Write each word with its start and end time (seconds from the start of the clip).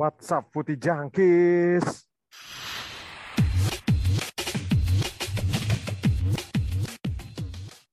WhatsApp 0.00 0.48
Putih 0.48 0.80
Jangkis. 0.80 1.84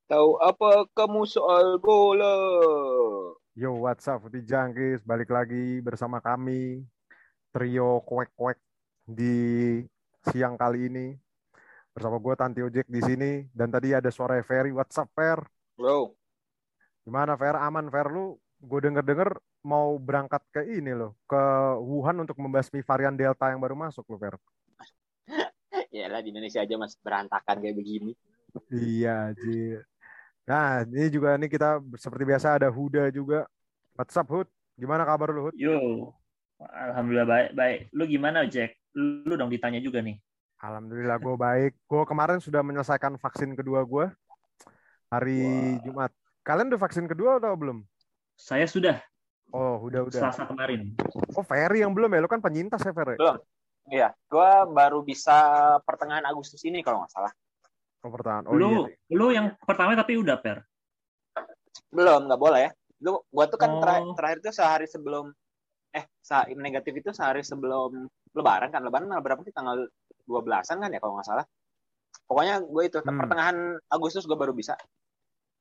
Tahu 0.08 0.40
apa 0.40 0.88
kamu 0.96 1.28
soal 1.28 1.84
bola? 1.84 2.32
Yo, 3.60 3.76
WhatsApp 3.84 4.24
Putih 4.24 4.40
Jangkis. 4.48 5.04
Balik 5.04 5.28
lagi 5.36 5.84
bersama 5.84 6.24
kami. 6.24 6.88
Trio 7.52 8.00
kuek-kuek 8.08 8.56
di 9.04 9.84
siang 10.32 10.56
kali 10.56 10.88
ini. 10.88 11.12
Bersama 11.92 12.24
gue 12.24 12.34
Tanti 12.40 12.64
Ojek 12.64 12.88
di 12.88 13.04
sini. 13.04 13.44
Dan 13.52 13.68
tadi 13.68 13.92
ada 13.92 14.08
suara 14.08 14.40
Ferry. 14.48 14.72
WhatsApp, 14.72 15.12
Fer? 15.12 15.44
Bro, 15.76 16.16
Gimana, 17.04 17.36
Fer? 17.36 17.60
Aman, 17.60 17.92
Fer? 17.92 18.08
Lu 18.08 18.40
gue 18.64 18.80
denger-denger 18.80 19.44
mau 19.68 20.00
berangkat 20.00 20.40
ke 20.56 20.64
ini 20.64 20.96
loh. 20.96 21.12
Ke 21.28 21.40
Wuhan 21.84 22.24
untuk 22.24 22.40
membasmi 22.40 22.80
varian 22.80 23.20
Delta 23.20 23.52
yang 23.52 23.60
baru 23.60 23.76
masuk 23.76 24.08
loh, 24.08 24.20
Fer. 24.20 24.36
ya 25.92 26.08
di 26.24 26.32
Indonesia 26.32 26.64
aja 26.64 26.76
masih 26.80 26.96
berantakan 27.04 27.60
kayak 27.60 27.76
begini. 27.76 28.16
Iya, 28.72 29.36
Ji. 29.36 29.76
Nah, 30.48 30.88
ini 30.88 31.12
juga 31.12 31.36
nih 31.36 31.52
kita 31.52 31.84
seperti 32.00 32.24
biasa 32.24 32.56
ada 32.56 32.72
Huda 32.72 33.12
juga. 33.12 33.44
WhatsApp, 34.00 34.32
Hud? 34.32 34.48
Gimana 34.80 35.04
kabar 35.04 35.36
lu, 35.36 35.52
Hud? 35.52 35.56
Yo, 35.60 36.16
alhamdulillah 36.64 37.28
baik, 37.28 37.50
baik. 37.52 37.80
Lu 37.92 38.08
gimana, 38.08 38.48
Jack? 38.48 38.80
Lu 38.96 39.36
dong 39.36 39.52
ditanya 39.52 39.84
juga 39.84 40.00
nih. 40.00 40.16
Alhamdulillah 40.58 41.20
gue 41.22 41.36
baik. 41.38 41.74
Gue 41.86 42.04
kemarin 42.08 42.40
sudah 42.42 42.66
menyelesaikan 42.66 43.20
vaksin 43.22 43.54
kedua 43.54 43.86
gue 43.86 44.10
hari 45.12 45.44
Wah. 45.44 45.78
Jumat. 45.86 46.12
Kalian 46.42 46.72
udah 46.74 46.82
vaksin 46.82 47.06
kedua 47.06 47.38
atau 47.38 47.54
belum? 47.54 47.84
Saya 48.40 48.66
sudah 48.66 48.98
Oh, 49.56 49.80
udah 49.80 50.04
udah. 50.08 50.22
Selasa 50.28 50.44
kemarin. 50.44 50.92
Oh, 51.36 51.44
Ferry 51.46 51.80
yang 51.80 51.96
belum 51.96 52.12
ya? 52.12 52.20
Lu 52.20 52.30
kan 52.30 52.44
penyintas 52.44 52.84
ya, 52.84 52.92
Ferry? 52.92 53.16
Belum. 53.16 53.40
Iya, 53.88 54.12
gua 54.28 54.68
baru 54.68 55.00
bisa 55.00 55.36
pertengahan 55.88 56.28
Agustus 56.28 56.60
ini 56.68 56.84
kalau 56.84 57.00
nggak 57.04 57.14
salah. 57.16 57.32
Oh, 58.04 58.12
pertahanan. 58.12 58.52
Oh, 58.52 58.60
lu, 58.60 58.92
iya. 58.92 59.16
lu 59.16 59.28
yang 59.32 59.56
pertama 59.64 59.96
tapi 59.96 60.20
udah 60.20 60.36
per. 60.44 60.68
Belum, 61.88 62.28
nggak 62.28 62.42
boleh 62.42 62.68
ya. 62.68 62.72
Lu, 63.00 63.24
gua 63.32 63.48
tuh 63.48 63.56
kan 63.56 63.72
Oh. 63.72 63.80
terakhir, 63.80 64.04
terakhir 64.20 64.38
tuh 64.44 64.54
sehari 64.54 64.88
sebelum 64.92 65.32
eh 65.96 66.04
sa 66.20 66.44
negatif 66.52 67.00
itu 67.00 67.10
sehari 67.16 67.48
sebelum 67.48 68.12
Lebaran 68.36 68.70
kan. 68.76 68.84
Lebaran 68.84 69.08
tanggal 69.08 69.24
berapa 69.24 69.42
sih? 69.48 69.56
Tanggal 69.56 69.88
12-an 70.28 70.78
kan 70.84 70.92
ya 70.92 71.00
kalau 71.00 71.16
nggak 71.16 71.28
salah. 71.32 71.46
Pokoknya 72.28 72.60
gue 72.60 72.84
itu 72.84 73.00
Hmm. 73.00 73.16
pertengahan 73.24 73.58
Agustus 73.88 74.28
gue 74.28 74.36
baru 74.36 74.52
bisa 74.52 74.76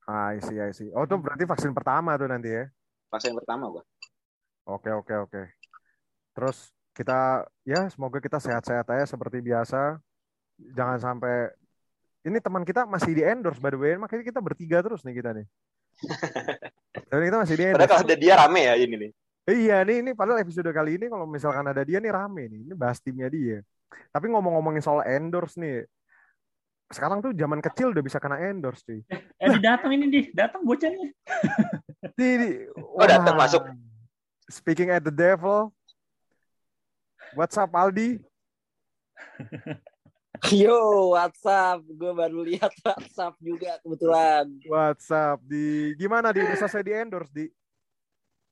Ah, 0.06 0.34
I 0.34 0.42
see, 0.42 0.58
I 0.58 0.70
see. 0.70 0.90
Oh, 0.94 1.02
itu 1.02 1.18
berarti 1.18 1.46
vaksin 1.46 1.74
pertama 1.74 2.14
tuh 2.14 2.30
nanti 2.30 2.50
ya? 2.50 2.66
Vaksin 3.10 3.34
pertama 3.36 3.70
gue. 3.70 3.84
Oke, 4.66 4.90
oke, 4.90 5.14
oke. 5.28 5.42
Terus 6.34 6.74
kita, 6.90 7.46
ya 7.62 7.86
semoga 7.92 8.18
kita 8.18 8.42
sehat-sehat 8.42 8.86
aja 8.90 9.06
seperti 9.06 9.38
biasa. 9.40 10.00
Jangan 10.56 10.98
sampai, 10.98 11.52
ini 12.26 12.40
teman 12.42 12.64
kita 12.66 12.88
masih 12.88 13.12
di 13.14 13.22
endorse 13.22 13.62
by 13.62 13.70
the 13.70 13.78
way, 13.78 13.94
makanya 13.94 14.24
kita 14.26 14.40
bertiga 14.42 14.82
terus 14.82 15.06
nih 15.06 15.14
kita 15.22 15.30
nih. 15.36 15.46
Tapi 17.10 17.22
kita 17.30 17.38
masih 17.40 17.54
di 17.54 17.64
Padahal 17.70 17.76
endorse. 17.76 17.92
kalau 17.94 18.04
ada 18.04 18.16
dia 18.16 18.34
rame 18.34 18.60
ya 18.64 18.74
ini 18.74 18.94
nih. 18.96 19.12
Iya 19.46 19.76
nih, 19.86 19.96
ini 20.02 20.10
padahal 20.10 20.42
episode 20.42 20.66
kali 20.74 20.98
ini 20.98 21.06
kalau 21.06 21.22
misalkan 21.22 21.62
ada 21.62 21.86
dia 21.86 22.02
nih 22.02 22.10
rame 22.10 22.50
nih, 22.50 22.60
ini 22.66 22.74
bahas 22.74 22.98
timnya 22.98 23.30
dia. 23.30 23.62
Tapi 24.10 24.26
ngomong-ngomongin 24.26 24.82
soal 24.82 25.06
endorse 25.06 25.54
nih, 25.54 25.86
sekarang 26.90 27.22
tuh 27.22 27.30
zaman 27.30 27.62
kecil 27.62 27.94
udah 27.94 28.02
bisa 28.02 28.18
kena 28.18 28.42
endorse 28.42 28.82
cuy. 28.82 29.06
Eh, 29.10 29.48
di 29.54 29.60
datang 29.62 29.90
ini 29.94 30.10
di, 30.10 30.20
datang 30.34 30.66
bocahnya. 30.66 31.14
Di, 32.02 32.28
di, 32.36 32.50
Oh, 32.76 33.06
datang 33.08 33.36
wah. 33.36 33.48
masuk. 33.48 33.62
Speaking 34.46 34.92
at 34.94 35.02
the 35.02 35.10
devil, 35.10 35.74
what's 37.34 37.58
up 37.58 37.72
Aldi? 37.74 38.22
Yo, 40.52 41.16
WhatsApp. 41.16 41.80
Gue 41.96 42.12
baru 42.12 42.44
lihat 42.44 42.70
WhatsApp 42.84 43.34
juga 43.40 43.80
kebetulan. 43.80 44.44
What's 44.68 45.08
up 45.08 45.40
di 45.42 45.96
gimana 45.96 46.30
di 46.30 46.44
udah 46.44 46.56
selesai 46.60 46.84
di 46.84 46.92
endorse 46.92 47.32
di? 47.32 47.46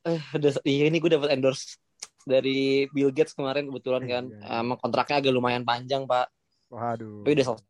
Eh, 0.04 0.21
udah, 0.37 0.50
iya, 0.65 0.88
ini 0.88 0.97
gue 1.00 1.12
dapat 1.12 1.33
endorse 1.37 1.77
dari 2.25 2.88
Bill 2.91 3.12
Gates 3.12 3.37
kemarin 3.37 3.69
kebetulan 3.69 4.03
kan. 4.09 4.25
Iya. 4.33 4.65
Emang 4.65 4.81
kontraknya 4.81 5.21
agak 5.21 5.33
lumayan 5.37 5.62
panjang, 5.62 6.09
Pak. 6.09 6.27
Waduh. 6.72 7.22
Tapi 7.22 7.37
udah 7.37 7.47
selesai. 7.53 7.69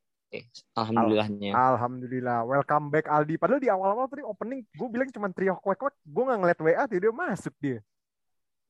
Alhamdulillahnya. 0.75 1.51
Alhamdulillah, 1.55 2.43
welcome 2.43 2.91
back 2.91 3.07
Aldi. 3.07 3.39
Padahal 3.39 3.63
di 3.63 3.71
awal-awal 3.71 4.11
tadi 4.11 4.23
opening 4.27 4.67
gue 4.67 4.89
bilang 4.91 5.09
cuma 5.15 5.31
trio 5.31 5.55
kuek-kuek, 5.63 5.95
gue 6.03 6.23
nggak 6.27 6.39
ngeliat 6.43 6.61
WA 6.61 6.85
dia 6.91 7.13
masuk 7.15 7.55
dia. 7.63 7.79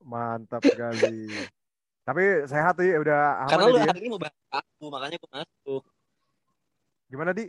Mantap 0.05 0.61
sekali. 0.61 1.25
Tapi 2.07 2.45
sehat 2.45 2.77
ya 2.77 3.01
udah 3.01 3.21
aman 3.41 3.49
Karena 3.49 3.65
lu 3.65 3.79
hari 3.81 3.99
ini 4.05 4.09
mau 4.13 4.21
bahas 4.21 4.37
aku, 4.53 4.85
makanya 4.93 5.17
gue 5.17 5.31
masuk. 5.33 5.83
Gimana 7.09 7.31
di? 7.33 7.45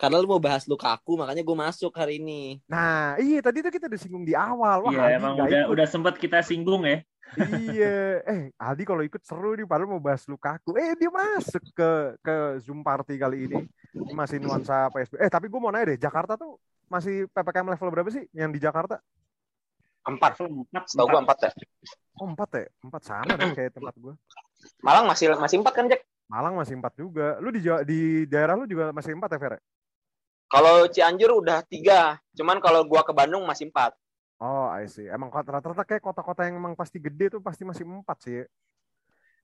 Karena 0.00 0.16
lu 0.16 0.24
mau 0.24 0.40
bahas 0.40 0.64
Lukaku, 0.64 1.12
makanya 1.20 1.44
gue 1.44 1.52
masuk 1.52 1.92
hari 1.92 2.16
ini. 2.16 2.56
Nah, 2.64 3.20
iya 3.20 3.44
tadi 3.44 3.60
tuh 3.60 3.68
kita 3.68 3.84
udah 3.84 4.00
singgung 4.00 4.24
di 4.24 4.32
awal. 4.32 4.88
Wah, 4.88 4.92
Iya, 4.96 5.00
Aldi 5.04 5.16
emang 5.20 5.32
udah 5.36 5.46
ikut. 5.52 5.72
udah 5.76 5.86
sempat 5.86 6.14
kita 6.16 6.40
singgung 6.40 6.88
ya. 6.88 7.04
iya. 7.68 8.24
Eh, 8.24 8.40
Aldi 8.56 8.88
kalau 8.88 9.04
ikut 9.04 9.20
seru 9.20 9.52
nih, 9.52 9.68
padahal 9.68 9.92
mau 9.92 10.00
bahas 10.00 10.24
Lukaku. 10.24 10.72
Eh, 10.80 10.96
dia 10.96 11.12
masuk 11.12 11.60
ke 11.76 11.90
ke 12.24 12.34
Zoom 12.64 12.80
party 12.80 13.20
kali 13.20 13.44
ini. 13.44 13.60
Ini 13.92 14.16
masih 14.16 14.40
nuansa 14.40 14.88
PSB. 14.88 15.20
Eh, 15.20 15.28
tapi 15.28 15.52
gue 15.52 15.60
mau 15.60 15.68
nanya 15.68 15.92
deh, 15.92 16.00
Jakarta 16.00 16.34
tuh 16.34 16.56
masih 16.88 17.28
PPKM 17.30 17.68
level 17.68 17.92
berapa 17.92 18.08
sih 18.08 18.24
yang 18.32 18.48
di 18.50 18.58
Jakarta? 18.58 18.96
Empat. 20.00 20.40
Setahu 20.88 21.06
gue 21.12 21.20
empat. 21.20 21.38
ya. 21.44 21.50
Oh, 22.16 22.24
empat 22.24 22.48
ya? 22.56 22.64
Empat 22.80 23.02
sama 23.04 23.36
deh 23.36 23.52
kayak 23.52 23.76
tempat 23.76 23.94
gue. 24.00 24.16
Malang 24.80 25.04
masih 25.04 25.36
masih 25.36 25.60
empat 25.60 25.74
kan 25.76 25.84
Jack? 25.92 26.08
Malang 26.24 26.56
masih 26.56 26.80
empat 26.80 26.96
juga. 26.96 27.36
Lu 27.44 27.52
di 27.52 27.60
di 27.84 28.24
daerah 28.24 28.56
lu 28.56 28.64
juga 28.64 28.96
masih 28.96 29.12
empat 29.12 29.36
ya, 29.36 29.38
Fer? 29.38 29.54
Kalau 30.50 30.90
Cianjur 30.90 31.30
udah 31.38 31.62
tiga. 31.62 32.18
Cuman 32.34 32.58
kalau 32.58 32.82
gua 32.82 33.06
ke 33.06 33.14
Bandung 33.14 33.46
masih 33.46 33.70
empat. 33.70 33.94
Oh, 34.42 34.66
I 34.66 34.88
see. 34.90 35.06
Emang 35.06 35.30
kota- 35.30 35.52
rata-rata 35.52 35.84
kayak 35.86 36.02
kota-kota 36.02 36.42
yang 36.48 36.58
emang 36.58 36.74
pasti 36.74 36.98
gede 36.98 37.38
tuh 37.38 37.40
pasti 37.44 37.62
masih 37.62 37.86
empat 37.86 38.18
sih. 38.24 38.42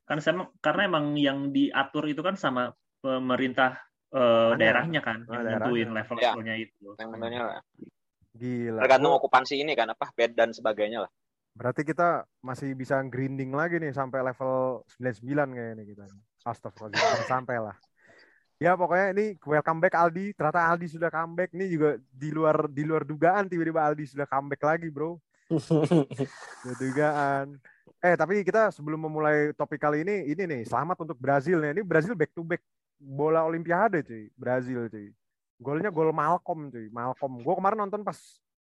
Kan 0.06 0.18
sama 0.18 0.50
karena 0.58 0.86
emang 0.90 1.14
yang 1.14 1.50
diatur 1.50 2.10
itu 2.10 2.22
kan 2.22 2.34
sama 2.34 2.74
pemerintah 2.98 3.78
eh, 4.10 4.50
Mana? 4.54 4.58
daerahnya 4.58 5.00
kan 5.02 5.22
Ah, 5.28 5.38
yang 5.38 5.42
daerahnya. 5.46 5.66
nentuin 5.66 5.88
level-levelnya 5.92 6.54
itu. 6.58 6.86
Yang 6.96 7.08
namanya 7.12 7.40
lah. 7.44 7.60
Gila. 8.32 8.80
Tergantung 8.82 9.12
okupansi 9.18 9.54
ini 9.60 9.72
kan 9.76 9.90
apa 9.92 10.10
bed 10.14 10.32
dan 10.34 10.50
sebagainya 10.54 11.04
lah. 11.06 11.10
Berarti 11.56 11.82
kita 11.88 12.24
masih 12.44 12.76
bisa 12.76 13.00
grinding 13.04 13.48
lagi 13.52 13.80
nih 13.80 13.92
sampai 13.92 14.20
level 14.20 14.84
99 14.96 15.56
kayaknya 15.56 15.84
kita. 15.84 16.04
Astagfirullah, 16.46 17.26
sampai 17.26 17.56
lah. 17.58 17.76
Ya 18.56 18.72
pokoknya 18.72 19.12
ini 19.12 19.26
welcome 19.44 19.80
back 19.84 19.92
Aldi. 19.92 20.32
Ternyata 20.32 20.60
Aldi 20.72 20.86
sudah 20.88 21.12
comeback. 21.12 21.52
Ini 21.52 21.66
juga 21.68 22.00
di 22.00 22.28
luar 22.32 22.56
di 22.72 22.82
luar 22.88 23.04
dugaan 23.04 23.44
tiba-tiba 23.52 23.84
Aldi 23.84 24.04
sudah 24.16 24.24
comeback 24.24 24.64
lagi, 24.64 24.88
Bro. 24.88 25.20
Dugaan. 26.80 27.60
Eh 28.00 28.14
tapi 28.16 28.40
kita 28.42 28.72
sebelum 28.72 28.98
memulai 28.98 29.52
topik 29.52 29.78
kali 29.78 30.02
ini, 30.02 30.32
ini 30.32 30.42
nih 30.48 30.62
selamat 30.64 31.04
untuk 31.04 31.18
Brazil 31.20 31.60
nih. 31.60 31.76
Ini 31.76 31.82
Brazil 31.84 32.16
back 32.16 32.32
to 32.32 32.42
back 32.42 32.64
bola 32.96 33.44
Olimpiade 33.44 34.00
cuy, 34.00 34.32
Brazil 34.32 34.88
cuy. 34.88 35.12
Golnya 35.60 35.92
gol 35.92 36.10
Malcolm 36.16 36.72
cuy, 36.72 36.88
Malcolm. 36.88 37.44
Gue 37.44 37.54
kemarin 37.60 37.78
nonton 37.84 38.00
pas 38.00 38.16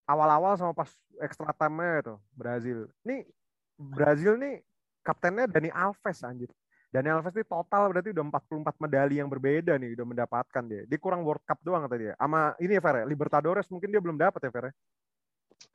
awal-awal 0.06 0.54
sama 0.54 0.72
pas 0.74 0.90
extra 1.18 1.50
time-nya 1.50 2.02
itu 2.06 2.14
Brazil. 2.30 2.78
Nih 3.02 3.26
Brazil 3.74 4.38
nih 4.38 4.62
kaptennya 5.02 5.50
Dani 5.50 5.70
Alves 5.74 6.22
anjir. 6.22 6.50
Dani 6.90 7.06
Alves 7.06 7.34
ini 7.38 7.46
total 7.46 7.86
berarti 7.94 8.10
udah 8.10 8.24
44 8.34 8.82
medali 8.82 9.22
yang 9.22 9.30
berbeda 9.30 9.78
nih 9.78 9.94
udah 9.94 10.06
mendapatkan 10.10 10.62
dia. 10.66 10.82
Dia 10.90 10.98
kurang 10.98 11.22
World 11.22 11.46
Cup 11.46 11.62
doang 11.62 11.86
tadi 11.86 12.10
ya. 12.10 12.14
Sama 12.18 12.58
ini 12.58 12.74
ya 12.74 12.82
Fer, 12.82 13.02
ya, 13.02 13.06
Libertadores 13.06 13.70
mungkin 13.70 13.94
dia 13.94 14.02
belum 14.02 14.18
dapat 14.18 14.42
ya 14.42 14.50
Fer. 14.50 14.64
ya? 14.68 14.72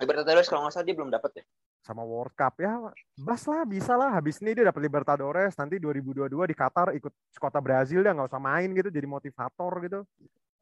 Libertadores 0.03 0.47
kalau 0.51 0.67
nggak 0.67 0.73
salah 0.75 0.85
dia 0.85 0.95
belum 0.97 1.11
dapat 1.13 1.31
ya. 1.39 1.45
sama 1.85 2.01
World 2.01 2.33
Cup 2.33 2.57
ya 2.57 2.81
bas 3.13 3.45
lah 3.45 3.61
bisa 3.61 3.93
lah 3.93 4.09
habis 4.17 4.41
ini 4.41 4.57
dia 4.57 4.65
dapat 4.73 4.81
Libertadores 4.81 5.53
nanti 5.53 5.77
2022 5.77 6.33
di 6.33 6.55
Qatar 6.57 6.97
ikut 6.97 7.13
kota 7.37 7.61
Brazil 7.61 8.01
dia 8.01 8.09
nggak 8.09 8.25
usah 8.25 8.41
main 8.41 8.73
gitu 8.73 8.89
jadi 8.89 9.05
motivator 9.05 9.69
gitu 9.85 10.01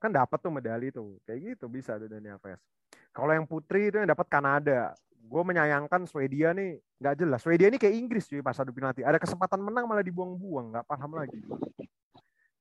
kan 0.03 0.11
dapat 0.11 0.35
tuh 0.43 0.51
medali 0.51 0.91
tuh 0.91 1.15
kayak 1.23 1.55
gitu 1.55 1.71
bisa 1.71 1.95
tuh 1.95 2.11
Dani 2.11 2.27
Alves 2.27 2.59
kalau 3.15 3.31
yang 3.31 3.47
putri 3.47 3.87
itu 3.87 4.03
yang 4.03 4.11
dapat 4.11 4.27
Kanada 4.27 4.91
gue 5.23 5.41
menyayangkan 5.41 6.03
Swedia 6.03 6.51
nih 6.51 6.77
nggak 6.99 7.15
jelas. 7.23 7.39
Swedia 7.39 7.71
ini 7.71 7.79
kayak 7.79 7.95
Inggris 7.95 8.27
cuy 8.27 8.43
pas 8.43 8.59
adu 8.59 8.75
penalti. 8.75 9.01
Ada 9.07 9.17
kesempatan 9.17 9.63
menang 9.63 9.87
malah 9.87 10.03
dibuang-buang 10.03 10.75
nggak 10.75 10.85
paham 10.85 11.15
lagi. 11.15 11.39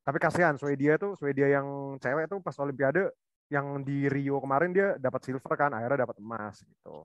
Tapi 0.03 0.19
kasihan 0.19 0.55
Swedia 0.55 0.99
tuh 0.99 1.19
Swedia 1.19 1.51
yang 1.51 1.99
cewek 1.99 2.31
tuh 2.31 2.39
pas 2.39 2.55
Olimpiade 2.63 3.11
yang 3.51 3.85
di 3.85 4.09
Rio 4.09 4.41
kemarin 4.41 4.73
dia 4.73 4.97
dapat 4.97 5.21
silver 5.27 5.53
kan 5.59 5.75
akhirnya 5.75 6.07
dapat 6.07 6.17
emas 6.23 6.63
gitu. 6.63 7.05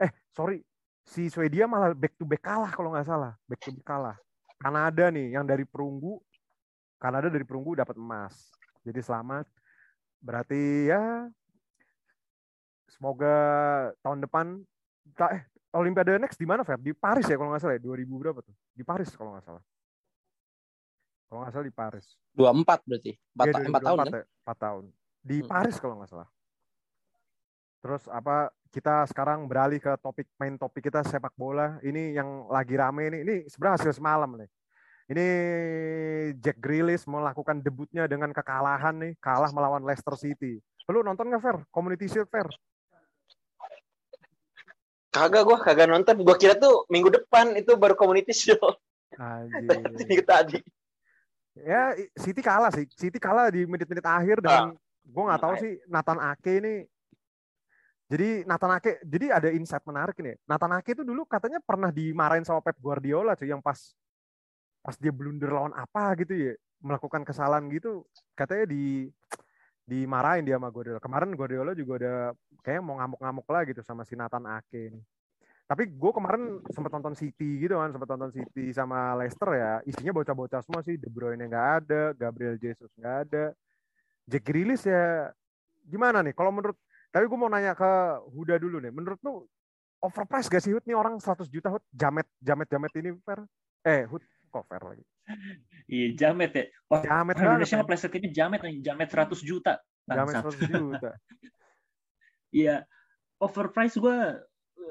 Eh 0.00 0.10
sorry. 0.32 0.64
Si 1.06 1.30
Swedia 1.30 1.70
malah 1.70 1.94
back 1.94 2.18
to 2.18 2.26
back 2.26 2.42
kalah 2.42 2.72
kalau 2.72 2.90
nggak 2.90 3.06
salah. 3.06 3.38
Back 3.46 3.62
to 3.62 3.70
back 3.70 3.86
kalah. 3.86 4.16
Kanada 4.56 5.12
nih 5.12 5.36
yang 5.36 5.44
dari 5.44 5.68
perunggu 5.68 6.18
Kanada 6.96 7.28
dari 7.28 7.44
perunggu 7.44 7.76
dapat 7.76 7.94
emas. 8.00 8.50
Jadi 8.82 9.00
selamat. 9.04 9.46
Berarti 10.24 10.90
ya 10.90 11.28
semoga 12.90 13.36
tahun 14.00 14.24
depan 14.24 14.46
eh 15.14 15.42
Olimpiade 15.70 16.16
next 16.16 16.40
di 16.40 16.48
mana, 16.48 16.64
Fer? 16.64 16.80
Di 16.80 16.90
Paris 16.90 17.28
ya 17.28 17.36
kalau 17.36 17.52
nggak 17.52 17.60
salah 17.60 17.76
ya? 17.76 17.82
2000 17.84 18.08
berapa 18.16 18.40
tuh? 18.40 18.54
Di 18.72 18.80
Paris 18.80 19.12
kalau 19.12 19.36
nggak 19.36 19.44
salah. 19.44 19.62
Kalau 21.26 21.38
nggak 21.42 21.52
salah 21.52 21.66
di 21.66 21.74
Paris. 21.74 22.06
24 22.32 22.80
berarti. 22.86 23.12
4, 23.34 23.44
Iya, 23.44 23.52
ta- 23.52 23.60
empat 23.66 23.82
tahun 23.82 23.96
2024 23.96 24.06
kan? 24.06 24.16
ya? 24.16 24.24
Empat 24.40 24.58
tahun. 24.58 24.84
Di 25.20 25.36
Hmm. 25.36 25.48
Paris 25.48 25.76
kalau 25.76 25.94
nggak 26.00 26.10
salah. 26.10 26.28
Terus 27.76 28.02
apa 28.08 28.36
kita 28.72 28.94
sekarang 29.06 29.38
beralih 29.46 29.78
ke 29.78 29.92
topik 30.00 30.26
main 30.36 30.54
topik 30.56 30.82
kita 30.82 31.04
sepak 31.04 31.34
bola. 31.36 31.76
Ini 31.80 32.16
yang 32.16 32.48
lagi 32.48 32.74
rame 32.74 33.02
ini. 33.06 33.18
Ini 33.20 33.34
sebenarnya 33.46 33.76
hasil 33.76 33.92
semalam 33.94 34.30
nih. 34.32 34.48
Ini 35.06 35.26
Jack 36.40 36.58
Grealish 36.58 37.06
melakukan 37.06 37.62
debutnya 37.62 38.10
dengan 38.10 38.34
kekalahan 38.34 38.96
nih, 38.96 39.12
kalah 39.22 39.54
melawan 39.54 39.86
Leicester 39.86 40.18
City. 40.18 40.58
Lu 40.88 41.02
nonton 41.02 41.30
nggak 41.30 41.42
Fer? 41.42 41.56
Community 41.70 42.10
Shield 42.10 42.26
Fer? 42.26 42.48
Kagak 45.16 45.42
gua 45.48 45.56
kagak 45.64 45.88
nonton. 45.88 46.20
Gua 46.20 46.36
kira 46.36 46.52
tuh 46.52 46.84
minggu 46.92 47.08
depan 47.08 47.56
itu 47.56 47.72
baru 47.72 47.96
community 47.96 48.36
show. 48.36 48.60
Minggu 49.16 50.24
tadi. 50.28 50.60
Ya 51.56 51.96
City 52.20 52.44
kalah 52.44 52.68
sih. 52.68 52.84
City 52.92 53.16
kalah 53.16 53.48
di 53.48 53.64
menit-menit 53.64 54.04
akhir 54.04 54.44
dengan 54.44 54.76
gue 55.06 55.22
nggak 55.22 55.40
tahu 55.40 55.54
sih 55.56 55.72
Nathan 55.88 56.20
Ake 56.20 56.52
ini. 56.60 56.74
Jadi 58.06 58.46
Nathan 58.46 58.76
Ake, 58.76 59.02
jadi 59.02 59.40
ada 59.40 59.48
insight 59.50 59.82
menarik 59.82 60.14
nih. 60.20 60.36
Nathan 60.46 60.76
Ake 60.78 60.94
itu 60.94 61.02
dulu 61.02 61.26
katanya 61.26 61.58
pernah 61.58 61.90
dimarahin 61.90 62.46
sama 62.46 62.62
Pep 62.62 62.78
Guardiola 62.78 63.34
cuy 63.34 63.50
yang 63.50 63.64
pas 63.64 63.96
pas 64.86 64.94
dia 64.94 65.10
blunder 65.10 65.50
lawan 65.50 65.74
apa 65.74 66.14
gitu 66.22 66.30
ya, 66.30 66.52
melakukan 66.78 67.26
kesalahan 67.26 67.66
gitu, 67.74 68.06
katanya 68.38 68.70
di 68.70 69.10
dimarahin 69.86 70.42
dia 70.42 70.58
sama 70.58 70.68
Guardiola. 70.74 70.98
Kemarin 70.98 71.30
Guardiola 71.38 71.72
juga 71.72 71.92
udah 72.02 72.18
kayak 72.66 72.82
mau 72.82 72.98
ngamuk-ngamuk 72.98 73.46
lah 73.46 73.62
gitu 73.70 73.80
sama 73.86 74.02
si 74.02 74.18
Nathan 74.18 74.42
Ake 74.50 74.90
ini. 74.90 75.00
Tapi 75.66 75.82
gue 75.90 76.12
kemarin 76.14 76.62
sempat 76.70 76.94
nonton 76.94 77.14
City 77.18 77.58
gitu 77.62 77.78
kan, 77.78 77.90
sempat 77.90 78.06
nonton 78.14 78.30
City 78.34 78.70
sama 78.74 79.14
Leicester 79.18 79.50
ya. 79.54 79.72
Isinya 79.82 80.14
bocah-bocah 80.14 80.62
semua 80.62 80.82
sih. 80.82 80.94
De 80.98 81.10
Bruyne 81.10 81.46
nggak 81.46 81.68
ada, 81.82 82.02
Gabriel 82.14 82.58
Jesus 82.58 82.90
nggak 82.98 83.16
ada. 83.26 83.44
Jack 84.26 84.42
Grealish 84.42 84.86
ya 84.86 85.30
gimana 85.86 86.22
nih? 86.22 86.34
Kalau 86.34 86.50
menurut, 86.50 86.74
tapi 87.14 87.30
gue 87.30 87.38
mau 87.38 87.50
nanya 87.50 87.78
ke 87.78 87.90
Huda 88.30 88.58
dulu 88.58 88.82
nih. 88.82 88.90
Menurut 88.90 89.18
lu 89.22 89.46
overprice 90.02 90.50
gak 90.50 90.62
sih 90.62 90.74
Hud 90.74 90.84
nih 90.86 90.98
orang 90.98 91.18
100 91.18 91.46
juta 91.50 91.70
Hud? 91.70 91.82
Jamet, 91.94 92.26
jamet, 92.42 92.68
jamet 92.70 92.92
ini 92.98 93.10
fair? 93.22 93.42
Eh 93.86 94.02
Hud, 94.06 94.22
fair 94.50 94.82
lagi? 94.82 95.04
Iya, 95.86 96.06
jamet 96.18 96.50
ya. 96.50 96.64
Wah, 96.90 96.98
Jamet 96.98 97.34
orang 97.38 97.38
banget. 97.38 97.46
Indonesia 97.46 97.76
ngepleset 97.78 98.12
ini 98.18 98.28
jamet 98.34 98.60
nih, 98.62 98.74
jamet 98.82 99.08
100 99.10 99.38
juta. 99.42 99.74
Jamet 100.06 100.34
Bangsat. 100.34 100.42
100 100.50 100.70
juta. 100.70 101.10
Iya, 102.56 102.88
overprice 103.42 104.00
gue, 104.00 104.16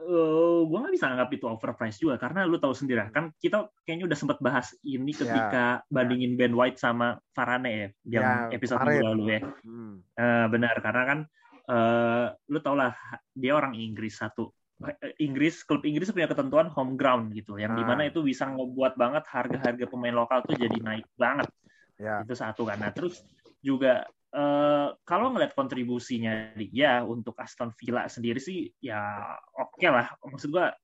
uh, 0.06 0.60
gue 0.70 0.78
nggak 0.78 0.94
bisa 0.94 1.08
anggap 1.10 1.34
itu 1.34 1.50
overprice 1.50 1.98
juga 1.98 2.22
karena 2.22 2.46
lu 2.46 2.62
tahu 2.62 2.78
sendiri 2.78 3.10
kan 3.10 3.34
kita 3.42 3.72
kayaknya 3.88 4.06
udah 4.06 4.18
sempat 4.20 4.38
bahas 4.38 4.70
ini 4.86 5.16
ketika 5.16 5.82
bandingin 5.90 6.38
Ben 6.38 6.54
White 6.54 6.78
sama 6.78 7.18
Varane 7.34 7.72
ya, 8.06 8.22
yang 8.22 8.24
Ya, 8.52 8.54
episode 8.54 8.78
kemarin. 8.86 8.94
minggu 9.02 9.08
lalu 9.08 9.24
ya. 9.26 9.40
Hmm. 9.66 9.96
Eh, 10.14 10.46
benar 10.52 10.76
karena 10.84 11.04
kan 11.10 11.20
eh, 11.66 12.26
lu 12.54 12.60
tau 12.62 12.76
lah 12.78 12.94
dia 13.34 13.54
orang 13.58 13.74
Inggris 13.74 14.14
satu 14.20 14.52
Inggris 15.24 15.64
klub 15.64 15.88
Inggris 15.88 16.12
punya 16.12 16.28
ketentuan 16.28 16.68
home 16.68 17.00
ground 17.00 17.32
gitu 17.32 17.56
yang 17.56 17.74
Ah. 17.74 17.80
di 17.80 17.84
mana 17.88 18.02
itu 18.12 18.20
bisa 18.20 18.44
ngebuat 18.52 19.00
banget 19.00 19.24
harga-harga 19.32 19.86
pemain 19.88 20.12
lokal 20.12 20.44
tuh 20.44 20.56
jadi 20.60 20.76
naik 20.84 21.08
banget. 21.16 21.48
Ya. 21.96 22.28
itu 22.28 22.36
satu 22.36 22.68
kan. 22.68 22.76
Nah 22.76 22.92
terus 22.92 23.24
juga 23.64 24.04
eh, 24.36 24.88
kalau 25.08 25.32
ngeliat 25.32 25.56
kontribusinya 25.56 26.52
dia 26.60 27.00
untuk 27.08 27.40
Aston 27.40 27.72
Villa 27.80 28.04
sendiri 28.12 28.36
sih 28.44 28.68
ya 28.84 29.00
oke 29.56 29.88
lah. 29.88 30.12
Maksud 30.28 30.52
gua 30.52 30.76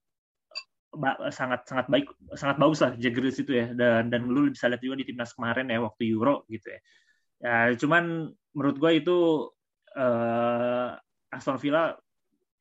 ba- 0.96 1.20
sangat 1.36 1.68
sangat 1.68 1.92
baik 1.92 2.08
sangat 2.40 2.56
bagus 2.64 2.80
lah 2.80 2.96
Grealish 2.96 3.44
itu 3.44 3.60
ya. 3.60 3.76
Dan 3.76 4.08
dan 4.08 4.24
lu 4.24 4.48
bisa 4.56 4.72
lihat 4.72 4.80
juga 4.80 5.04
di 5.04 5.12
timnas 5.12 5.36
kemarin 5.36 5.68
ya 5.68 5.84
waktu 5.84 6.16
Euro 6.16 6.48
gitu 6.48 6.72
ya. 6.72 6.80
Ya 7.44 7.56
cuman 7.76 8.32
menurut 8.56 8.76
gua 8.80 8.96
itu 8.96 9.52
eh, 10.00 10.90
Aston 11.36 11.60
Villa 11.60 11.92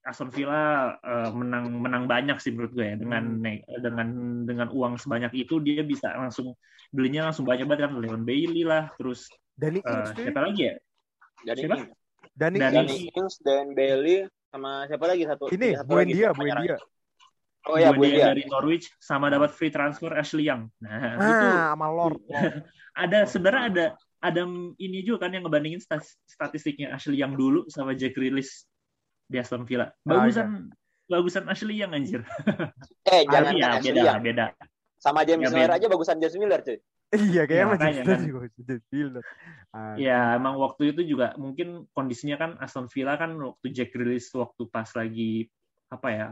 Aston 0.00 0.32
Villa 0.32 0.96
eh, 0.96 1.30
menang 1.30 1.76
menang 1.76 2.04
banyak 2.08 2.40
sih 2.40 2.56
menurut 2.56 2.72
gue 2.72 2.86
ya 2.86 2.96
dengan 2.96 3.24
Hmm. 3.36 3.60
dengan 3.84 4.08
dengan 4.48 4.68
uang 4.72 4.96
sebanyak 4.96 5.32
itu 5.36 5.60
dia 5.60 5.84
bisa 5.84 6.16
langsung 6.16 6.56
belinya 6.88 7.28
langsung 7.28 7.44
banyak 7.44 7.68
banget 7.68 7.86
kan 7.88 8.00
Leon 8.00 8.24
Bailey 8.24 8.64
lah 8.64 8.88
terus 8.96 9.28
Danny 9.54 9.78
eh, 9.78 9.86
Ings 9.86 10.10
siapa 10.16 10.40
lagi 10.40 10.62
ya 10.66 10.74
Jadi 11.40 11.60
Siapa? 11.64 11.76
Danny 12.32 12.58
Danny 12.58 12.76
Ings. 12.76 12.88
Danny 12.88 12.98
Ings 13.12 13.34
dan 13.40 13.64
Bailey 13.72 14.16
sama 14.50 14.84
siapa 14.88 15.04
lagi 15.06 15.24
satu? 15.24 15.44
Ini 15.48 15.68
satu 15.78 15.92
lagi, 15.94 16.12
Buendia, 16.12 16.28
nyerang? 16.32 16.36
Buendia. 16.36 16.76
Oh 17.68 17.76
ya, 17.76 17.90
Buendia 17.92 18.32
dari 18.32 18.42
Norwich 18.48 18.88
sama 18.96 19.28
dapat 19.28 19.52
free 19.52 19.68
transfer 19.68 20.08
Ashley 20.16 20.48
Young 20.48 20.72
nah 20.80 21.20
itu 21.20 21.46
Ah, 21.48 21.76
sama 21.76 21.86
Lord. 21.92 22.20
ada 23.04 23.18
sebenarnya 23.28 23.64
ada 23.68 23.84
ada 24.20 24.42
ini 24.76 25.00
juga 25.00 25.28
kan 25.28 25.32
yang 25.32 25.44
ngebandingin 25.44 25.80
statistiknya 26.24 26.92
Ashley 26.92 27.20
Young 27.20 27.36
dulu 27.36 27.68
sama 27.68 27.92
Jack 27.92 28.16
Grealish 28.16 28.64
di 29.30 29.36
Aston 29.38 29.62
Villa. 29.62 29.94
Bagusan 30.02 30.74
bagusan 31.06 31.46
Ashley 31.46 31.78
Young 31.78 31.94
anjir. 31.94 32.22
Eh, 33.10 33.26
jangan 33.26 33.54
iya, 33.54 33.66
kan 33.70 33.78
beda 33.78 33.78
Ashley 33.78 34.02
lah, 34.02 34.18
beda. 34.18 34.44
Sama 35.00 35.20
James 35.24 35.48
Ya, 35.48 35.54
Miller 35.54 35.72
aja 35.78 35.86
bagusan 35.86 36.18
James 36.18 36.36
Miller, 36.36 36.60
cuy. 36.60 36.78
Iya, 37.10 37.42
Ya, 37.42 37.42
kayaknya 37.48 37.66
masih 37.66 37.78
makanya 37.80 38.02
kita 38.02 38.12
kan. 38.12 38.20
juga 38.22 38.38
James 38.58 38.86
Miller. 38.92 39.24
Ah, 39.70 39.94
Ya 39.98 40.18
emang 40.34 40.54
waktu 40.58 40.82
itu 40.94 41.02
juga 41.06 41.34
mungkin 41.38 41.86
kondisinya 41.94 42.36
kan 42.36 42.50
Aston 42.58 42.86
Villa 42.90 43.14
kan 43.14 43.34
waktu 43.38 43.66
Jack 43.70 43.94
Grealish 43.94 44.30
waktu 44.34 44.62
pas 44.66 44.90
lagi 44.94 45.46
apa 45.90 46.08
ya 46.10 46.28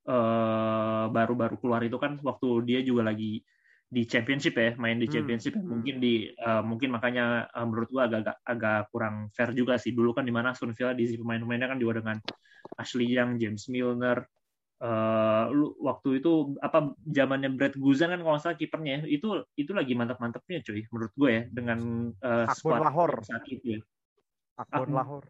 eh 0.00 1.04
baru-baru 1.12 1.60
keluar 1.60 1.82
itu 1.84 1.98
kan 2.00 2.16
waktu 2.24 2.48
dia 2.64 2.80
juga 2.80 3.10
lagi 3.10 3.42
di 3.90 4.06
championship 4.06 4.54
ya 4.54 4.78
main 4.78 5.02
di 5.02 5.10
Hmm, 5.10 5.14
championship 5.18 5.54
ya. 5.54 5.60
hmm. 5.60 5.66
mungkin 5.66 5.94
di 5.98 6.14
eh, 6.30 6.62
mungkin 6.62 6.88
makanya 6.94 7.50
eh, 7.50 7.66
menurut 7.66 7.90
gua 7.90 8.06
agak, 8.06 8.22
agak 8.22 8.36
agak 8.46 8.80
kurang 8.94 9.14
fair 9.34 9.50
juga 9.50 9.74
sih 9.76 9.90
dulu 9.90 10.14
kan 10.14 10.22
di 10.22 10.30
mana 10.30 10.54
Aston 10.54 10.70
Villa 10.72 10.94
di 10.94 11.10
pemain-pemainnya 11.18 11.66
kan 11.66 11.78
juga 11.78 11.98
dengan 11.98 12.16
Ashley 12.78 13.10
Young, 13.10 13.36
James 13.36 13.66
Milner 13.66 14.22
lu 15.50 15.76
waktu 15.84 16.24
itu 16.24 16.56
apa 16.56 16.96
zamannya 17.04 17.52
Brad 17.52 17.76
Guzan 17.76 18.16
kan 18.16 18.24
kalau 18.24 18.32
nggak 18.32 18.44
salah 18.48 18.56
kipernya 18.56 18.92
ya, 18.96 19.12
itu 19.12 19.28
itu 19.52 19.76
lagi 19.76 19.92
mantap-mantapnya 19.92 20.64
cuy 20.64 20.88
menurut 20.88 21.12
gue 21.12 21.30
ya 21.36 21.42
dengan 21.52 21.78
Akbon 22.16 22.56
squad 22.56 22.80
Lahore. 22.80 23.16
saat 23.20 23.44
itu 23.44 23.76
ya 23.76 23.80
Akbon 24.56 24.88
Ah. 24.88 24.96
Lahore. 25.04 25.28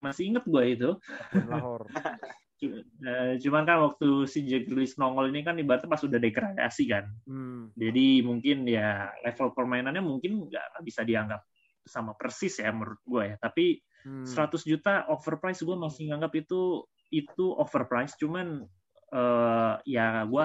masih 0.00 0.24
inget 0.30 0.44
gue 0.46 0.62
itu 0.72 0.90
Akbon 0.96 1.46
Lahore. 1.50 1.86
Eh, 2.62 3.34
cuman 3.42 3.66
kan 3.66 3.82
waktu 3.82 4.30
si 4.30 4.46
Jack 4.46 4.70
Grealish 4.70 4.94
nongol 4.94 5.34
ini 5.34 5.42
kan 5.42 5.58
ibaratnya 5.58 5.90
pas 5.90 5.98
udah 5.98 6.22
degradasi 6.22 6.84
kan 6.86 7.10
Hmm. 7.26 7.74
jadi 7.74 8.22
mungkin 8.22 8.62
ya 8.70 9.10
level 9.26 9.50
permainannya 9.50 9.98
mungkin 9.98 10.46
nggak 10.46 10.78
bisa 10.86 11.02
dianggap 11.02 11.42
sama 11.82 12.14
persis 12.14 12.62
ya 12.62 12.70
menurut 12.70 13.02
gue 13.02 13.34
ya 13.34 13.36
tapi 13.42 13.82
Hmm. 14.06 14.26
100 14.26 14.62
juta 14.62 15.06
overprice 15.10 15.62
gue 15.66 15.74
masih 15.74 16.14
nganggap 16.14 16.34
itu 16.38 16.86
itu 17.10 17.50
overprice 17.58 18.14
cuman 18.18 18.62
eh, 19.10 19.74
ya 19.82 20.22
gue 20.22 20.44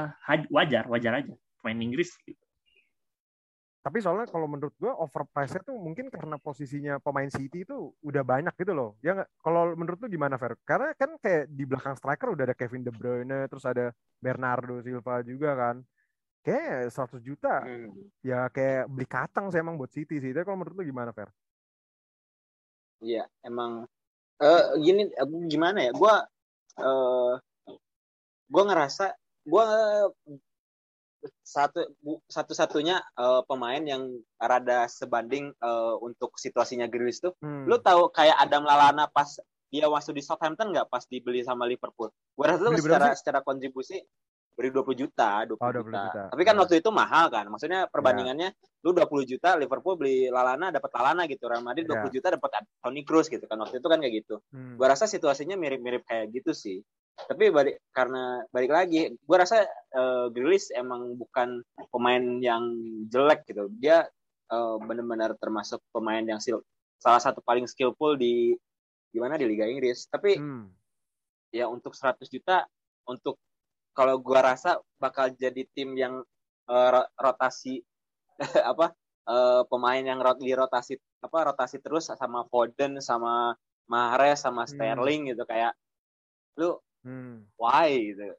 wajar 0.50 0.90
wajar 0.90 1.22
aja 1.22 1.34
pemain 1.62 1.82
Inggris 1.86 2.18
gitu. 2.26 2.47
Tapi 3.88 4.04
soalnya 4.04 4.28
kalau 4.28 4.52
menurut 4.52 4.76
gua 4.76 5.00
overprice-nya 5.00 5.64
tuh 5.64 5.80
mungkin 5.80 6.12
karena 6.12 6.36
posisinya 6.36 7.00
pemain 7.00 7.32
City 7.32 7.64
itu 7.64 7.96
udah 8.04 8.20
banyak 8.20 8.52
gitu 8.60 8.76
loh. 8.76 9.00
Ya? 9.00 9.24
Kalau 9.40 9.72
menurut 9.80 9.96
lu 10.04 10.12
gimana, 10.12 10.36
Fer? 10.36 10.60
Karena 10.68 10.92
kan 10.92 11.16
kayak 11.16 11.48
di 11.48 11.64
belakang 11.64 11.96
striker 11.96 12.36
udah 12.36 12.52
ada 12.52 12.56
Kevin 12.60 12.84
De 12.84 12.92
Bruyne, 12.92 13.48
terus 13.48 13.64
ada 13.64 13.96
Bernardo 14.20 14.84
Silva 14.84 15.24
juga 15.24 15.56
kan. 15.56 15.80
Kayak 16.44 16.92
100 16.92 17.24
juta 17.24 17.64
Hmm. 17.64 17.96
ya 18.20 18.52
kayak 18.52 18.92
beli 18.92 19.08
kacang 19.08 19.48
sih 19.56 19.64
emang 19.64 19.80
buat 19.80 19.96
City 19.96 20.20
sih. 20.20 20.36
Tapi 20.36 20.44
kalau 20.44 20.60
menurut 20.60 20.76
lu 20.76 20.84
gimana, 20.84 21.16
Fer? 21.16 21.32
Iya, 23.00 23.24
emang 23.40 23.88
eh 24.44 24.64
gini 24.84 25.16
aku 25.16 25.48
gimana 25.48 25.80
ya? 25.88 25.96
Gua 25.96 26.28
eh 26.76 27.34
gua 28.52 28.64
ngerasa 28.68 29.16
gua 29.48 29.64
satu 31.42 31.82
bu- 32.04 32.22
satu-satunya 32.30 33.02
eh, 33.02 33.42
pemain 33.50 33.82
yang 33.82 34.08
rada 34.38 34.86
sebanding 34.86 35.52
eh, 35.52 35.96
untuk 36.02 36.38
situasinya 36.38 36.86
Grealish 36.86 37.22
tuh. 37.24 37.34
Hmm. 37.42 37.66
Lu 37.66 37.82
tahu 37.82 38.10
kayak 38.14 38.38
Adam 38.38 38.64
Lallana 38.64 39.10
pas 39.10 39.28
dia 39.68 39.88
masuk 39.92 40.16
di 40.16 40.24
Southampton 40.24 40.72
nggak 40.72 40.88
pas 40.88 41.04
dibeli 41.10 41.44
sama 41.44 41.68
Liverpool? 41.68 42.08
Gua 42.38 42.56
rasa 42.56 42.72
secara 42.80 43.08
sih? 43.12 43.20
secara 43.20 43.40
kontribusi 43.44 44.00
beri 44.58 44.74
20 44.74 44.98
juta, 44.98 45.46
20, 45.46 45.62
Oh, 45.62 45.70
20 45.70 45.86
juta. 45.86 46.02
juta. 46.10 46.22
Tapi 46.34 46.42
kan 46.42 46.56
Ya. 46.58 46.60
waktu 46.66 46.76
itu 46.82 46.90
mahal 46.90 47.26
kan. 47.30 47.46
Maksudnya 47.46 47.86
perbandingannya 47.94 48.50
lu 48.82 48.90
20 48.90 49.22
juta 49.24 49.54
Liverpool 49.54 49.94
beli 49.96 50.28
Lallana 50.28 50.74
dapat 50.74 50.90
Lallana 50.92 51.30
gitu. 51.30 51.46
Real 51.46 51.62
Madrid 51.62 51.86
20 51.86 52.10
Ya. 52.10 52.14
juta 52.18 52.28
dapat 52.34 52.50
Toni 52.82 53.06
Kroos 53.06 53.30
gitu 53.30 53.46
kan. 53.46 53.62
Waktu 53.62 53.78
itu 53.78 53.86
kan 53.86 54.02
kayak 54.02 54.16
gitu. 54.18 54.42
Hmm. 54.50 54.74
Gua 54.76 54.90
rasa 54.90 55.06
situasinya 55.06 55.54
mirip-mirip 55.54 56.02
kayak 56.04 56.34
gitu 56.34 56.58
sih. 56.58 56.82
Tapi 57.16 57.50
balik 57.50 57.82
karena 57.90 58.42
balik 58.50 58.70
lagi, 58.70 59.14
gua 59.22 59.46
rasa 59.46 59.62
eh, 59.94 60.26
Grealish 60.30 60.74
emang 60.74 61.14
bukan 61.16 61.62
pemain 61.88 62.42
yang 62.42 62.66
jelek 63.06 63.46
gitu. 63.46 63.70
Dia 63.72 64.10
eh, 64.48 64.76
benar-benar 64.80 65.36
termasuk 65.36 65.84
pemain 65.92 66.24
yang 66.24 66.40
sil- 66.42 66.64
salah 66.98 67.20
satu 67.20 67.44
paling 67.44 67.68
skillful 67.68 68.16
di 68.16 68.58
gimana 69.12 69.38
di 69.38 69.46
Liga 69.46 69.66
Inggris. 69.66 70.08
Tapi 70.08 70.34
Hmm. 70.34 70.72
ya 71.50 71.68
untuk 71.68 71.94
100 71.94 72.26
juta 72.26 72.66
untuk 73.06 73.38
kalau 73.98 74.22
gua 74.22 74.54
rasa 74.54 74.78
bakal 75.02 75.34
jadi 75.34 75.66
tim 75.74 75.98
yang 75.98 76.22
ro- 76.70 77.10
rotasi 77.18 77.82
apa 78.72 78.94
eh, 79.26 79.62
pemain 79.66 80.04
yang 80.06 80.22
rot 80.22 80.38
di 80.38 80.54
rotasi 80.54 80.94
apa 81.18 81.50
rotasi 81.50 81.82
terus 81.82 82.14
sama 82.14 82.46
Foden 82.46 83.02
sama 83.02 83.58
Mahrez 83.90 84.46
sama 84.46 84.70
Hmm. 84.70 84.72
Sterling 84.72 85.34
gitu 85.34 85.42
kayak 85.44 85.74
lu 86.62 86.78
Hmm. 87.02 87.48
why 87.58 87.90
gitu 88.14 88.36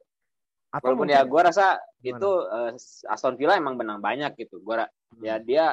Atau 0.69 0.93
walaupun 0.93 1.09
mungkin 1.09 1.17
ya 1.17 1.25
gua 1.25 1.41
rasa 1.49 1.81
Gimana? 1.99 2.15
itu 2.15 2.31
eh, 2.47 2.71
Aston 3.11 3.35
Villa 3.35 3.57
emang 3.59 3.75
menang 3.75 3.99
banyak 3.99 4.39
gitu 4.39 4.63
gua 4.63 4.87
Hmm. 5.11 5.25
ya 5.25 5.35
dia 5.41 5.65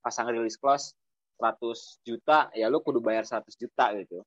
pasang 0.00 0.30
release 0.30 0.56
clause 0.56 0.94
100 1.36 1.98
juta 2.00 2.48
ya 2.54 2.70
lu 2.70 2.78
kudu 2.78 3.02
bayar 3.02 3.26
100 3.26 3.58
juta 3.58 3.90
gitu 3.98 4.22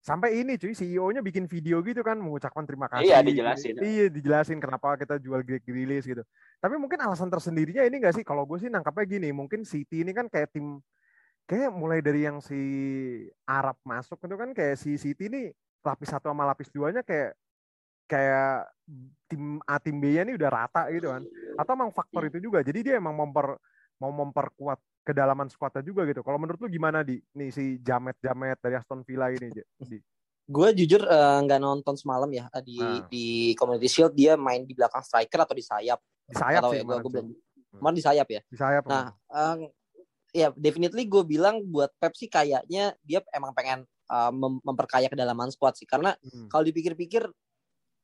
sampai 0.00 0.40
ini 0.40 0.56
cuy 0.56 0.72
CEO-nya 0.72 1.20
bikin 1.20 1.44
video 1.44 1.84
gitu 1.84 2.00
kan 2.00 2.16
mengucapkan 2.16 2.64
terima 2.64 2.88
kasih. 2.88 3.12
Iya, 3.12 3.20
dijelasin. 3.20 3.76
Iya, 3.76 4.06
dijelasin 4.08 4.56
kenapa 4.56 4.96
kita 4.96 5.20
jual 5.20 5.44
Greg 5.44 5.60
Grealish 5.60 6.08
gitu. 6.08 6.24
Tapi 6.56 6.74
mungkin 6.80 6.96
alasan 7.04 7.28
tersendirinya 7.28 7.84
ini 7.84 8.00
enggak 8.00 8.16
sih 8.16 8.24
kalau 8.24 8.48
gue 8.48 8.56
sih 8.56 8.72
nangkapnya 8.72 9.04
gini, 9.04 9.28
mungkin 9.30 9.68
City 9.68 10.00
ini 10.00 10.16
kan 10.16 10.32
kayak 10.32 10.56
tim 10.56 10.80
kayak 11.44 11.68
mulai 11.74 12.00
dari 12.00 12.24
yang 12.24 12.40
si 12.40 12.60
Arab 13.44 13.76
masuk 13.84 14.16
itu 14.24 14.36
kan 14.40 14.50
kayak 14.56 14.76
si 14.80 14.96
City 14.96 15.28
ini 15.28 15.52
lapis 15.84 16.08
satu 16.08 16.32
sama 16.32 16.48
lapis 16.48 16.72
duanya 16.72 17.04
kayak 17.04 17.36
kayak 18.08 18.70
tim 19.28 19.60
A 19.68 19.76
tim 19.78 19.96
B-nya 20.00 20.24
ini 20.26 20.34
udah 20.34 20.50
rata 20.50 20.88
gitu 20.88 21.12
kan. 21.12 21.22
Atau 21.60 21.72
emang 21.76 21.92
faktor 21.92 22.24
itu 22.24 22.40
juga. 22.40 22.64
Jadi 22.64 22.88
dia 22.88 22.94
emang 22.96 23.12
memper 23.12 23.60
mau 24.00 24.10
memperkuat 24.10 24.80
kedalaman 25.04 25.46
skuadnya 25.52 25.84
juga 25.84 26.08
gitu. 26.08 26.24
Kalau 26.24 26.40
menurut 26.40 26.56
lu 26.60 26.68
gimana 26.72 27.04
di 27.04 27.20
nih 27.36 27.52
si 27.52 27.76
Jamet 27.84 28.16
Jamet 28.18 28.56
dari 28.58 28.74
Aston 28.80 29.04
Villa 29.04 29.28
ini 29.28 29.52
di 29.52 30.00
Gue 30.50 30.74
jujur 30.74 31.06
eh, 31.06 31.38
nggak 31.46 31.60
nonton 31.62 31.94
semalam 31.94 32.26
ya 32.32 32.50
eh, 32.50 32.64
di 32.64 32.78
Nah. 32.80 33.06
di 33.06 33.26
Community 33.54 33.86
Shield 33.86 34.16
dia 34.16 34.34
main 34.34 34.66
di 34.66 34.74
belakang 34.74 35.04
striker 35.04 35.46
atau 35.46 35.54
di 35.54 35.62
sayap. 35.62 36.00
di 36.26 36.34
sayap 36.34 36.62
tahu 36.62 36.72
sih 36.74 36.78
ya, 36.78 36.82
gua, 36.82 36.98
kemarin 36.98 37.02
gua 37.04 37.06
sih. 37.06 37.14
belum. 37.14 37.26
Kemarin 37.78 37.96
di 37.96 38.04
sayap 38.04 38.28
ya. 38.28 38.40
di 38.42 38.56
sayap 38.58 38.82
Nah, 38.88 39.06
eh, 39.14 39.56
ya 40.30 40.48
definitely 40.54 41.04
gue 41.06 41.22
bilang 41.26 41.62
buat 41.66 41.90
Pep 41.98 42.14
sih 42.18 42.26
kayaknya 42.26 42.94
dia 43.06 43.22
emang 43.30 43.54
pengen 43.54 43.86
eh, 43.86 44.32
mem- 44.34 44.62
memperkaya 44.66 45.06
kedalaman 45.06 45.54
squad 45.54 45.78
sih 45.78 45.86
karena 45.86 46.18
Hmm. 46.18 46.50
kalau 46.50 46.66
dipikir-pikir 46.66 47.30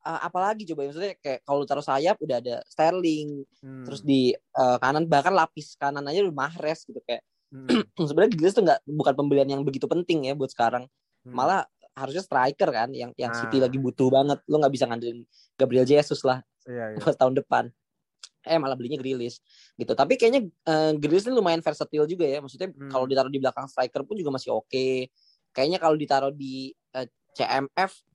eh, 0.07 0.21
apalagi 0.23 0.63
coba 0.65 0.87
maksudnya 0.87 1.19
kayak 1.19 1.43
kalau 1.43 1.67
taruh 1.67 1.83
sayap 1.83 2.17
udah 2.23 2.39
ada 2.39 2.55
Sterling 2.65 3.43
Hmm. 3.59 3.83
terus 3.83 4.01
di 4.01 4.31
eh, 4.33 4.77
kanan 4.79 5.05
bahkan 5.05 5.35
lapis 5.35 5.75
kanan 5.75 6.07
aja 6.07 6.23
udah 6.23 6.37
Mahrez 6.37 6.87
gitu 6.87 7.03
kayak 7.03 7.27
Hmm. 7.47 7.67
sebenarnya 8.11 8.31
Grealish 8.35 8.55
tuh 8.55 8.65
nggak 8.67 8.81
bukan 8.87 9.15
pembelian 9.15 9.47
yang 9.49 9.63
begitu 9.63 9.87
penting 9.87 10.27
ya 10.27 10.35
buat 10.35 10.51
sekarang 10.51 10.87
Hmm. 11.27 11.35
malah 11.35 11.67
harusnya 11.93 12.23
striker 12.23 12.71
kan 12.71 12.93
yang 12.93 13.11
yang 13.17 13.33
Nah. 13.33 13.39
City 13.41 13.59
lagi 13.59 13.79
butuh 13.79 14.07
banget 14.09 14.39
lu 14.47 14.59
nggak 14.59 14.71
bisa 14.71 14.87
ngandelin 14.87 15.27
Gabriel 15.55 15.83
Jesus 15.83 16.23
lah 16.23 16.39
iya 16.65 16.93
iya. 16.93 16.99
pas 16.99 17.15
tahun 17.15 17.35
depan 17.35 17.67
eh 18.43 18.59
malah 18.59 18.79
belinya 18.79 18.95
Grealish 18.95 19.43
gitu 19.75 19.91
tapi 19.93 20.15
kayaknya 20.15 20.47
eh, 20.47 20.93
Grealish 20.95 21.27
ini 21.27 21.35
lumayan 21.35 21.59
versatile 21.59 22.07
juga 22.07 22.23
ya 22.23 22.39
maksudnya 22.39 22.71
Hmm. 22.71 22.87
kalau 22.87 23.07
ditaruh 23.07 23.27
di 23.27 23.43
belakang 23.43 23.67
striker 23.67 24.07
pun 24.07 24.15
juga 24.15 24.31
masih 24.31 24.55
oke 24.55 25.11
kayaknya 25.51 25.83
kalau 25.83 25.99
ditaruh 25.99 26.31
di 26.31 26.71
eh, 26.93 27.07
CMF 27.35 28.06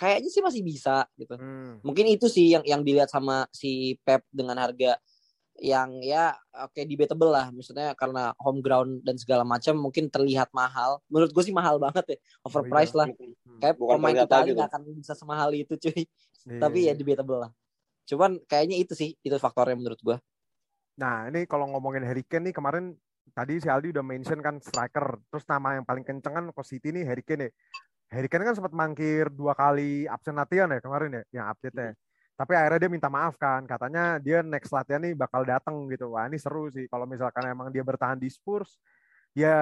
kayaknya 0.00 0.30
sih 0.32 0.40
masih 0.40 0.64
bisa 0.64 1.04
gitu 1.20 1.36
Hmm. 1.36 1.76
mungkin 1.84 2.08
itu 2.08 2.24
sih 2.26 2.56
yang 2.56 2.64
yang 2.64 2.80
dilihat 2.80 3.12
sama 3.12 3.44
si 3.52 4.00
Pep 4.00 4.24
dengan 4.32 4.56
harga 4.56 4.96
yang 5.60 6.00
ya 6.00 6.32
oke 6.56 6.80
debatable 6.88 7.28
lah 7.28 7.52
maksudnya 7.52 7.92
karena 7.92 8.32
home 8.40 8.64
ground 8.64 9.04
dan 9.04 9.20
segala 9.20 9.44
macam 9.44 9.76
mungkin 9.76 10.08
terlihat 10.08 10.48
mahal 10.56 11.04
menurut 11.12 11.28
gue 11.28 11.44
sih 11.44 11.52
mahal 11.52 11.76
banget 11.76 12.16
ya 12.16 12.18
overpriced 12.48 12.96
lah 12.96 13.04
kayak 13.60 13.76
Bukan 13.76 14.00
pemain 14.00 14.16
tuh. 14.24 14.56
nggak 14.56 14.68
akan 14.72 14.82
bisa 14.96 15.12
semahal 15.12 15.52
itu 15.52 15.76
cuy 15.76 16.08
Iya, 16.48 16.56
tapi 16.56 16.88
iya. 16.88 16.96
ya 16.96 16.98
debatable 16.98 17.36
lah 17.44 17.50
cuman 18.08 18.40
kayaknya 18.48 18.80
itu 18.80 18.96
sih 18.96 19.12
itu 19.20 19.36
faktornya 19.36 19.76
menurut 19.76 20.00
gue 20.00 20.16
Nah, 21.00 21.32
ini 21.32 21.48
kalau 21.48 21.64
ngomongin 21.72 22.04
Harry 22.04 22.20
Kane 22.20 22.52
nih 22.52 22.54
kemarin 22.56 22.92
tadi 23.32 23.56
si 23.56 23.72
Aldi 23.72 23.88
udah 23.96 24.04
mention 24.04 24.36
kan 24.44 24.60
striker. 24.60 25.16
Terus 25.32 25.48
nama 25.48 25.80
yang 25.80 25.88
paling 25.88 26.04
kenceng 26.04 26.34
kan 26.36 26.44
ke 26.52 26.60
City 26.60 26.92
nih 26.92 27.08
Harry 27.08 27.24
Kane 27.24 27.48
nih. 27.48 27.50
Harry 28.10 28.26
Kane 28.26 28.42
kan 28.42 28.58
sempat 28.58 28.74
mangkir 28.74 29.30
dua 29.30 29.54
kali 29.54 30.04
absen 30.10 30.34
latihan 30.34 30.66
ya 30.66 30.82
kemarin 30.82 31.22
ya, 31.22 31.22
yang 31.40 31.46
update-nya. 31.54 31.94
Tapi 32.34 32.52
akhirnya 32.56 32.80
dia 32.82 32.90
minta 32.90 33.06
maaf 33.12 33.36
kan, 33.38 33.62
katanya 33.68 34.18
dia 34.18 34.42
next 34.42 34.72
latihan 34.74 34.98
nih 34.98 35.14
bakal 35.14 35.46
datang 35.46 35.86
gitu. 35.92 36.10
Wah, 36.16 36.26
ini 36.26 36.40
seru 36.40 36.66
sih 36.74 36.90
kalau 36.90 37.06
misalkan 37.06 37.46
emang 37.46 37.70
dia 37.70 37.86
bertahan 37.86 38.18
di 38.18 38.26
Spurs. 38.26 38.80
Ya 39.30 39.54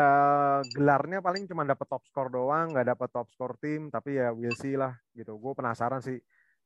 gelarnya 0.72 1.20
paling 1.20 1.44
cuma 1.44 1.60
dapat 1.66 1.84
top 1.84 2.00
score 2.08 2.32
doang, 2.32 2.72
nggak 2.72 2.96
dapat 2.96 3.08
top 3.12 3.28
score 3.28 3.52
tim, 3.60 3.92
tapi 3.92 4.16
ya 4.16 4.32
we'll 4.32 4.56
see 4.56 4.80
lah 4.80 4.96
gitu. 5.12 5.36
Gue 5.36 5.52
penasaran 5.52 6.00
sih. 6.00 6.16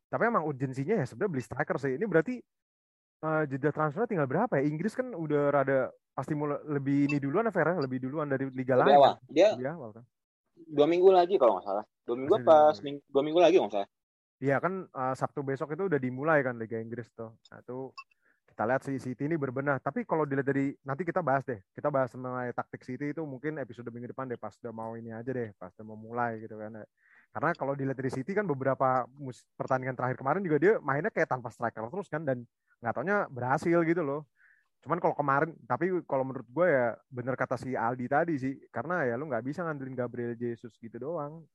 Tapi 0.06 0.22
emang 0.28 0.46
urgensinya 0.46 1.02
ya 1.02 1.06
sebenarnya 1.08 1.32
beli 1.34 1.42
striker 1.42 1.76
sih. 1.82 1.98
Ini 1.98 2.04
berarti 2.06 2.38
eh, 3.26 3.42
jeda 3.50 3.74
transfer 3.74 4.06
tinggal 4.06 4.30
berapa 4.30 4.54
ya? 4.60 4.68
Inggris 4.70 4.94
kan 4.94 5.10
udah 5.16 5.50
rada 5.50 5.90
pasti 6.12 6.36
mulai 6.36 6.60
lebih 6.68 7.08
ini 7.10 7.16
duluan 7.18 7.48
ya 7.48 7.52
Fer, 7.56 7.72
ya? 7.72 7.80
lebih 7.80 7.98
duluan 8.04 8.28
dari 8.28 8.46
liga 8.52 8.76
Lebih 8.78 8.86
lain. 8.86 8.98
awal. 9.00 9.12
kan? 9.16 9.32
Dia 9.32 9.48
Lebih 9.56 9.68
awal 9.74 9.90
kan. 9.96 10.04
Dua 10.72 10.86
minggu 10.88 11.08
lagi 11.12 11.36
kalau 11.36 11.60
nggak 11.60 11.66
salah. 11.68 11.84
Dua 12.08 12.16
minggu 12.16 12.34
apa 12.40 12.72
dua 12.72 12.72
seminggu, 12.72 13.00
dua 13.12 13.22
minggu 13.22 13.40
lagi 13.40 13.54
kalau 13.60 13.68
nggak 13.68 13.76
salah. 13.76 13.90
Iya 14.42 14.56
kan 14.58 14.72
eh, 14.88 15.14
Sabtu 15.14 15.40
besok 15.44 15.76
itu 15.76 15.86
udah 15.86 16.00
dimulai 16.00 16.40
kan 16.40 16.56
Liga 16.56 16.80
Inggris 16.80 17.12
tuh. 17.12 17.36
Nah 17.52 17.60
itu 17.60 17.92
kita 18.52 18.68
lihat 18.68 18.82
si 18.84 18.92
City 19.00 19.28
ini 19.28 19.36
berbenah. 19.38 19.80
Tapi 19.80 20.04
kalau 20.04 20.28
dilihat 20.28 20.48
dari 20.48 20.76
nanti 20.84 21.08
kita 21.08 21.24
bahas 21.24 21.44
deh. 21.44 21.60
Kita 21.72 21.88
bahas 21.88 22.12
mengenai 22.16 22.52
taktik 22.52 22.82
City 22.84 23.12
itu 23.14 23.22
mungkin 23.24 23.56
episode 23.60 23.88
minggu 23.92 24.12
depan 24.12 24.28
deh 24.28 24.40
pas 24.40 24.52
udah 24.60 24.72
mau 24.74 24.92
ini 24.98 25.14
aja 25.14 25.30
deh, 25.30 25.54
pas 25.56 25.70
udah 25.76 25.86
mau 25.86 25.96
mulai 25.96 26.42
gitu 26.42 26.58
kan. 26.58 26.84
Karena 27.32 27.50
kalau 27.56 27.72
dilihat 27.72 27.96
dari 27.96 28.12
City 28.12 28.36
kan 28.36 28.44
beberapa 28.44 29.08
pertandingan 29.56 29.96
terakhir 29.96 30.20
kemarin 30.20 30.44
juga 30.44 30.58
dia 30.60 30.72
mainnya 30.84 31.08
kayak 31.08 31.32
tanpa 31.32 31.48
striker 31.48 31.88
terus 31.88 32.12
kan 32.12 32.26
dan 32.28 32.44
nggak 32.82 32.92
taunya 32.92 33.24
berhasil 33.32 33.78
gitu 33.88 34.04
loh. 34.04 34.28
Cuman 34.82 34.98
kalau 34.98 35.14
kemarin, 35.14 35.54
tapi 35.62 35.88
kalau 36.04 36.26
menurut 36.26 36.44
gue 36.44 36.66
ya 36.66 36.86
bener 37.06 37.34
kata 37.34 37.54
si 37.54 37.72
Aldi 37.72 38.06
tadi 38.06 38.34
sih, 38.34 38.54
karena 38.68 39.06
ya 39.06 39.14
lu 39.14 39.24
nggak 39.24 39.44
bisa 39.44 39.62
ngandelin 39.62 39.94
Gabriel 39.94 40.34
Jesus 40.34 40.74
gitu 40.76 40.98
doang. 40.98 41.46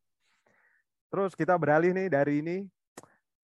Terus 1.07 1.35
kita 1.35 1.55
beralih 1.55 1.91
nih 1.91 2.07
dari 2.07 2.39
ini. 2.39 2.57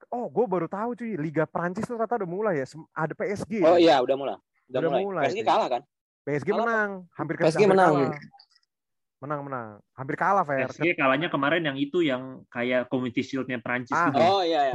Oh, 0.08 0.28
gue 0.28 0.46
baru 0.46 0.68
tahu 0.68 0.96
cuy, 0.96 1.16
Liga 1.16 1.44
Prancis 1.44 1.84
tuh 1.84 1.96
ternyata 1.96 2.16
udah 2.18 2.30
mulai 2.30 2.56
ya. 2.60 2.66
Ada 2.94 3.14
PSG. 3.14 3.54
Oh 3.62 3.76
iya, 3.76 4.00
udah 4.00 4.16
mulai. 4.16 4.36
Udah, 4.66 4.80
Udah 4.80 4.90
mulai. 4.90 5.04
mulai, 5.04 5.24
PSG 5.26 5.36
sih. 5.36 5.46
kalah 5.46 5.68
kan? 5.68 5.82
PSG 6.24 6.48
Kalah 6.48 6.60
menang, 6.62 6.90
hampir 7.12 7.36
PSG 7.36 7.56
hampir 7.58 7.70
menang. 7.70 7.94
kalah. 7.94 8.14
Menang 9.20 9.42
menang, 9.42 9.68
hampir 9.94 10.16
kalah 10.16 10.44
Fer. 10.44 10.68
PSG 10.68 10.96
kalahnya 10.96 11.28
kemarin 11.28 11.64
yang 11.64 11.76
itu 11.76 12.00
yang 12.00 12.44
kayak 12.48 12.88
Community 12.88 13.20
Shield-nya 13.20 13.60
Prancis 13.60 13.92
Ah. 13.92 14.08
gitu. 14.08 14.20
Oh 14.20 14.40
iya 14.40 14.62
iya. 14.70 14.74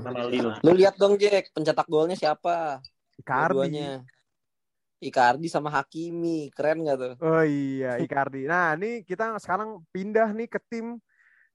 Sama 0.00 0.24
Lille. 0.26 0.56
lu 0.58 0.72
lihat 0.72 0.96
dong 0.96 1.16
Jack 1.16 1.52
pencetak 1.52 1.84
golnya 1.86 2.16
siapa 2.16 2.80
Icardi. 3.16 4.00
Icardi 5.00 5.48
sama 5.48 5.72
Hakimi 5.72 6.52
keren 6.52 6.84
gak 6.84 6.98
tuh 7.00 7.14
Oh 7.24 7.44
iya, 7.44 7.96
Icardi. 7.96 8.44
Nah, 8.44 8.76
ini 8.76 9.00
kita 9.04 9.36
sekarang 9.40 9.80
pindah 9.92 10.32
nih 10.36 10.48
ke 10.48 10.60
tim 10.68 11.00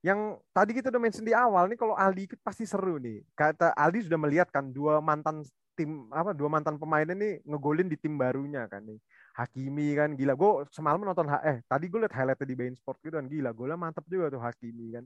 yang 0.04 0.38
tadi 0.54 0.70
kita 0.70 0.94
udah 0.94 1.02
mention 1.02 1.26
di 1.26 1.34
awal 1.34 1.66
nih 1.66 1.78
kalau 1.78 1.98
Aldi 1.98 2.30
ikut 2.30 2.40
pasti 2.42 2.62
seru 2.62 2.98
nih. 3.02 3.26
Kata 3.34 3.74
Aldi 3.74 4.06
sudah 4.06 4.18
melihat 4.20 4.46
kan 4.54 4.70
dua 4.70 5.02
mantan 5.02 5.42
tim 5.74 6.06
apa 6.14 6.30
dua 6.32 6.46
mantan 6.46 6.78
pemainnya 6.78 7.18
nih 7.18 7.42
ngegolin 7.42 7.90
di 7.90 7.98
tim 7.98 8.14
barunya 8.14 8.70
kan 8.70 8.86
nih. 8.86 8.98
Hakimi 9.34 9.98
kan 9.98 10.14
gila. 10.14 10.38
Gue 10.38 10.62
semalam 10.70 11.02
nonton 11.02 11.26
eh 11.42 11.58
tadi 11.66 11.90
gue 11.90 12.00
liat 12.06 12.14
highlightnya 12.14 12.46
di 12.46 12.56
Bein 12.56 12.74
Sport 12.78 13.02
gitu 13.02 13.18
kan 13.18 13.26
gila. 13.26 13.50
Golnya 13.50 13.74
mantap 13.74 14.06
juga 14.06 14.30
tuh 14.30 14.38
Hakimi 14.38 14.94
kan. 14.94 15.04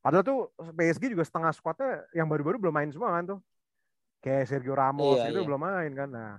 Padahal 0.00 0.24
tuh 0.24 0.38
PSG 0.56 1.12
juga 1.12 1.28
setengah 1.28 1.52
squadnya 1.52 2.00
yang 2.16 2.24
baru-baru 2.24 2.56
belum 2.56 2.72
main 2.72 2.88
semua 2.88 3.12
kan 3.12 3.36
tuh. 3.36 3.40
Kayak 4.24 4.48
Sergio 4.48 4.72
Ramos 4.72 5.20
Iya, 5.20 5.32
itu 5.32 5.40
iya. 5.40 5.46
belum 5.48 5.60
main 5.60 5.92
kan. 5.92 6.08
Nah, 6.08 6.32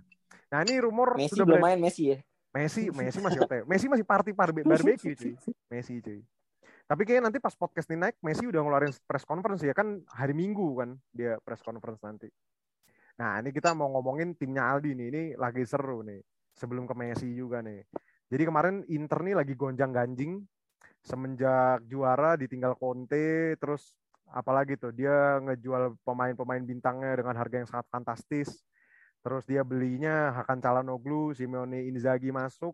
nah 0.51 0.63
ini 0.63 0.79
rumor 0.81 1.15
Messi 1.15 1.33
sudah 1.35 1.45
belum 1.47 1.63
main 1.63 1.79
Messi 1.79 2.03
ya 2.15 2.19
Messi, 2.51 2.91
Messi 2.91 3.19
masih 3.23 3.47
OTW. 3.47 3.63
Messi 3.63 3.87
masih 3.87 4.03
party 4.03 4.35
parbe 4.35 4.67
barbecue 4.67 5.15
cuy. 5.15 5.33
Messi 5.71 6.03
cuy. 6.03 6.19
Tapi 6.83 7.01
kayaknya 7.07 7.31
nanti 7.31 7.39
pas 7.39 7.55
podcast 7.55 7.87
ini 7.87 8.03
naik, 8.03 8.19
Messi 8.19 8.43
udah 8.43 8.59
ngeluarin 8.59 8.91
press 9.07 9.23
conference 9.23 9.63
ya 9.63 9.71
kan 9.71 10.03
hari 10.11 10.35
Minggu 10.35 10.83
kan 10.83 10.99
dia 11.15 11.39
press 11.39 11.63
conference 11.63 12.03
nanti. 12.03 12.27
Nah 13.15 13.39
ini 13.39 13.55
kita 13.55 13.71
mau 13.71 13.87
ngomongin 13.95 14.35
timnya 14.35 14.67
Aldi 14.67 14.91
nih, 14.91 15.07
ini 15.07 15.23
lagi 15.39 15.63
seru 15.63 16.03
nih. 16.03 16.19
Sebelum 16.51 16.83
ke 16.83 16.91
Messi 16.91 17.31
juga 17.31 17.63
nih. 17.63 17.87
Jadi 18.27 18.43
kemarin 18.43 18.75
Inter 18.91 19.23
nih 19.23 19.35
lagi 19.39 19.55
gonjang 19.55 19.95
ganjing 19.95 20.43
semenjak 21.01 21.81
juara 21.87 22.35
ditinggal 22.35 22.75
Conte, 22.75 23.55
terus 23.57 23.95
apalagi 24.27 24.75
tuh 24.75 24.91
dia 24.91 25.39
ngejual 25.39 25.95
pemain-pemain 26.03 26.61
bintangnya 26.61 27.23
dengan 27.23 27.35
harga 27.39 27.55
yang 27.63 27.69
sangat 27.71 27.87
fantastis. 27.87 28.59
Terus 29.21 29.45
dia 29.45 29.61
belinya 29.61 30.33
Hakan 30.33 30.57
Calhanoglu, 30.57 31.33
Simeone 31.37 31.85
Inzaghi 31.85 32.33
masuk. 32.33 32.73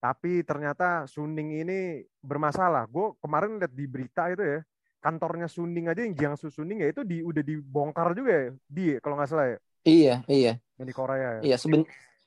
Tapi 0.00 0.46
ternyata 0.46 1.04
Suning 1.04 1.60
ini 1.60 2.00
bermasalah. 2.24 2.88
Gue 2.88 3.12
kemarin 3.20 3.60
lihat 3.60 3.74
di 3.74 3.84
berita 3.84 4.32
itu 4.32 4.40
ya, 4.40 4.60
kantornya 5.02 5.50
Suning 5.50 5.90
aja 5.90 6.00
yang 6.06 6.14
Jiangsu 6.16 6.48
Suning 6.48 6.80
ya 6.80 6.88
itu 6.88 7.04
di, 7.04 7.20
udah 7.20 7.42
dibongkar 7.44 8.16
juga 8.16 8.32
ya, 8.32 8.48
di 8.64 8.84
kalau 9.00 9.16
nggak 9.20 9.28
salah 9.28 9.46
ya, 9.52 9.58
iya 9.84 10.14
iya 10.28 10.52
yang 10.76 10.86
di 10.88 10.94
Korea 10.96 11.40
ya. 11.40 11.52
iya 11.52 11.56
seben 11.56 11.84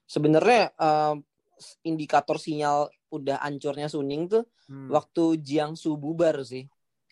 sebenarnya 0.09 0.73
eh, 0.73 1.15
indikator 1.85 2.41
sinyal 2.41 2.89
udah 3.13 3.41
hancurnya 3.41 3.87
Suning 3.89 4.25
tuh 4.29 4.45
Hmm. 4.63 4.87
waktu 4.87 5.43
Jiangsu 5.43 5.99
bubar 5.99 6.39
sih 6.47 6.63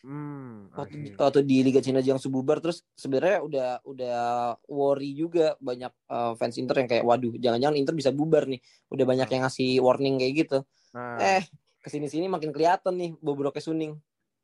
Hmm, 0.02 0.74
waktu, 0.74 1.14
waktu 1.14 1.46
di 1.46 1.62
Liga 1.62 1.78
Cina 1.78 2.02
Jiangsu 2.02 2.34
bubar 2.34 2.58
terus 2.58 2.82
sebenarnya 2.98 3.46
udah 3.46 3.68
udah 3.86 4.18
worry 4.66 5.14
juga 5.14 5.54
banyak 5.62 5.94
eh, 5.94 6.34
fans 6.42 6.58
Inter 6.58 6.82
yang 6.82 6.90
kayak 6.90 7.06
waduh 7.06 7.38
jangan-jangan 7.38 7.78
Inter 7.78 7.94
bisa 7.94 8.10
bubar 8.10 8.50
nih. 8.50 8.58
Udah 8.90 9.06
banyak 9.06 9.30
yang 9.30 9.42
ngasih 9.46 9.78
warning 9.78 10.18
kayak 10.18 10.34
gitu. 10.42 10.58
Nah, 10.98 11.22
eh 11.22 11.42
ke 11.78 11.90
sini-sini 11.94 12.26
makin 12.26 12.50
kelihatan 12.50 12.98
nih 12.98 13.12
bobroknya 13.22 13.62
Suning. 13.62 13.94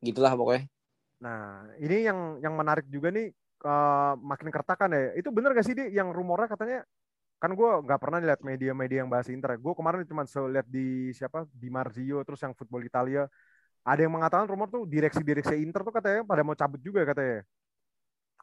Gitulah 0.06 0.38
pokoknya. 0.38 0.70
Nah 1.26 1.66
ini 1.82 2.06
yang 2.06 2.38
yang 2.38 2.54
menarik 2.54 2.86
juga 2.94 3.10
nih 3.10 3.34
eh, 3.66 4.14
makin 4.22 4.48
kertakan 4.54 4.94
ya. 4.94 5.02
Itu 5.18 5.34
bener 5.34 5.58
gak 5.58 5.66
sih 5.66 5.74
di 5.74 5.90
yang 5.90 6.14
rumornya 6.14 6.54
katanya 6.54 6.86
kan 7.38 7.54
gue 7.54 7.70
nggak 7.86 8.02
pernah 8.02 8.18
lihat 8.18 8.42
media-media 8.42 9.06
yang 9.06 9.10
bahas 9.10 9.26
Inter. 9.34 9.58
Gue 9.58 9.74
kemarin 9.74 10.06
cuma 10.06 10.22
lihat 10.54 10.70
di 10.70 11.14
siapa? 11.18 11.50
Di 11.50 11.70
Marzio 11.74 12.22
terus 12.22 12.42
yang 12.46 12.54
Football 12.54 12.86
Italia 12.86 13.26
ada 13.88 14.00
yang 14.04 14.12
mengatakan 14.12 14.46
rumor 14.46 14.68
tuh 14.68 14.84
direksi-direksi 14.84 15.64
Inter 15.64 15.82
tuh 15.82 15.96
katanya 15.96 16.28
pada 16.28 16.44
mau 16.44 16.54
cabut 16.54 16.80
juga 16.84 17.08
katanya. 17.08 17.48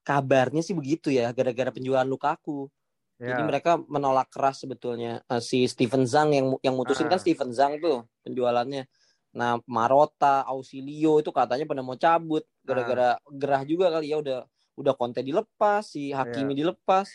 kabarnya 0.01 0.61
sih 0.61 0.73
begitu 0.73 1.09
ya 1.09 1.33
gara-gara 1.33 1.73
penjualan 1.73 2.05
Lukaku 2.05 2.69
Ya. 3.15 3.31
jadi 3.31 3.43
mereka 3.47 3.79
menolak 3.79 4.27
keras 4.29 4.59
sebetulnya 4.59 5.23
Eh, 5.31 5.39
si 5.39 5.65
Steven 5.65 6.03
Zhang 6.03 6.35
yang 6.35 6.47
yang 6.61 6.75
mutusin 6.75 7.07
Ah. 7.07 7.15
kan 7.15 7.21
Steven 7.23 7.55
Zhang 7.55 7.79
tuh 7.79 8.03
penjualannya 8.21 8.85
nah 9.31 9.57
Marota 9.65 10.43
Ausilio 10.45 11.23
itu 11.23 11.31
katanya 11.31 11.63
pada 11.65 11.81
mau 11.81 11.95
cabut 11.95 12.43
gara-gara 12.61 13.15
gerah 13.33 13.63
juga 13.63 13.87
kali 13.89 14.11
ya 14.11 14.19
udah 14.19 14.39
udah 14.75 14.93
Conte 14.99 15.23
dilepas 15.23 15.87
si 15.87 16.11
Hakimi 16.11 16.59
dilepas 16.59 17.07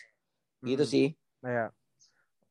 gitu 0.62 0.82
Hmm. 0.82 0.90
sih 0.90 1.06
Nah, 1.40 1.52
ya. 1.52 1.66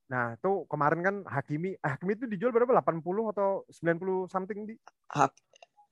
Nah, 0.09 0.25
tuh 0.41 0.65
kemarin 0.65 1.05
kan 1.05 1.15
Hakimi, 1.21 1.77
Hakimi 1.77 2.17
itu 2.17 2.25
dijual 2.25 2.49
berapa? 2.49 2.73
80 2.73 3.29
atau 3.29 3.61
90 3.69 4.25
something 4.25 4.65
di? 4.65 4.73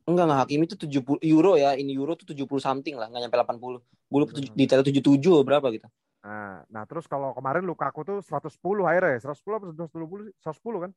Enggak 0.07 0.25
enggak 0.25 0.39
Hakimi 0.41 0.63
itu 0.65 0.77
70 0.79 1.19
euro 1.21 1.59
ya 1.59 1.75
ini 1.75 1.91
euro 1.93 2.15
tuh 2.15 2.31
70 2.31 2.57
something 2.57 2.95
lah 2.95 3.11
nggak 3.11 3.27
nyampe 3.27 3.37
80 3.37 3.83
gue 3.83 4.19
lupa 4.23 4.31
tujuh- 4.33 4.49
Hmm. 4.49 4.59
detail 4.59 4.81
77 4.81 5.43
berapa 5.43 5.67
gitu 5.75 5.87
Nah, 6.27 6.59
nah 6.67 6.83
terus 6.83 7.07
kalau 7.07 7.31
kemarin 7.31 7.63
Lukaku 7.63 8.03
tuh 8.03 8.19
110 8.19 8.83
akhirnya 8.83 9.15
ya, 9.15 9.19
110 9.31 9.55
apa 9.55 9.65
120 9.71 10.27
sih? 10.27 10.35
110 10.43 10.79
kan? 10.83 10.91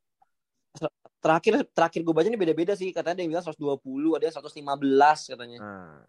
terakhir 1.21 1.67
terakhir 1.71 2.01
gue 2.01 2.13
baca 2.15 2.27
ini 2.27 2.39
beda-beda 2.39 2.73
sih 2.73 2.89
katanya 2.89 3.19
ada 3.19 3.21
yang 3.21 3.31
bilang 3.31 3.45
120 3.45 4.15
ada 4.15 4.23
yang 4.25 4.33
115 4.33 5.19
katanya 5.29 5.57
Nah, 5.61 5.99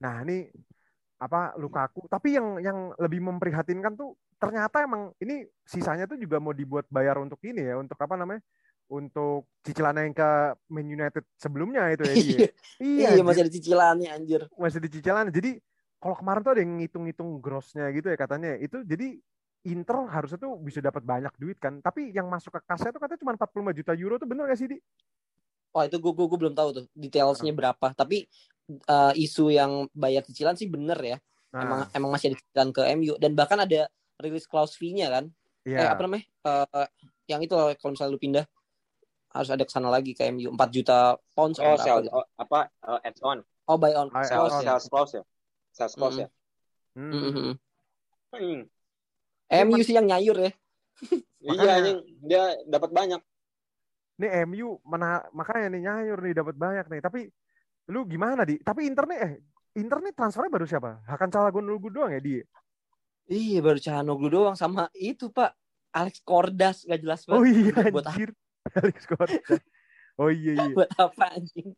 nah 0.00 0.14
ini 0.24 0.48
apa 1.18 1.54
Lukaku, 1.56 2.06
tapi 2.06 2.38
yang 2.38 2.58
yang 2.58 2.78
lebih 2.96 3.18
memprihatinkan 3.20 3.94
tuh 3.94 4.14
ternyata 4.38 4.82
emang 4.82 5.10
ini 5.18 5.42
sisanya 5.62 6.06
tuh 6.06 6.14
juga 6.14 6.38
mau 6.38 6.52
dibuat 6.52 6.86
bayar 6.88 7.18
untuk 7.18 7.42
ini 7.42 7.58
ya, 7.62 7.74
untuk 7.74 7.98
apa 7.98 8.14
namanya? 8.14 8.38
Untuk 8.88 9.44
cicilan 9.60 10.00
yang 10.00 10.16
ke 10.16 10.30
Man 10.72 10.88
United 10.88 11.20
sebelumnya 11.36 11.92
itu 11.92 12.08
ya 12.08 12.14
dia. 12.16 12.24
iya 12.24 12.48
iya 12.80 13.08
anjir. 13.12 13.24
masih 13.24 13.40
ada 13.44 13.52
cicilannya 13.52 14.08
anjir 14.08 14.42
masih 14.56 14.80
di 14.80 14.88
cicilan. 14.88 15.28
Jadi 15.28 15.60
kalau 16.00 16.16
kemarin 16.16 16.40
tuh 16.40 16.52
ada 16.56 16.62
yang 16.64 16.72
ngitung-ngitung 16.80 17.30
grossnya 17.38 17.84
gitu 17.92 18.08
ya 18.08 18.16
katanya. 18.16 18.56
Itu 18.56 18.80
jadi 18.82 19.20
Inter 19.68 20.08
harusnya 20.08 20.38
tuh 20.40 20.56
bisa 20.56 20.80
dapat 20.80 21.04
banyak 21.04 21.34
duit 21.36 21.60
kan. 21.60 21.84
Tapi 21.84 22.16
yang 22.16 22.32
masuk 22.32 22.56
ke 22.56 22.60
kasnya 22.64 22.88
tuh 22.88 23.00
katanya 23.02 23.20
cuma 23.20 23.32
45 23.36 23.76
juta 23.76 23.92
euro 23.92 24.16
tuh 24.16 24.24
bener 24.24 24.48
gak 24.48 24.56
sih, 24.56 24.70
Di? 24.72 24.78
Oh 25.76 25.84
itu 25.84 26.00
gue 26.00 26.12
gue 26.14 26.38
belum 26.40 26.54
tahu 26.56 26.68
tuh 26.72 26.84
detailsnya 26.96 27.52
Ah. 27.52 27.56
berapa. 27.60 27.86
Tapi 27.92 28.24
eh, 28.68 29.12
isu 29.20 29.52
yang 29.52 29.84
bayar 29.92 30.24
cicilan 30.24 30.56
sih 30.56 30.70
bener 30.70 30.96
ya. 30.96 31.18
Nah, 31.52 31.60
Emang 31.60 31.80
emang 31.92 32.10
masih 32.16 32.32
ada 32.32 32.36
cicilan 32.40 32.68
ke 32.72 32.82
MU 32.96 33.14
dan 33.20 33.36
bahkan 33.36 33.60
ada 33.60 33.84
release 34.16 34.48
clause 34.48 34.72
fee-nya 34.80 35.12
kan. 35.12 35.24
Eh 35.68 35.76
iya. 35.76 35.92
apa 35.92 36.08
namanya? 36.08 36.24
Eh, 36.24 36.88
yang 37.28 37.44
itu 37.44 37.52
kalau 37.52 37.92
misalnya 37.92 38.12
lu 38.14 38.20
pindah 38.22 38.44
harus 39.28 39.48
ada 39.52 39.64
ke 39.64 39.72
sana 39.72 39.92
lagi 39.92 40.16
ke 40.16 40.24
MU 40.32 40.52
4 40.52 40.70
juta 40.72 41.16
pounds 41.36 41.60
Oh, 41.60 41.76
sell, 41.76 42.00
berapa 42.00 42.08
gitu. 42.08 42.12
oh, 42.16 42.26
apa 42.40 42.58
uh, 42.84 43.00
add 43.04 43.18
on, 43.20 43.38
Oh 43.68 43.76
buy 43.76 43.92
on 43.92 44.08
sales, 44.24 44.52
ya. 44.64 44.72
sales 44.72 44.86
close 44.88 45.12
ya, 45.20 45.24
sales 45.76 45.94
close 45.94 46.16
Mm. 46.16 46.22
ya. 46.24 46.28
Hmm. 46.96 47.12
Mm, 47.12 47.20
mm, 47.22 47.34
mm. 47.36 47.54
Hmm. 48.28 48.60
MU 49.68 49.80
sih 49.84 49.94
yang 49.96 50.08
nyayur 50.08 50.36
ya. 50.36 50.52
Iya, 51.38 51.70
anjing 51.80 51.98
dia 52.24 52.56
dapat 52.66 52.90
banyak. 52.90 53.20
Nih 54.18 54.30
MU 54.48 54.82
mana 54.82 55.22
makanya 55.30 55.70
nih 55.76 55.82
nyayur 55.86 56.18
nih 56.24 56.34
dapat 56.34 56.54
banyak 56.58 56.86
nih. 56.90 57.00
Tapi 57.00 57.20
lu 57.94 58.04
gimana 58.04 58.42
di? 58.42 58.58
Tapi 58.58 58.84
Inter 58.84 59.06
nih 59.06 59.18
eh 59.22 59.32
Inter 59.78 60.02
nih 60.02 60.12
transfernya 60.12 60.50
baru 60.50 60.66
siapa? 60.66 61.06
Hakan 61.06 61.30
Calhanoglu 61.30 61.88
doang 61.92 62.10
ya 62.10 62.20
dia. 62.20 62.42
Iya 63.28 63.60
baru 63.60 63.78
Canoglu 63.78 64.28
doang 64.32 64.56
sama 64.56 64.88
itu 64.96 65.28
Pak 65.30 65.52
Alex 65.94 66.20
Kordas 66.24 66.82
gak 66.88 67.00
jelas 67.00 67.22
banget. 67.28 67.38
Oh 67.38 67.44
iya 67.46 67.72
Buat 67.92 68.08
apa? 68.08 68.12
anjir. 68.16 68.30
Alex 68.78 68.98
Cortez. 69.04 69.58
Oh 70.16 70.30
iya 70.30 70.52
iya. 70.54 70.74
Buat 70.74 70.90
apa 70.98 71.24
anjing? 71.34 71.74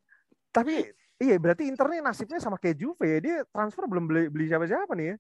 Tapi 0.51 0.75
iya 1.17 1.37
berarti 1.37 1.69
Inter 1.69 1.87
nih 1.89 2.01
nasibnya 2.01 2.41
sama 2.41 2.57
kayak 2.57 2.77
Juve 2.77 3.05
ya. 3.05 3.19
Dia 3.21 3.37
transfer 3.49 3.85
belum 3.85 4.05
beli 4.09 4.29
beli 4.29 4.49
siapa-siapa 4.49 4.93
nih 4.95 5.07
ya. 5.13 5.17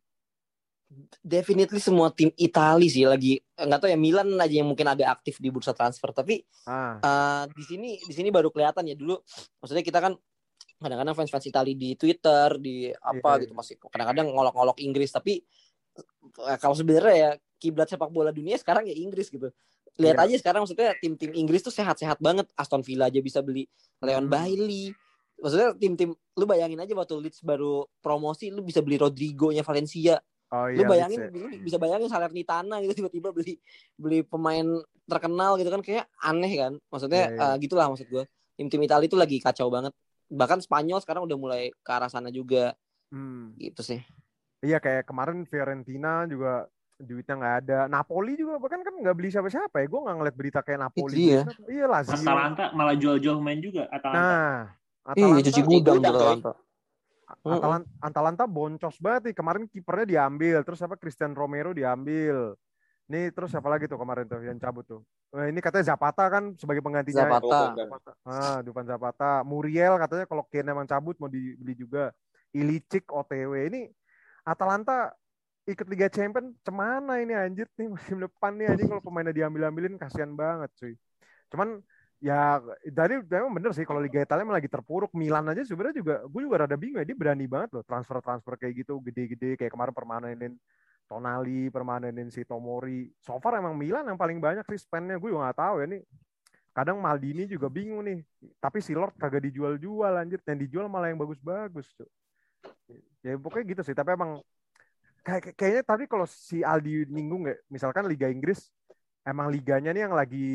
Definitely 1.22 1.78
semua 1.78 2.10
tim 2.10 2.34
Itali 2.34 2.90
sih 2.90 3.06
lagi 3.06 3.38
nggak 3.54 3.78
tahu 3.78 3.90
ya 3.94 3.98
Milan 4.00 4.34
aja 4.34 4.50
yang 4.50 4.66
mungkin 4.66 4.90
agak 4.90 5.22
aktif 5.22 5.38
di 5.38 5.46
bursa 5.46 5.70
transfer 5.70 6.10
tapi 6.10 6.42
Ah, 6.66 6.98
eh, 6.98 7.42
di 7.54 7.62
sini 7.62 7.90
di 8.02 8.10
sini 8.10 8.26
baru 8.34 8.50
kelihatan 8.50 8.90
ya 8.90 8.98
dulu 8.98 9.14
maksudnya 9.62 9.86
kita 9.86 10.02
kan 10.02 10.18
kadang-kadang 10.82 11.14
fans-fans 11.14 11.46
Itali 11.46 11.78
di 11.78 11.94
Twitter 11.94 12.58
di 12.58 12.90
apa 12.90 13.38
Iya. 13.38 13.46
gitu 13.46 13.52
masih 13.54 13.78
kadang-kadang 13.86 14.34
ngolok-ngolok 14.34 14.82
Inggris 14.82 15.14
tapi 15.14 15.38
eh, 15.94 16.58
kalau 16.58 16.74
sebenarnya 16.74 17.14
ya 17.14 17.30
kiblat 17.62 17.86
sepak 17.86 18.10
bola 18.10 18.34
dunia 18.34 18.58
sekarang 18.58 18.90
ya 18.90 18.96
Inggris 18.98 19.30
gitu 19.30 19.46
lihat 19.96 20.16
Iya. 20.16 20.24
aja 20.28 20.36
sekarang 20.38 20.60
maksudnya 20.62 20.94
tim-tim 20.96 21.32
Inggris 21.32 21.60
tuh 21.60 21.72
sehat-sehat 21.72 22.18
banget 22.18 22.46
Aston 22.54 22.80
Villa 22.80 23.06
aja 23.06 23.18
bisa 23.18 23.40
beli 23.40 23.66
Leon 23.98 24.24
Hmm. 24.24 24.30
Bailey 24.30 24.94
maksudnya 25.36 25.72
tim-tim 25.74 26.10
lu 26.12 26.44
bayangin 26.44 26.76
aja 26.76 26.92
waktu 26.92 27.16
Leeds 27.18 27.40
baru 27.40 27.84
promosi 27.98 28.48
lu 28.48 28.60
bisa 28.60 28.80
beli 28.80 28.96
Rodrigo-nya 28.96 29.60
Valencia 29.60 30.20
oh 30.50 30.68
lu 30.68 30.84
iya. 30.84 30.88
bayangin 30.88 31.18
Leeds 31.22 31.32
ya. 31.32 31.40
lu 31.40 31.64
bisa 31.64 31.76
bayangin 31.76 32.08
Salernitana 32.08 32.76
gitu 32.80 32.92
tiba-tiba 32.94 33.28
beli 33.30 33.56
beli 33.94 34.20
pemain 34.20 34.68
terkenal 35.04 35.56
gitu 35.56 35.68
kan 35.68 35.80
kayak 35.80 36.04
aneh 36.18 36.52
kan 36.54 36.72
maksudnya 36.86 37.22
Iya, 37.26 37.34
iya. 37.34 37.48
eh, 37.50 37.56
gitulah 37.58 37.86
maksud 37.88 38.06
gue 38.06 38.24
tim-tim 38.54 38.80
Italia 38.80 39.04
itu 39.04 39.16
lagi 39.16 39.36
kacau 39.38 39.68
banget 39.68 39.90
bahkan 40.28 40.60
Spanyol 40.60 41.00
sekarang 41.00 41.24
udah 41.24 41.34
mulai 41.34 41.62
ke 41.74 41.90
arah 41.90 42.06
sana 42.06 42.28
juga 42.28 42.76
Hmm. 43.10 43.56
gitu 43.56 43.82
sih 43.82 43.98
Iya 44.60 44.76
kayak 44.76 45.02
kemarin 45.04 45.42
Fiorentina 45.42 46.22
juga 46.24 46.68
duitnya 47.00 47.34
nggak 47.36 47.56
ada. 47.64 47.78
Napoli 47.88 48.36
juga 48.36 48.60
bahkan 48.60 48.84
kan 48.84 48.94
nggak 48.94 49.16
beli 49.16 49.28
siapa-siapa 49.32 49.80
ya. 49.80 49.86
Gue 49.88 50.00
nggak 50.04 50.16
ngeliat 50.20 50.36
berita 50.36 50.60
kayak 50.60 50.80
Napoli. 50.84 51.16
Siapa. 51.16 51.52
Iya 51.66 51.86
Lazio. 51.88 52.16
Atalanta 52.20 52.64
malah 52.76 52.96
jual-jual 52.96 53.36
main 53.40 53.60
juga 53.60 53.88
Atalanta. 53.88 54.20
Nah, 54.20 54.56
iya 55.16 55.24
Atalanta, 55.26 55.46
cuci 55.48 55.60
gudang. 55.64 55.98
Atalanta. 56.04 56.52
Atalanta, 57.40 57.88
Atalanta 58.02 58.44
boncos 58.44 58.96
banget 59.00 59.32
nih. 59.32 59.34
Kemarin 59.34 59.62
kipernya 59.66 60.06
diambil. 60.06 60.56
Terus 60.62 60.80
apa 60.84 60.94
Christian 61.00 61.32
Romero 61.32 61.72
diambil. 61.72 62.54
Nih 63.10 63.34
terus 63.34 63.50
siapa 63.50 63.66
lagi 63.66 63.90
tuh 63.90 63.98
kemarin 63.98 64.22
tuh 64.28 64.38
yang 64.38 64.58
cabut 64.62 64.86
tuh. 64.86 65.02
Eh, 65.34 65.50
ini 65.50 65.58
katanya 65.58 65.94
Zapata 65.94 66.30
kan 66.30 66.54
sebagai 66.54 66.78
penggantinya. 66.78 67.26
Zapata. 67.26 67.60
Zapata. 67.74 68.10
Ah, 68.22 68.58
Dufan 68.62 68.86
Zapata. 68.86 69.32
Muriel 69.42 69.98
katanya 69.98 70.26
kalau 70.30 70.46
Kane 70.46 70.70
emang 70.70 70.86
cabut 70.86 71.18
mau 71.18 71.26
dibeli 71.26 71.74
juga. 71.74 72.14
Ilicic 72.54 73.06
OTW. 73.10 73.70
Ini 73.70 73.90
Atalanta 74.42 75.14
ikut 75.72 75.86
Liga 75.86 76.08
Champion 76.10 76.52
cemana 76.66 77.22
ini 77.22 77.32
anjir 77.34 77.66
nih 77.78 77.88
musim 77.88 78.18
depan 78.18 78.54
nih 78.58 78.74
anjing 78.74 78.88
kalau 78.90 79.02
pemainnya 79.02 79.34
diambil-ambilin 79.34 79.96
kasihan 79.96 80.34
banget 80.34 80.70
cuy. 80.76 80.94
Cuman 81.50 81.80
ya 82.20 82.60
tadi 82.92 83.22
memang 83.24 83.52
bener 83.56 83.72
sih 83.72 83.88
kalau 83.88 84.02
Liga 84.02 84.20
Italia 84.20 84.44
emang 84.44 84.58
lagi 84.58 84.68
terpuruk 84.68 85.16
Milan 85.16 85.48
aja 85.48 85.64
sebenarnya 85.64 86.04
juga 86.04 86.14
gue 86.28 86.40
juga 86.44 86.68
rada 86.68 86.76
bingung 86.76 87.00
ya 87.00 87.06
dia 87.08 87.16
berani 87.16 87.48
banget 87.48 87.80
loh 87.80 87.84
transfer-transfer 87.88 88.60
kayak 88.60 88.84
gitu 88.84 89.00
gede-gede 89.00 89.56
kayak 89.56 89.72
kemarin 89.72 89.96
permanenin 89.96 90.52
Tonali, 91.10 91.66
permanenin 91.74 92.30
si 92.30 92.46
Tomori. 92.46 93.10
So 93.18 93.34
far 93.42 93.58
emang 93.58 93.74
Milan 93.74 94.06
yang 94.06 94.14
paling 94.14 94.38
banyak 94.38 94.62
sih 94.70 94.86
gue 94.86 95.28
juga 95.34 95.50
nggak 95.50 95.58
tahu 95.58 95.74
ya 95.82 95.86
nih. 95.90 96.02
Kadang 96.70 97.02
Maldini 97.02 97.50
juga 97.50 97.66
bingung 97.66 98.06
nih. 98.06 98.22
Tapi 98.62 98.78
si 98.78 98.94
Lord 98.94 99.18
kagak 99.18 99.42
dijual-jual 99.50 100.14
anjir. 100.14 100.38
Yang 100.46 100.70
dijual 100.70 100.86
malah 100.86 101.10
yang 101.10 101.18
bagus-bagus. 101.18 101.90
Cuy. 101.98 102.06
Ya 103.26 103.34
pokoknya 103.34 103.74
gitu 103.74 103.82
sih. 103.82 103.90
Tapi 103.90 104.14
emang 104.14 104.38
kayak 105.26 105.42
kayaknya 105.58 105.82
tadi 105.84 106.04
kalau 106.10 106.26
si 106.28 106.64
Aldi 106.64 107.08
nyinggung 107.10 107.48
ya, 107.50 107.56
misalkan 107.70 108.04
Liga 108.10 108.26
Inggris 108.30 108.70
emang 109.24 109.52
liganya 109.52 109.90
nih 109.94 110.02
yang 110.08 110.14
lagi 110.16 110.48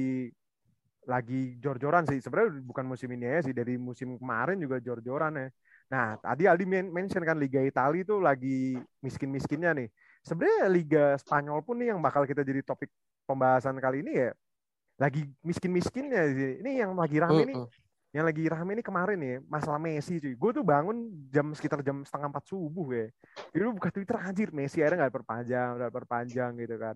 lagi 1.06 1.58
jor-joran 1.62 2.04
sih. 2.10 2.18
Sebenarnya 2.18 2.66
bukan 2.66 2.86
musim 2.90 3.10
ini 3.14 3.30
ya 3.30 3.40
sih, 3.46 3.54
dari 3.54 3.78
musim 3.78 4.18
kemarin 4.18 4.58
juga 4.58 4.82
jor-joran 4.82 5.34
ya. 5.38 5.48
Nah, 5.94 6.18
tadi 6.18 6.50
Aldi 6.50 6.66
men- 6.66 6.90
mention 6.90 7.22
kan 7.22 7.38
Liga 7.38 7.62
Italia 7.62 8.02
itu 8.02 8.18
lagi 8.18 8.82
miskin-miskinnya 9.06 9.72
nih. 9.78 9.88
Sebenarnya 10.26 10.66
Liga 10.66 11.06
Spanyol 11.22 11.62
pun 11.62 11.78
nih 11.78 11.94
yang 11.94 12.02
bakal 12.02 12.26
kita 12.26 12.42
jadi 12.42 12.66
topik 12.66 12.90
pembahasan 13.30 13.78
kali 13.78 14.02
ini 14.02 14.14
ya 14.18 14.32
lagi 14.98 15.28
miskin-miskinnya 15.46 16.22
sih. 16.34 16.52
Ini 16.66 16.72
yang 16.86 16.92
lagi 16.98 17.18
rame 17.22 17.44
nih 17.54 17.58
Mm-mm. 17.60 17.85
Yang 18.16 18.24
lagi 18.24 18.48
rame 18.48 18.80
ini 18.80 18.84
kemarin 18.86 19.20
nih 19.20 19.36
masalah 19.44 19.76
Messi 19.76 20.24
cuy. 20.24 20.40
Gue 20.40 20.52
tuh 20.56 20.64
bangun 20.64 21.28
jam 21.28 21.52
sekitar 21.52 21.84
jam 21.84 22.08
setengah 22.08 22.32
empat 22.32 22.48
subuh 22.48 22.96
ya. 22.96 23.08
Jadi 23.52 23.60
lu 23.60 23.76
buka 23.76 23.92
Twitter 23.92 24.16
anjir 24.16 24.56
Messi 24.56 24.80
akhirnya 24.80 25.04
nggak 25.04 25.16
perpanjang, 25.20 25.70
nggak 25.76 25.94
perpanjang 25.94 26.52
gitu 26.56 26.76
kan. 26.80 26.96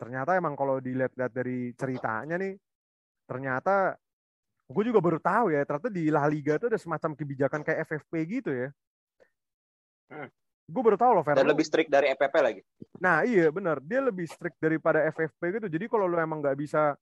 Ternyata 0.00 0.32
emang 0.32 0.56
kalau 0.56 0.80
dilihat-lihat 0.80 1.32
dari 1.32 1.76
ceritanya 1.76 2.40
nih, 2.40 2.56
ternyata 3.28 4.00
Gue 4.66 4.82
juga 4.82 4.98
baru 4.98 5.22
tahu 5.22 5.54
ya, 5.54 5.62
ternyata 5.62 5.90
di 5.94 6.10
La 6.10 6.26
Liga 6.26 6.58
tuh 6.58 6.74
ada 6.74 6.78
semacam 6.78 7.14
kebijakan 7.14 7.62
kayak 7.62 7.86
FFP 7.86 8.12
gitu 8.26 8.50
ya. 8.50 8.68
Hmm. 10.10 10.26
Gue 10.66 10.82
baru 10.82 10.98
tahu 10.98 11.12
loh, 11.14 11.22
Fer. 11.22 11.38
Dan 11.38 11.46
lebih 11.46 11.62
strict 11.62 11.86
dari 11.86 12.10
EPP 12.10 12.34
lagi. 12.42 12.60
Nah 12.98 13.22
iya 13.22 13.46
benar, 13.54 13.78
dia 13.78 14.02
lebih 14.02 14.26
strict 14.26 14.58
daripada 14.58 15.06
FFP 15.14 15.62
gitu. 15.62 15.66
Jadi 15.70 15.86
kalau 15.86 16.10
lu 16.10 16.18
emang 16.18 16.42
nggak 16.42 16.58
bisa 16.58 16.98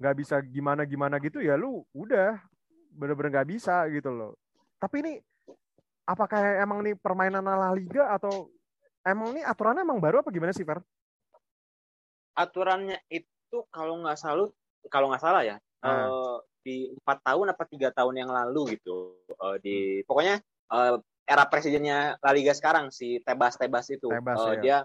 nggak 0.00 0.16
bisa 0.18 0.40
gimana 0.42 0.82
gimana 0.82 1.14
gitu 1.22 1.38
ya 1.38 1.54
lu 1.54 1.86
udah 1.94 2.34
bener-bener 2.92 3.30
nggak 3.32 3.48
bisa 3.48 3.88
gitu 3.88 4.12
loh. 4.12 4.32
Tapi 4.76 4.96
ini 5.00 5.12
apakah 6.04 6.60
emang 6.60 6.84
nih 6.84 6.94
permainan 6.98 7.44
La 7.44 7.72
Liga 7.72 8.12
atau 8.12 8.50
emang 9.02 9.32
nih 9.32 9.44
aturannya 9.46 9.82
emang 9.82 9.98
baru 9.98 10.20
apa 10.20 10.30
gimana 10.30 10.52
sih 10.52 10.66
Fer? 10.66 10.82
Aturannya 12.32 12.96
itu 13.12 13.58
kalau 13.68 14.00
nggak 14.00 14.16
salah 14.16 14.48
kalau 14.88 15.12
nggak 15.12 15.22
salah 15.22 15.42
ya 15.44 15.56
Ah. 15.82 16.06
eh, 16.06 16.36
di 16.62 16.76
empat 16.94 17.26
tahun 17.26 17.58
apa 17.58 17.66
tiga 17.66 17.90
tahun 17.90 18.14
yang 18.22 18.30
lalu 18.30 18.78
gitu 18.78 19.18
eh, 19.34 19.56
di 19.58 19.76
pokoknya 20.06 20.38
eh, 20.70 20.94
era 21.26 21.44
presidennya 21.50 22.14
La 22.22 22.30
Liga 22.30 22.54
sekarang 22.54 22.94
si 22.94 23.18
Tebas 23.18 23.58
Tebas 23.58 23.90
itu 23.90 24.06
Tebas, 24.06 24.38
eh, 24.38 24.46
ya. 24.46 24.60
dia 24.62 24.78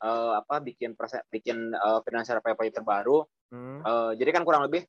eh, 0.00 0.32
apa 0.40 0.64
bikin 0.64 0.96
bikin 1.28 1.76
eh, 1.76 1.98
financial 2.06 2.40
play 2.40 2.72
terbaru 2.72 3.26
Hmm. 3.50 3.82
Eh, 3.82 4.10
jadi 4.14 4.30
kan 4.30 4.46
kurang 4.46 4.62
lebih 4.62 4.86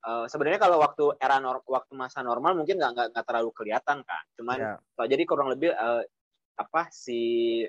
eh, 0.00 0.26
sebenarnya 0.28 0.60
kalau 0.60 0.80
waktu 0.80 1.04
era 1.16 1.36
nor- 1.38 1.66
waktu 1.66 1.92
masa 1.92 2.20
normal 2.20 2.56
mungkin 2.56 2.80
nggak 2.80 3.12
nggak 3.12 3.24
terlalu 3.26 3.50
kelihatan 3.52 4.00
kan 4.04 4.24
cuman 4.36 4.58
so, 4.96 5.02
jadi 5.04 5.22
kurang 5.24 5.52
lebih 5.52 5.70
eh, 5.70 6.02
apa 6.56 6.88
si 6.92 7.62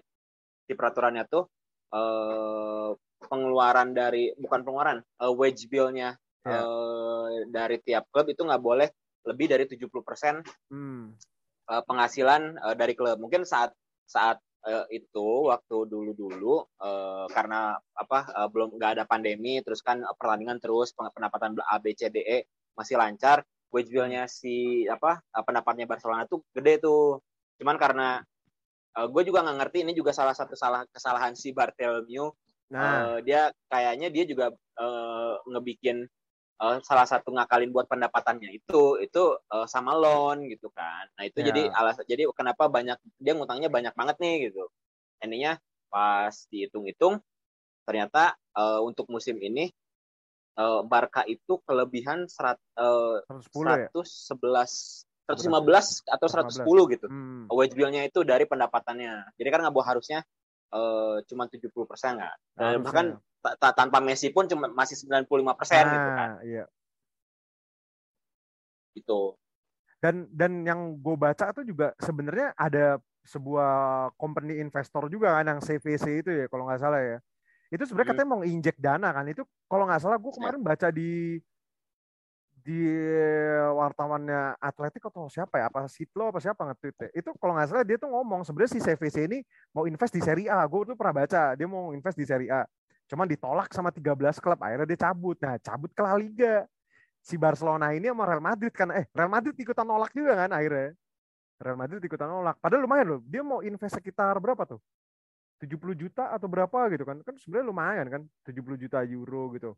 si 0.64 0.72
peraturannya 0.72 1.24
tuh 1.28 1.48
eh, 1.92 2.90
pengeluaran 3.22 3.94
dari 3.94 4.34
bukan 4.34 4.64
pengeluaran 4.64 5.00
eh, 5.00 5.32
wage 5.32 5.68
bill-nya 5.68 6.16
Ya. 6.42 6.66
eh, 6.66 7.46
dari 7.54 7.78
tiap 7.86 8.10
klub 8.10 8.26
itu 8.26 8.42
nggak 8.42 8.64
boleh 8.66 8.90
lebih 9.30 9.46
dari 9.46 9.70
70% 9.70 10.42
Hmm. 10.74 11.14
eh, 11.70 11.84
penghasilan 11.86 12.58
eh, 12.58 12.74
dari 12.74 12.98
klub. 12.98 13.22
Mungkin 13.22 13.46
saat 13.46 13.70
saat 14.10 14.42
eh, 14.68 14.86
itu 14.94 15.28
waktu 15.50 15.78
dulu-dulu 15.90 16.66
eh, 16.82 17.26
karena 17.32 17.76
apa 17.98 18.20
eh, 18.30 18.48
belum 18.52 18.78
nggak 18.78 18.92
ada 19.00 19.04
pandemi, 19.10 19.62
terus 19.66 19.82
kan 19.82 20.02
pertandingan 20.20 20.60
terus 20.62 20.94
pendapatan 20.94 21.58
A 21.66 21.78
B 21.82 21.94
C 21.98 22.10
D 22.10 22.22
E 22.22 22.38
masih 22.78 22.96
lancar, 22.98 23.44
wage 23.74 23.90
bill-nya 23.92 24.26
si 24.30 24.86
apa 24.90 25.22
eh, 25.22 25.44
pendapatnya 25.46 25.86
Barcelona 25.90 26.26
tuh 26.30 26.46
gede 26.54 26.82
tuh. 26.82 27.22
Cuman 27.62 27.78
karena 27.78 28.22
gue 28.92 29.24
juga 29.24 29.40
nggak 29.40 29.58
ngerti 29.64 29.78
ini 29.88 29.94
juga 29.96 30.12
salah 30.12 30.36
satu 30.36 30.52
salah 30.52 30.84
kesalahan 30.92 31.32
si 31.32 31.56
Bartholomew 31.56 32.28
Nah, 32.72 33.20
Eh, 33.20 33.28
dia 33.28 33.52
kayaknya 33.68 34.08
dia 34.08 34.24
juga 34.24 34.48
eh, 34.56 35.34
ngebikin 35.52 36.08
eh, 36.62 36.78
salah 36.86 37.08
satu 37.10 37.34
ngakalin 37.34 37.74
buat 37.74 37.90
pendapatannya 37.90 38.54
itu 38.54 39.02
itu 39.02 39.24
eh, 39.50 39.68
sama 39.68 39.98
loan 39.98 40.46
gitu 40.48 40.70
kan. 40.70 41.10
Nah 41.18 41.26
itu 41.26 41.42
Ya. 41.42 41.50
jadi 41.50 41.62
alasan 41.74 42.06
jadi 42.06 42.30
kenapa 42.32 42.70
banyak 42.70 42.98
dia 43.18 43.34
ngutangnya 43.34 43.68
banyak 43.74 43.94
banget 43.98 44.16
nih 44.22 44.36
gitu. 44.50 44.70
Endingnya 45.22 45.58
pas 45.90 46.34
dihitung-hitung 46.54 47.20
ternyata 47.84 48.38
eh, 48.56 48.80
untuk 48.86 49.10
musim 49.10 49.42
ini 49.42 49.74
eh, 50.56 50.82
Barca 50.86 51.26
itu 51.26 51.58
kelebihan 51.66 52.30
serat, 52.30 52.62
eh, 52.78 53.18
110 53.26 53.66
ya? 53.82 53.88
111 53.90 55.06
115 55.32 56.04
atau 56.12 56.28
110 56.28 56.92
gitu 56.92 57.08
Hmm. 57.08 57.48
wage 57.48 57.72
bill-nya 57.72 58.04
itu 58.04 58.20
dari 58.28 58.44
pendapatannya. 58.44 59.32
Jadi 59.40 59.48
kan 59.50 59.64
nggak 59.64 59.88
harusnya 59.88 60.22
eh, 60.72 61.18
cuma 61.28 61.48
70 61.52 61.84
persen. 61.88 62.16
Dan 62.16 62.32
Harusnya. 62.56 62.84
bahkan 62.84 63.06
ta- 63.16 63.31
tanpa 63.58 63.98
Messi 64.00 64.30
pun 64.30 64.46
cuma 64.46 64.70
masih 64.70 64.94
95 64.96 65.58
persen 65.58 65.84
gitu 65.90 66.10
kan. 66.14 66.30
Nah, 66.38 66.40
iya. 66.46 66.66
Gitu. 68.94 69.22
Dan 70.02 70.26
dan 70.34 70.66
yang 70.66 70.98
gue 70.98 71.16
baca 71.16 71.54
tuh 71.54 71.66
juga 71.66 71.94
sebenarnya 72.02 72.54
ada 72.58 72.98
sebuah 73.22 73.72
company 74.18 74.58
investor 74.58 75.06
juga 75.08 75.38
kan 75.38 75.46
yang 75.46 75.60
CVC 75.62 76.26
itu 76.26 76.30
ya 76.34 76.46
kalau 76.50 76.66
nggak 76.66 76.82
salah 76.82 77.02
ya. 77.02 77.18
Itu 77.70 77.86
sebenarnya 77.86 78.14
Hmm. 78.14 78.20
katanya 78.20 78.32
mau 78.34 78.44
injek 78.44 78.78
dana 78.82 79.10
kan. 79.14 79.26
Itu 79.30 79.46
kalau 79.70 79.86
nggak 79.86 80.02
salah 80.02 80.18
gue 80.18 80.32
kemarin 80.34 80.62
baca 80.62 80.90
di 80.90 81.38
di 82.62 82.78
wartawannya 83.74 84.54
Atletik 84.62 85.02
atau 85.02 85.26
siapa 85.26 85.58
ya 85.58 85.66
apa 85.66 85.90
Sitlo 85.90 86.30
apa 86.30 86.38
siapa 86.38 86.62
nge-tweet 86.62 86.94
ya. 86.94 87.10
itu 87.18 87.34
kalau 87.42 87.58
nggak 87.58 87.74
salah 87.74 87.82
dia 87.82 87.98
tuh 87.98 88.06
ngomong 88.14 88.46
sebenarnya 88.46 88.78
si 88.78 88.80
CVC 88.86 89.26
ini 89.26 89.42
mau 89.74 89.90
invest 89.90 90.14
di 90.14 90.22
Serie 90.22 90.46
A 90.46 90.62
gue 90.70 90.82
tuh 90.86 90.94
pernah 90.94 91.26
baca 91.26 91.58
dia 91.58 91.66
mau 91.66 91.90
invest 91.90 92.14
di 92.14 92.22
Serie 92.22 92.54
A 92.54 92.62
cuman 93.12 93.28
ditolak 93.28 93.68
sama 93.76 93.92
13 93.92 94.16
klub 94.40 94.60
akhirnya 94.64 94.88
dia 94.88 95.00
cabut. 95.04 95.36
Nah 95.44 95.60
cabut 95.60 95.92
ke 95.92 96.00
La 96.00 96.16
Liga. 96.16 96.64
Si 97.22 97.36
Barcelona 97.36 97.92
ini 97.92 98.08
sama 98.08 98.24
Real 98.24 98.40
Madrid 98.40 98.72
kan. 98.72 98.88
Eh 98.96 99.04
Real 99.12 99.28
Madrid 99.28 99.52
ikutan 99.60 99.84
nolak 99.84 100.16
juga 100.16 100.40
kan 100.40 100.50
akhirnya. 100.56 100.96
Real 101.60 101.76
Madrid 101.78 102.00
ikutan 102.00 102.32
nolak. 102.32 102.56
Padahal 102.64 102.88
lumayan 102.88 103.06
loh. 103.06 103.22
Dia 103.28 103.44
mau 103.44 103.60
invest 103.60 104.00
sekitar 104.00 104.40
berapa 104.40 104.64
tuh? 104.64 104.80
70 105.60 105.94
juta 105.94 106.32
atau 106.32 106.48
berapa 106.48 106.88
gitu 106.96 107.04
kan. 107.04 107.20
Kan 107.22 107.36
sebenarnya 107.36 107.68
lumayan 107.68 108.08
kan. 108.08 108.22
70 108.48 108.80
juta 108.80 109.04
euro 109.04 109.52
gitu. 109.60 109.76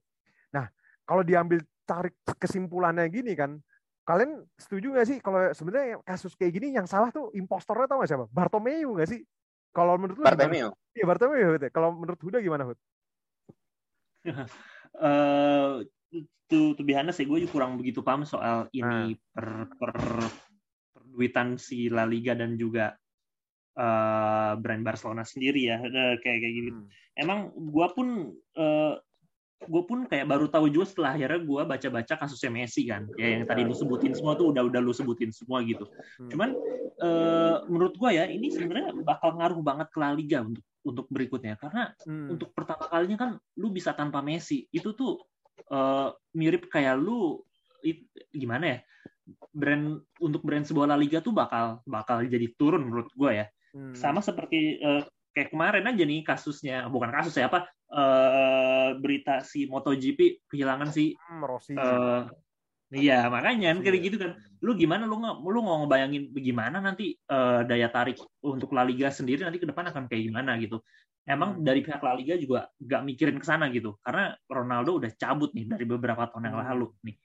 Nah 0.53 0.69
kalau 1.03 1.25
diambil 1.25 1.59
tarik 1.89 2.13
kesimpulannya 2.37 3.09
gini 3.09 3.33
kan. 3.33 3.57
Kalian 4.05 4.45
setuju 4.61 4.93
nggak 4.93 5.07
sih 5.09 5.17
kalau 5.23 5.49
sebenarnya 5.57 5.97
kasus 6.05 6.37
kayak 6.37 6.53
gini 6.59 6.75
yang 6.75 6.85
salah 6.85 7.07
tuh 7.09 7.31
impostornya 7.33 7.87
tau 7.87 8.03
gak 8.03 8.11
siapa? 8.11 8.25
Bartomeu 8.29 8.99
nggak 8.99 9.09
sih? 9.09 9.23
Kalau 9.73 9.97
menurut 9.97 10.21
lu? 10.21 10.25
Bartomeu. 10.27 10.69
Iya 10.93 11.05
Bartomeu 11.07 11.55
ya. 11.57 11.71
kalau 11.73 11.95
menurut 11.95 12.19
Huda 12.19 12.43
gimana 12.43 12.67
Hud? 12.67 12.77
Eh 14.25 15.73
tuh 16.43 16.77
tuh 16.77 16.85
biasa 16.85 17.09
sih 17.11 17.25
gue 17.25 17.49
kurang 17.49 17.75
begitu 17.75 18.05
paham 18.05 18.23
soal 18.23 18.69
ini 18.71 18.85
Ah. 18.85 19.09
per, 19.33 19.47
per 19.79 19.93
perduitan 20.93 21.57
si 21.57 21.89
La 21.89 22.05
Liga 22.05 22.33
dan 22.33 22.53
juga 22.55 22.93
eh, 23.73 24.51
brand 24.57 24.83
Barcelona 24.85 25.25
sendiri 25.25 25.65
ya 25.65 25.81
Eh, 25.81 26.15
kayak 26.21 26.37
kayak 26.41 26.53
gitu. 26.53 26.69
Hmm. 26.77 26.87
Emang 27.13 27.39
gue 27.53 27.87
pun 27.93 28.07
eh, 28.53 28.93
gue 29.63 29.83
pun 29.87 30.03
kayak 30.05 30.27
baru 30.27 30.51
tahu 30.51 30.67
juga 30.67 30.85
setelah 30.91 31.15
akhirnya 31.15 31.39
gue 31.39 31.61
baca-baca 31.63 32.13
kasusnya 32.19 32.51
Messi 32.51 32.83
kan 32.83 33.07
ya 33.15 33.39
yang 33.39 33.47
tadi 33.47 33.63
lu 33.63 33.71
sebutin 33.71 34.11
semua 34.11 34.35
tuh 34.35 34.51
udah 34.51 34.67
udah 34.67 34.81
lu 34.83 34.91
sebutin 34.91 35.31
semua 35.31 35.63
gitu 35.63 35.87
Hmm. 36.19 36.27
cuman 36.29 36.49
eh, 36.99 37.55
menurut 37.71 37.95
gue 37.95 38.09
ya 38.11 38.27
ini 38.27 38.51
sebenarnya 38.51 38.91
bakal 39.01 39.39
ngaruh 39.39 39.63
banget 39.63 39.87
ke 39.87 39.97
La 40.03 40.11
Liga 40.11 40.43
untuk 40.43 40.61
untuk 40.83 41.07
berikutnya 41.09 41.55
karena 41.55 41.95
Hmm. 42.03 42.29
untuk 42.29 42.51
pertama 42.51 42.85
kalinya 42.87 43.17
kan 43.17 43.31
lu 43.57 43.71
bisa 43.71 43.95
tanpa 43.95 44.19
Messi 44.19 44.67
itu 44.69 44.91
tuh 44.93 45.23
eh, 45.65 46.09
mirip 46.35 46.67
kayak 46.67 46.99
lu 46.99 47.39
it- 47.81 48.07
gimana 48.29 48.65
ya 48.67 48.79
brand 49.55 50.03
untuk 50.19 50.43
brand 50.43 50.67
sebuah 50.67 50.91
La 50.91 50.97
Liga 50.99 51.23
tuh 51.23 51.31
bakal 51.31 51.79
bakal 51.87 52.27
jadi 52.27 52.51
turun 52.53 52.83
menurut 52.83 53.09
gue 53.15 53.31
ya 53.33 53.47
Hmm. 53.73 53.89
sama 53.95 54.21
seperti 54.21 54.77
eh, 54.77 55.01
kayak 55.33 55.49
kemarin 55.49 55.89
aja 55.89 56.03
nih 56.05 56.21
kasusnya 56.21 56.85
bukan 56.93 57.09
kasus 57.09 57.33
ya 57.33 57.49
apa 57.49 57.65
eh, 57.89 58.89
berita 58.99 59.41
si 59.41 59.65
MotoGP 59.65 60.45
kehilangan 60.45 60.93
si 60.93 61.15
Hmm, 61.17 61.41
Rossi. 61.41 61.73
eh 61.73 62.21
iya 62.93 63.25
makanya 63.27 63.73
kan 63.73 63.79
kayak 63.81 63.95
Iya. 63.97 64.05
gitu 64.07 64.17
kan. 64.21 64.31
Lu 64.61 64.71
gimana? 64.77 65.03
Lu 65.09 65.17
nggak 65.17 65.35
lu 65.41 65.59
nggak 65.65 65.77
ngebayangin 65.83 66.23
bagaimana 66.31 66.77
nanti 66.79 67.17
eh, 67.17 67.61
daya 67.65 67.89
tarik 67.89 68.17
untuk 68.45 68.69
La 68.77 68.85
Liga 68.85 69.09
sendiri 69.09 69.41
nanti 69.41 69.57
ke 69.57 69.67
depan 69.67 69.89
akan 69.89 70.05
kayak 70.05 70.23
gimana 70.29 70.55
gitu. 70.61 70.77
Emang 71.23 71.57
Hmm. 71.57 71.63
dari 71.63 71.79
pihak 71.81 72.03
La 72.03 72.13
Liga 72.13 72.35
juga 72.37 72.67
nggak 72.77 73.01
mikirin 73.07 73.37
ke 73.39 73.45
sana 73.47 73.71
gitu. 73.71 73.95
Karena 74.03 74.35
Ronaldo 74.45 74.99
udah 74.99 75.11
cabut 75.15 75.51
nih 75.55 75.65
dari 75.67 75.85
beberapa 75.87 76.27
tahun 76.29 76.51
yang 76.51 76.55
Hmm. 76.59 76.67
lalu 76.75 76.87
nih. 77.07 77.15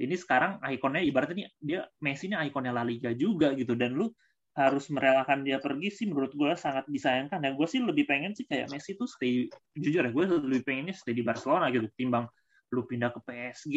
Ini 0.00 0.14
sekarang 0.16 0.62
ikonnya 0.64 1.02
ibaratnya 1.04 1.36
nih 1.36 1.46
dia 1.60 1.80
Messi 2.00 2.30
ini 2.30 2.36
ikonnya 2.48 2.72
La 2.72 2.82
Liga 2.86 3.12
juga 3.12 3.52
gitu. 3.52 3.76
Dan 3.76 3.94
lu 3.94 4.08
harus 4.56 4.90
merelakan 4.90 5.46
dia 5.46 5.62
pergi 5.62 5.88
sih 5.94 6.06
menurut 6.10 6.32
gue 6.34 6.52
sangat 6.56 6.88
disayangkan. 6.88 7.38
Dan 7.44 7.54
gue 7.54 7.66
sih 7.68 7.78
lebih 7.84 8.08
pengen 8.08 8.32
sih 8.34 8.48
kayak 8.48 8.72
Messi 8.72 8.96
tuh 8.96 9.06
stay 9.06 9.46
jujur 9.76 10.02
ya 10.02 10.10
gue 10.10 10.24
lebih 10.50 10.62
pengennya 10.64 10.94
stay 10.96 11.12
di 11.14 11.22
Barcelona 11.22 11.68
gitu 11.70 11.86
timbang 11.94 12.26
lu 12.70 12.86
pindah 12.86 13.10
ke 13.10 13.20
PSG 13.26 13.76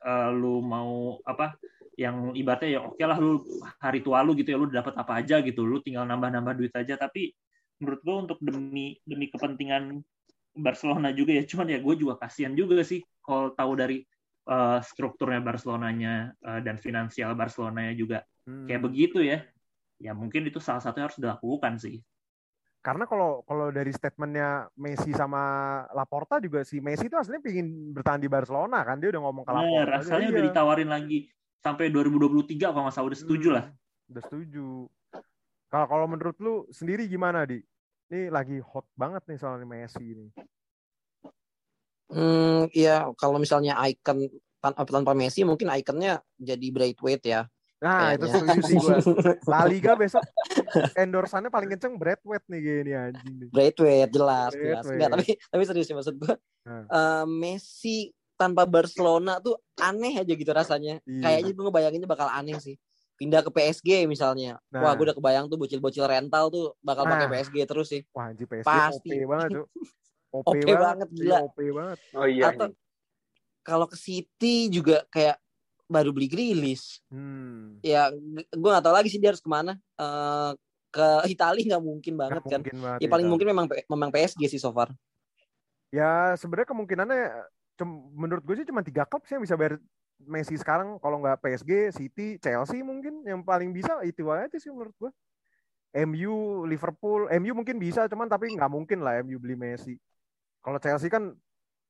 eh, 0.00 0.28
lu 0.32 0.64
mau 0.64 1.20
apa 1.24 1.56
yang 2.00 2.32
ibaratnya 2.32 2.70
ya 2.76 2.80
oke 2.88 3.02
lah 3.04 3.18
lu 3.20 3.44
hari 3.76 4.00
tua 4.00 4.24
lu 4.24 4.32
gitu 4.32 4.56
ya 4.56 4.58
lu 4.58 4.72
dapat 4.72 4.96
apa 4.96 5.20
aja 5.20 5.44
gitu 5.44 5.68
lu 5.68 5.84
tinggal 5.84 6.08
nambah-nambah 6.08 6.54
duit 6.56 6.72
aja. 6.72 6.96
Tapi 6.96 7.32
menurut 7.80 8.00
gue 8.04 8.16
untuk 8.28 8.38
demi 8.40 8.96
demi 9.04 9.28
kepentingan 9.28 10.00
Barcelona 10.56 11.12
juga 11.14 11.36
ya 11.36 11.44
cuman 11.46 11.66
ya 11.70 11.78
gue 11.80 11.94
juga 11.96 12.20
kasihan 12.20 12.52
juga 12.52 12.82
sih 12.84 13.00
kalau 13.20 13.52
tahu 13.52 13.72
dari 13.76 14.02
eh, 14.48 14.78
strukturnya 14.82 15.40
Barcelonanya 15.44 16.32
eh, 16.40 16.60
dan 16.64 16.76
finansial 16.80 17.36
Barcelonanya 17.36 17.94
juga. 17.96 18.18
Hmm. 18.48 18.66
kayak 18.66 18.82
begitu 18.82 19.20
ya. 19.20 19.44
Ya 20.00 20.16
mungkin 20.16 20.48
itu 20.48 20.56
salah 20.64 20.80
satu 20.80 20.96
yang 20.96 21.12
harus 21.12 21.20
dilakukan 21.20 21.76
sih 21.76 22.00
Karena 22.80 23.04
kalau 23.04 23.44
kalau 23.44 23.68
dari 23.68 23.92
statementnya 23.92 24.64
Messi 24.74 25.12
sama 25.12 25.40
Laporta 25.92 26.40
juga 26.40 26.64
si 26.64 26.80
Messi 26.80 27.06
itu 27.06 27.14
aslinya 27.14 27.38
pingin 27.38 27.68
bertahan 27.92 28.16
di 28.16 28.24
Barcelona 28.24 28.80
kan 28.80 28.96
dia 28.96 29.12
udah 29.12 29.20
ngomong 29.20 29.44
ke 29.44 29.52
Laporta. 29.52 30.00
asalnya 30.00 30.26
Iya. 30.26 30.32
udah 30.32 30.44
ditawarin 30.48 30.88
lagi 30.88 31.18
sampai 31.60 31.92
2023 31.92 32.72
kalau 32.72 32.88
nggak 32.88 32.96
salah 32.96 33.08
udah 33.12 33.20
setuju 33.20 33.46
Hmm, 33.46 33.56
lah 33.56 33.64
Udah 34.08 34.22
setuju. 34.24 34.66
Kalau 35.68 35.86
kalau 35.86 36.06
menurut 36.08 36.36
lu 36.40 36.54
sendiri 36.68 37.04
gimana 37.04 37.44
di? 37.44 37.60
Ini 38.10 38.26
lagi 38.26 38.58
hot 38.58 38.88
banget 38.96 39.22
nih 39.28 39.38
soal 39.38 39.60
Messi 39.62 40.02
ini. 40.02 40.26
Hmm, 42.10 42.66
ya 42.74 43.06
kalau 43.14 43.38
misalnya 43.38 43.78
icon 43.86 44.26
tan- 44.58 44.74
tanpa 44.74 45.14
Messi 45.14 45.46
mungkin 45.46 45.70
ikonnya 45.70 46.18
jadi 46.34 46.66
Braithwaite 46.72 47.28
ya. 47.28 47.42
Nah, 47.78 48.12
itu 48.12 48.26
Kayaknya. 48.26 48.34
setuju 48.34 48.60
sih 48.60 48.76
gue. 48.76 48.96
La 49.52 49.62
Liga 49.62 49.94
besok 49.94 50.20
endorsannya 50.96 51.50
paling 51.50 51.70
kenceng 51.76 51.98
Bradway 51.98 52.40
nih 52.48 52.60
gini 52.60 52.92
anjing 52.94 53.34
nih. 53.40 53.48
Braithwaite 53.50 54.12
jelas, 54.14 54.52
jelas. 54.54 54.84
Enggak, 54.86 55.10
tapi 55.14 55.26
tapi 55.36 55.62
serius 55.66 55.86
sih 55.90 55.96
maksud 55.96 56.14
gue. 56.16 56.34
Hmm. 56.66 56.86
eh, 56.86 57.24
Messi 57.26 58.12
tanpa 58.40 58.64
Barcelona 58.64 59.36
tuh 59.36 59.60
aneh 59.76 60.16
aja 60.16 60.32
gitu 60.32 60.48
rasanya. 60.48 61.02
Iya. 61.04 61.20
Kayaknya 61.20 61.52
gue 61.52 61.64
ngebayanginnya 61.68 62.08
bakal 62.08 62.28
aneh 62.32 62.56
sih. 62.56 62.80
Pindah 63.20 63.44
ke 63.44 63.52
PSG 63.52 64.08
misalnya. 64.08 64.56
Nah. 64.72 64.80
Wah, 64.80 64.92
gue 64.96 65.04
udah 65.12 65.16
kebayang 65.16 65.52
tuh 65.52 65.60
bocil-bocil 65.60 66.08
rental 66.08 66.48
tuh 66.48 66.72
bakal 66.80 67.04
pakai 67.04 67.28
Nah. 67.28 67.32
PSG 67.36 67.56
terus 67.68 67.86
sih. 67.92 68.00
Wah, 68.16 68.32
anjing 68.32 68.48
PSG 68.48 68.64
Pasti. 68.64 69.12
OP 69.12 69.28
banget, 69.28 69.50
Cuk. 69.52 69.66
OP, 70.30 70.46
OP 70.46 70.56
banget, 70.62 70.78
banget, 70.78 71.08
Iya, 71.10 71.20
gila. 71.20 71.38
OP 71.44 71.58
banget. 71.74 71.98
Oh 72.16 72.26
iya. 72.26 72.44
Atau 72.48 72.66
kalau 73.60 73.86
ke 73.90 73.96
City 73.98 74.72
juga 74.72 75.04
kayak 75.12 75.36
baru 75.90 76.14
beli 76.14 76.30
Grealish. 76.30 77.02
Hmm. 77.10 77.82
Ya, 77.82 78.14
gue 78.54 78.70
gak 78.70 78.86
tahu 78.86 78.94
lagi 78.94 79.10
sih 79.10 79.18
dia 79.18 79.34
harus 79.34 79.42
ke 79.42 79.50
mana. 79.50 79.74
Eh 79.98 80.54
ke 80.90 81.08
Italia 81.30 81.62
nggak 81.74 81.84
mungkin 81.86 82.14
banget 82.18 82.42
Nggak 82.42 82.50
kan. 82.50 82.60
mungkin 82.60 82.78
banget. 82.82 82.98
Ya 82.98 83.08
paling 83.08 83.26
itu. 83.26 83.32
mungkin 83.32 83.46
memang 83.54 83.66
memang 83.70 84.10
PSG 84.10 84.42
sih 84.50 84.60
so 84.60 84.74
far. 84.74 84.90
Ya 85.94 86.34
sebenarnya 86.38 86.68
kemungkinannya 86.70 87.22
menurut 88.14 88.42
gue 88.44 88.54
sih 88.60 88.66
cuma 88.68 88.84
tiga 88.84 89.06
klub 89.06 89.24
sih 89.24 89.38
yang 89.38 89.44
bisa 89.46 89.56
bayar 89.56 89.78
Messi 90.20 90.52
sekarang 90.60 91.00
kalau 91.00 91.16
nggak 91.24 91.40
PSG, 91.40 91.96
City, 91.96 92.36
Chelsea 92.36 92.84
mungkin 92.84 93.24
yang 93.24 93.40
paling 93.40 93.72
bisa 93.72 94.04
itu 94.04 94.28
aja 94.28 94.52
sih 94.60 94.68
menurut 94.68 94.92
gue. 95.00 95.10
MU, 96.04 96.68
Liverpool, 96.68 97.24
MU 97.40 97.52
mungkin 97.56 97.80
bisa 97.80 98.04
cuman 98.04 98.28
tapi 98.28 98.52
nggak 98.52 98.68
mungkin 98.68 99.00
lah 99.00 99.24
MU 99.24 99.40
beli 99.40 99.56
Messi. 99.56 99.96
Kalau 100.60 100.76
Chelsea 100.76 101.08
kan 101.08 101.32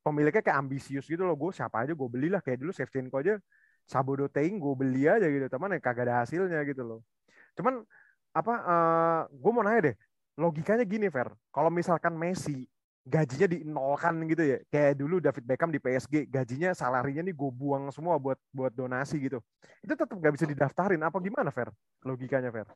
pemiliknya 0.06 0.46
kayak 0.46 0.62
ambisius 0.62 1.10
gitu 1.10 1.26
loh, 1.26 1.34
gue 1.34 1.50
siapa 1.50 1.82
aja 1.82 1.92
gue 1.92 2.08
beli 2.08 2.30
lah 2.30 2.38
kayak 2.38 2.62
dulu 2.62 2.70
Shevchenko 2.70 3.18
aja 3.18 3.34
Sabodo 3.90 4.30
Teing 4.30 4.62
gue 4.62 4.74
beli 4.78 5.10
aja 5.10 5.26
gitu, 5.26 5.50
teman 5.50 5.74
ya 5.74 5.82
kagak 5.82 6.06
ada 6.06 6.22
hasilnya 6.22 6.62
gitu 6.62 6.86
loh. 6.86 7.00
Cuman 7.58 7.82
apa 8.30 8.54
eh 8.62 9.20
gue 9.34 9.50
mau 9.50 9.66
nanya 9.66 9.90
deh, 9.90 9.96
logikanya 10.38 10.86
gini 10.86 11.10
Fer, 11.10 11.34
kalau 11.50 11.74
misalkan 11.74 12.14
Messi 12.14 12.70
gajinya 13.02 13.48
dinolkan 13.50 14.12
gitu 14.28 14.44
ya 14.44 14.58
kayak 14.70 14.94
dulu 14.94 15.18
David 15.18 15.42
Beckham 15.42 15.72
di 15.72 15.80
PSG 15.82 16.30
gajinya 16.30 16.70
salarinya 16.76 17.26
nih 17.26 17.34
gue 17.34 17.50
buang 17.50 17.90
semua 17.90 18.14
buat 18.22 18.38
buat 18.54 18.70
donasi 18.70 19.18
gitu. 19.18 19.42
Itu 19.82 19.98
tetap 19.98 20.14
nggak 20.14 20.38
bisa 20.38 20.46
didaftarin 20.46 21.02
apa 21.02 21.18
gimana 21.18 21.50
Fer? 21.50 21.74
Logikanya 22.06 22.54
Fer? 22.54 22.70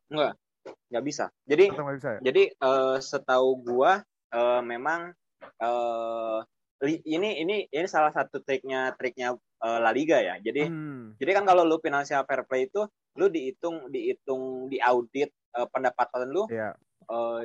Nggak 0.91 1.05
bisa. 1.07 1.31
Jadi 1.47 1.71
nggak 1.71 1.97
bisa 2.03 2.11
ya? 2.19 2.21
jadi 2.27 2.43
eh, 2.51 2.97
setahu 2.99 3.63
gua 3.63 4.03
eh, 4.35 4.61
memang 4.67 5.15
eh, 5.45 6.39
li- 6.83 7.05
ini 7.07 7.39
ini 7.45 7.57
ini 7.71 7.87
salah 7.87 8.11
satu 8.11 8.43
triknya 8.43 8.97
triknya 8.99 9.37
eh, 9.65 9.79
La 9.81 9.91
Liga 9.91 10.21
ya. 10.21 10.37
Jadi 10.39 10.69
Hmm, 10.69 11.17
jadi 11.17 11.31
kan 11.41 11.45
kalau 11.49 11.63
lu 11.65 11.79
financial 11.81 12.23
fair 12.29 12.43
play 12.45 12.69
itu 12.69 12.85
lu 13.17 13.27
dihitung 13.31 13.89
dihitung 13.89 14.69
di 14.69 14.79
audit 14.83 15.31
eh, 15.57 15.69
pendapatan 15.73 16.29
lu 16.29 16.45
ya 16.53 16.75
eh, 17.09 17.41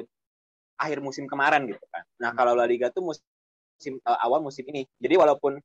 akhir 0.79 0.99
musim 1.03 1.27
kemarin 1.27 1.67
gitu 1.67 1.83
kan. 1.91 2.03
Nah, 2.23 2.31
kalau 2.35 2.55
La 2.55 2.63
Liga 2.67 2.87
tuh 2.91 3.03
musim 3.03 3.93
eh, 3.99 4.19
awal 4.25 4.39
musim 4.43 4.63
ini. 4.71 4.87
Jadi 4.99 5.15
walaupun 5.19 5.59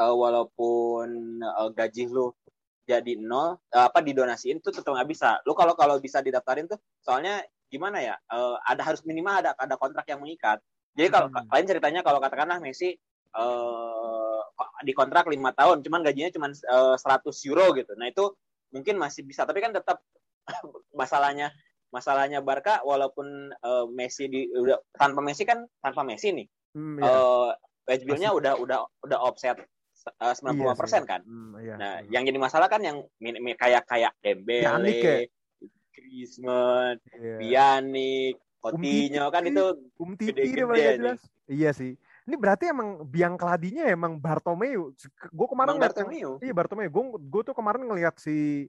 eh, 0.00 0.14
walaupun 0.14 1.08
eh, 1.42 1.68
gaji 1.76 2.04
lu 2.10 2.32
jadi 2.86 3.18
nol 3.18 3.58
eh, 3.74 3.84
apa 3.88 3.98
didonasiin 4.04 4.62
tuh 4.62 4.72
tetap 4.76 4.92
nggak 4.94 5.08
bisa. 5.10 5.40
Lu 5.46 5.52
kalau 5.58 5.74
kalau 5.74 5.98
bisa 5.98 6.22
didaftarin 6.22 6.68
tuh 6.70 6.78
soalnya 7.02 7.42
gimana 7.72 7.98
ya? 7.98 8.14
eh, 8.32 8.56
ada 8.70 8.82
harus 8.86 9.02
minimal 9.08 9.42
ada 9.42 9.50
ada 9.58 9.74
kontrak 9.80 10.06
yang 10.08 10.20
mengikat. 10.22 10.62
Jadi 10.96 11.08
kalau 11.12 11.28
Hmm. 11.28 11.48
lain 11.52 11.66
ceritanya 11.68 12.00
kalau 12.06 12.18
katakanlah 12.22 12.58
Messi 12.62 12.94
eh 13.36 14.06
di 14.06 14.25
kontrak 14.92 15.26
lima 15.26 15.50
tahun, 15.52 15.82
cuman 15.82 16.00
gajinya 16.02 16.30
cuman 16.32 16.50
eh, 16.52 16.96
100 16.96 17.48
euro 17.48 17.72
gitu. 17.74 17.92
Nah 17.98 18.08
itu 18.08 18.24
mungkin 18.74 18.96
masih 18.96 19.22
bisa, 19.22 19.46
tapi 19.46 19.60
kan 19.60 19.70
tetap 19.70 20.02
masalahnya 21.00 21.50
masalahnya 21.90 22.42
Barca 22.42 22.82
walaupun 22.82 23.26
eh, 23.52 23.84
Messi 23.90 24.26
di 24.26 24.46
udah 24.50 24.76
tanpa 24.92 25.22
Messi 25.22 25.46
kan 25.46 25.64
tanpa 25.80 26.02
Messi 26.02 26.34
nih 26.34 26.46
Hmm, 26.76 27.00
ya. 27.00 27.08
eh 27.08 27.50
wage 27.88 28.04
bill-nya 28.04 28.30
udah 28.36 28.52
udah 28.60 28.78
udah 29.08 29.18
offset 29.22 29.56
eh, 30.20 30.34
95% 30.36 30.60
Iya 30.60 30.74
sih. 30.76 31.02
kan. 31.08 31.20
Hmm, 31.24 31.52
iya. 31.56 31.74
Nah, 31.80 31.94
Hmm. 32.04 32.10
yang 32.12 32.22
jadi 32.28 32.38
masalah 32.38 32.68
kan 32.68 32.84
yang 32.84 33.00
kayak 33.56 33.88
kayak 33.88 34.12
Dembele, 34.20 34.92
ya? 34.92 35.16
Griezmann, 35.96 37.00
Iya. 37.16 37.36
Pjanic, 37.40 38.36
Coutinho 38.60 39.26
kan 39.32 39.42
Umtiti. 39.46 39.54
itu 39.56 39.64
Um 39.96 40.12
Gede-gede 40.18 41.16
iya 41.48 41.70
sih 41.72 41.94
ini 42.26 42.34
berarti 42.34 42.66
emang 42.66 43.06
biang 43.06 43.38
keladinya 43.38 43.86
emang 43.86 44.18
Bartomeu 44.18 44.90
gue 45.30 45.46
kemarin 45.46 45.70
Bang 45.72 45.78
ngeliat 45.78 45.94
Bartomeu. 45.94 46.30
Iya 46.42 46.52
Bartomeu. 46.52 46.88
Gue 46.90 47.04
gue 47.22 47.42
tuh 47.46 47.54
kemarin 47.54 47.82
ngelihat 47.86 48.18
si 48.18 48.66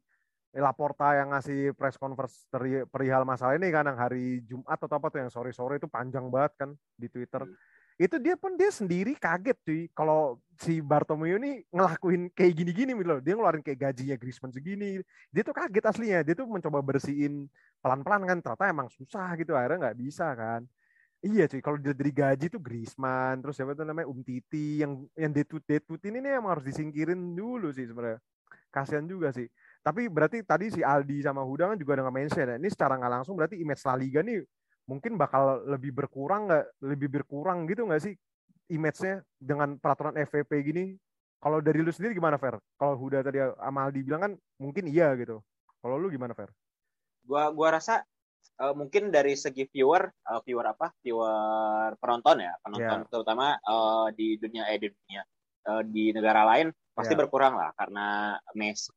Laporta 0.53 1.17
yang 1.17 1.33
ngasih 1.33 1.73
press 1.73 1.97
conference 1.97 2.45
teri- 2.49 2.85
perihal 2.87 3.25
masalah 3.27 3.57
ini 3.57 3.69
kan 3.69 3.85
yang 3.85 3.99
hari 3.99 4.41
Jumat 4.45 4.79
atau 4.79 4.95
apa 4.95 5.09
tuh 5.09 5.19
yang 5.21 5.31
sore-sore 5.33 5.77
itu 5.77 5.89
panjang 5.89 6.29
banget 6.29 6.53
kan 6.55 6.69
di 6.97 7.09
Twitter. 7.09 7.45
Hmm. 7.45 7.53
Itu 7.97 8.21
dia 8.21 8.37
pun 8.37 8.53
dia 8.53 8.69
sendiri 8.69 9.17
kaget 9.17 9.57
cuy 9.65 9.81
kalau 9.89 10.37
si 10.61 10.77
Bartomeu 10.85 11.41
ini 11.41 11.65
ngelakuin 11.73 12.29
kayak 12.29 12.53
gini-gini 12.53 12.93
gitu 12.93 13.09
loh. 13.09 13.19
Dia 13.25 13.33
ngeluarin 13.33 13.65
kayak 13.65 13.89
gajinya 13.89 14.15
Griezmann 14.21 14.53
segini. 14.53 15.01
Dia 15.33 15.41
tuh 15.41 15.57
kaget 15.57 15.85
aslinya. 15.89 16.19
Dia 16.21 16.37
tuh 16.37 16.45
mencoba 16.45 16.77
bersihin 16.85 17.49
pelan-pelan 17.81 18.21
kan 18.29 18.37
ternyata 18.37 18.65
emang 18.69 18.87
susah 18.93 19.33
gitu 19.37 19.57
akhirnya 19.57 19.89
nggak 19.89 19.97
bisa 19.97 20.29
kan. 20.37 20.61
Iya 21.25 21.49
cuy, 21.49 21.61
kalau 21.65 21.81
dari 21.81 22.13
gaji 22.13 22.45
tuh 22.45 22.61
Griezmann, 22.61 23.41
terus 23.41 23.57
siapa 23.57 23.73
tuh 23.73 23.89
namanya 23.89 24.05
Umtiti 24.05 24.85
yang 24.85 25.01
yang 25.17 25.33
detut 25.33 25.65
detut 25.65 25.97
ini 26.05 26.21
nih 26.21 26.37
emang 26.37 26.57
harus 26.57 26.65
disingkirin 26.69 27.33
dulu 27.33 27.73
sih 27.73 27.89
sebenarnya. 27.89 28.21
Kasihan 28.69 29.01
juga 29.09 29.33
sih. 29.33 29.49
Tapi 29.81 30.13
berarti 30.13 30.45
tadi 30.45 30.69
si 30.69 30.85
Aldi 30.85 31.25
sama 31.25 31.41
Huda 31.41 31.73
kan 31.73 31.77
juga 31.81 31.97
udah 31.97 32.05
nge-mention 32.05 32.47
ya. 32.53 32.55
Ini 32.61 32.69
secara 32.69 33.01
nggak 33.01 33.13
langsung 33.17 33.33
berarti 33.33 33.57
image 33.57 33.81
La 33.81 33.97
Liga 33.97 34.21
nih 34.21 34.45
mungkin 34.85 35.17
bakal 35.17 35.65
lebih 35.65 35.89
berkurang 35.89 36.53
nggak? 36.53 36.65
Lebih 36.85 37.09
berkurang 37.09 37.65
gitu 37.65 37.89
nggak 37.89 38.01
sih 38.05 38.13
image-nya 38.69 39.25
dengan 39.41 39.73
peraturan 39.81 40.13
FVP 40.21 40.51
gini? 40.69 40.85
Kalau 41.41 41.65
dari 41.65 41.81
lu 41.81 41.89
sendiri 41.89 42.13
gimana 42.13 42.37
Fer? 42.37 42.61
Kalau 42.77 42.93
Huda 42.93 43.25
tadi 43.25 43.41
sama 43.41 43.89
Aldi 43.89 44.05
bilang 44.05 44.21
kan 44.21 44.33
mungkin 44.61 44.85
iya 44.85 45.17
gitu. 45.17 45.41
Kalau 45.81 45.97
lu 45.97 46.13
gimana 46.13 46.37
Fer? 46.37 46.53
Gua 47.25 47.49
gua 47.49 47.81
rasa 47.81 48.05
eh, 48.55 48.73
mungkin 48.73 49.11
dari 49.11 49.35
segi 49.35 49.67
viewer, 49.67 50.03
eh, 50.07 50.41
viewer 50.45 50.65
apa? 50.71 50.91
Viewer 51.03 51.93
penonton 51.99 52.41
ya, 52.41 52.53
penonton 52.63 52.99
terutama 53.11 53.55
eh, 53.55 54.07
di 54.15 54.27
dunia 54.39 54.63
eh 54.71 54.79
di 54.79 54.87
dunia 54.91 55.21
eh, 55.67 55.81
di 55.87 56.03
negara 56.15 56.41
lain 56.47 56.71
pasti 56.95 57.13
Ya. 57.13 57.19
berkurang 57.21 57.53
lah 57.59 57.69
karena 57.77 58.33
Messi 58.57 58.89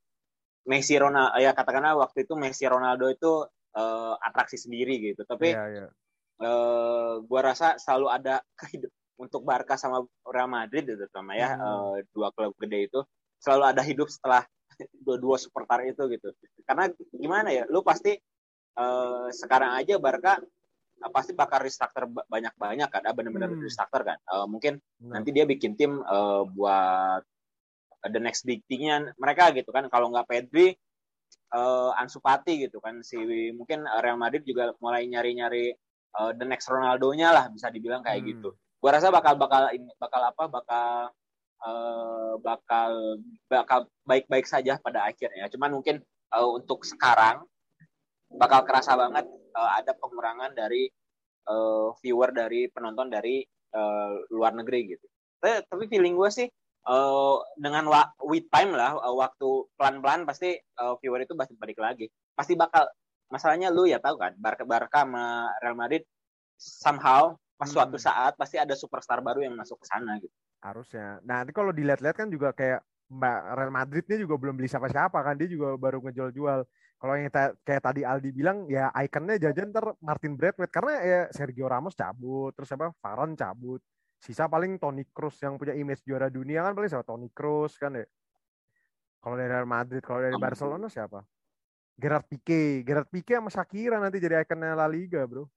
Messi 0.65 0.95
Ronaldo 0.97 1.37
ya 1.41 1.53
katakanlah 1.57 1.97
waktu 2.01 2.25
itu 2.29 2.37
Messi 2.37 2.65
Ronaldo 2.69 3.09
itu 3.09 3.33
eh, 3.77 4.15
atraksi 4.25 4.57
sendiri 4.61 4.99
gitu. 5.15 5.23
Tapi 5.25 5.53
Iya, 5.53 5.65
iya. 5.69 5.87
eh 6.41 7.13
gua 7.29 7.41
rasa 7.53 7.77
selalu 7.77 8.07
ada 8.09 8.41
kehidup 8.57 8.89
untuk 9.21 9.45
Barca 9.45 9.77
sama 9.77 10.01
Real 10.25 10.49
Madrid 10.49 10.89
itu 10.89 10.97
terutama 10.97 11.37
ya 11.37 11.53
Hmm. 11.61 12.01
dua 12.17 12.33
klub 12.33 12.57
gede 12.57 12.89
itu 12.89 13.01
selalu 13.37 13.65
ada 13.69 13.83
hidup 13.85 14.09
setelah 14.09 14.49
dua-dua 15.05 15.37
superstar 15.37 15.85
itu 15.85 16.01
gitu 16.09 16.33
karena 16.65 16.89
gimana 17.13 17.53
ya 17.53 17.69
lu 17.69 17.85
pasti 17.85 18.17
eh, 18.77 19.29
sekarang 19.33 19.75
aja 19.75 19.97
Barca 19.97 20.39
eh, 21.01 21.11
pasti 21.11 21.33
bakal 21.33 21.65
restructure 21.65 22.07
ba- 22.07 22.27
banyak-banyak 22.27 22.89
kan 22.89 23.03
ah, 23.03 23.15
bener-bener 23.15 23.51
Hmm. 23.51 23.63
restructure 23.63 24.05
kan 24.05 24.19
Eh, 24.21 24.47
mungkin 24.47 24.79
Benar. 24.97 25.13
nanti 25.17 25.31
dia 25.33 25.45
bikin 25.45 25.75
tim 25.75 25.99
eh, 25.99 26.43
buat 26.47 27.23
the 28.07 28.17
next 28.17 28.45
big 28.45 28.65
thing-nya 28.65 29.13
mereka 29.17 29.53
gitu 29.53 29.69
kan 29.71 29.85
kalau 29.89 30.09
nggak 30.09 30.25
Pedri 30.25 30.73
eh 31.51 31.91
Ansu 31.99 32.23
Fati 32.23 32.63
gitu 32.63 32.79
kan 32.79 33.03
si 33.03 33.19
mungkin 33.51 33.83
Real 33.83 34.15
Madrid 34.17 34.43
juga 34.43 34.71
mulai 34.79 35.05
nyari-nyari 35.05 35.75
eh, 36.11 36.33
the 36.35 36.47
next 36.47 36.67
Ronaldo-nya 36.67 37.31
lah 37.31 37.45
bisa 37.49 37.69
dibilang 37.69 38.01
kayak 38.01 38.23
Hmm. 38.23 38.31
gitu. 38.31 38.49
Gua 38.81 38.97
rasa 38.97 39.11
bakal 39.11 39.37
bakal 39.37 39.69
bakal 39.97 40.23
apa 40.25 40.45
bakal 40.49 40.87
eh, 41.61 42.33
bakal 42.41 42.91
bakal 43.47 43.79
baik-baik 44.03 44.47
saja 44.47 44.79
pada 44.79 45.05
akhirnya. 45.05 45.51
Cuman 45.51 45.71
mungkin 45.73 46.01
eh, 46.31 46.49
untuk 46.49 46.83
sekarang 46.83 47.45
bakal 48.31 48.63
kerasa 48.63 48.95
banget 48.95 49.27
eh, 49.31 49.71
ada 49.83 49.93
pengurangan 49.99 50.55
dari 50.55 50.87
eh, 51.47 51.89
viewer 52.03 52.31
dari 52.31 52.71
penonton 52.71 53.11
dari 53.11 53.43
eh, 53.47 54.15
luar 54.31 54.55
negeri 54.55 54.95
gitu. 54.95 55.07
Tapi, 55.41 55.67
tapi 55.67 55.85
feeling 55.91 56.15
gue 56.15 56.31
sih 56.31 56.49
eh, 56.87 57.37
dengan 57.59 57.85
wa- 57.91 58.13
with 58.25 58.47
time 58.51 58.75
lah 58.75 58.95
eh, 58.99 59.15
waktu 59.15 59.49
pelan-pelan 59.75 60.25
pasti 60.25 60.55
eh, 60.57 60.95
viewer 61.03 61.27
itu 61.27 61.35
pasti 61.35 61.55
balik 61.59 61.79
lagi. 61.83 62.07
Pasti 62.37 62.55
bakal 62.55 62.87
masalahnya 63.31 63.71
lu 63.71 63.87
ya 63.87 64.03
tahu 64.03 64.19
kan 64.19 64.35
Barca 64.39 64.67
Barca 64.67 65.07
sama 65.07 65.51
Real 65.63 65.79
Madrid 65.79 66.03
somehow 66.59 67.35
pas 67.61 67.69
Hmm. 67.69 67.77
suatu 67.77 68.01
saat 68.01 68.35
pasti 68.41 68.57
ada 68.57 68.73
superstar 68.73 69.21
baru 69.21 69.45
yang 69.45 69.55
masuk 69.55 69.85
ke 69.85 69.87
sana 69.87 70.17
gitu. 70.17 70.33
Harusnya. 70.65 71.21
Nah, 71.25 71.45
nanti 71.45 71.53
kalau 71.53 71.73
dilihat-lihat 71.73 72.17
kan 72.17 72.29
juga 72.33 72.53
kayak 72.57 72.81
Mbak 73.11 73.39
Real 73.57 73.73
Madrid 73.73 74.05
ini 74.09 74.25
juga 74.25 74.35
belum 74.41 74.55
beli 74.57 74.69
siapa-siapa 74.69 75.19
kan. 75.21 75.37
Dia 75.37 75.49
juga 75.49 75.77
baru 75.77 76.01
ngejual-jual. 76.05 76.65
Kalau 77.01 77.17
yang 77.17 77.33
ta- 77.33 77.57
kayak 77.65 77.81
tadi 77.81 78.05
Aldi 78.05 78.29
bilang 78.29 78.69
ya 78.69 78.93
ikonnya 78.93 79.41
jajan 79.41 79.73
ntar 79.73 79.97
Martin 80.05 80.37
Braithwaite 80.37 80.69
karena 80.69 80.93
ya 81.01 81.21
Sergio 81.33 81.65
Ramos 81.65 81.97
cabut, 81.97 82.53
terus 82.53 82.69
apa 82.77 82.93
Varane 83.01 83.33
cabut. 83.41 83.81
Sisa 84.21 84.45
paling 84.53 84.77
Toni 84.77 85.09
Kroos 85.09 85.41
yang 85.41 85.57
punya 85.57 85.73
image 85.73 86.05
juara 86.05 86.29
dunia 86.29 86.61
kan 86.61 86.77
paling 86.77 86.93
sama 86.93 87.01
Toni 87.09 87.33
Kroos 87.33 87.81
kan 87.81 87.97
ya. 87.97 88.05
Kalau 89.17 89.33
dari 89.33 89.49
Real 89.49 89.65
Madrid, 89.65 90.05
kalau 90.05 90.21
dari. 90.21 90.37
Barcelona 90.37 90.93
siapa? 90.93 91.25
Gerard 91.97 92.29
Pique, 92.29 92.85
Gerard 92.85 93.09
Pique 93.09 93.33
sama 93.33 93.49
Shakira 93.49 93.97
nanti 93.97 94.21
jadi 94.21 94.45
ikonnya 94.45 94.77
La 94.77 94.85
Liga, 94.85 95.25
bro. 95.25 95.49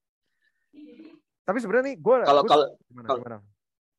Tapi 1.43 1.57
sebenarnya 1.59 1.91
nih 1.91 1.95
gue 1.99 2.15
Kalau 2.23 2.43
kalau 2.47 2.65
gimana, 2.87 3.07
kalau- 3.07 3.19
gimana? 3.19 3.37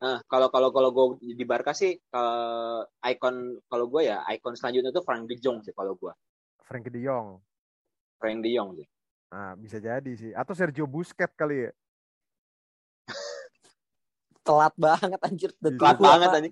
Nah, 0.00 0.18
kalau 0.28 0.48
kalau 0.52 0.68
kalau 0.72 0.90
gue 0.92 1.04
di 1.36 1.44
Barca 1.48 1.72
sih 1.76 1.92
eh, 1.96 2.80
ikon 3.12 3.36
kalau 3.68 3.88
gue 3.88 4.08
ya 4.08 4.20
ikon 4.32 4.52
selanjutnya 4.56 4.92
tuh 4.92 5.04
Frank 5.04 5.28
De 5.28 5.36
Jong 5.36 5.60
sih 5.60 5.72
kalau 5.76 5.92
gue. 5.96 6.12
Frankie 6.64 6.92
De 6.92 7.00
Jong. 7.04 7.38
Frank 8.18 8.40
De 8.40 8.50
Jong 8.50 8.80
sih. 8.80 8.86
Nah, 9.28 9.52
bisa 9.58 9.76
jadi 9.82 10.12
sih. 10.16 10.32
Atau 10.32 10.56
Sergio 10.56 10.88
Busquets 10.88 11.36
kali 11.36 11.68
ya. 11.68 11.70
Telat 14.46 14.74
banget 14.74 15.20
anjir. 15.20 15.50
Telat 15.60 15.98
banget 16.00 16.28
tadi. 16.32 16.50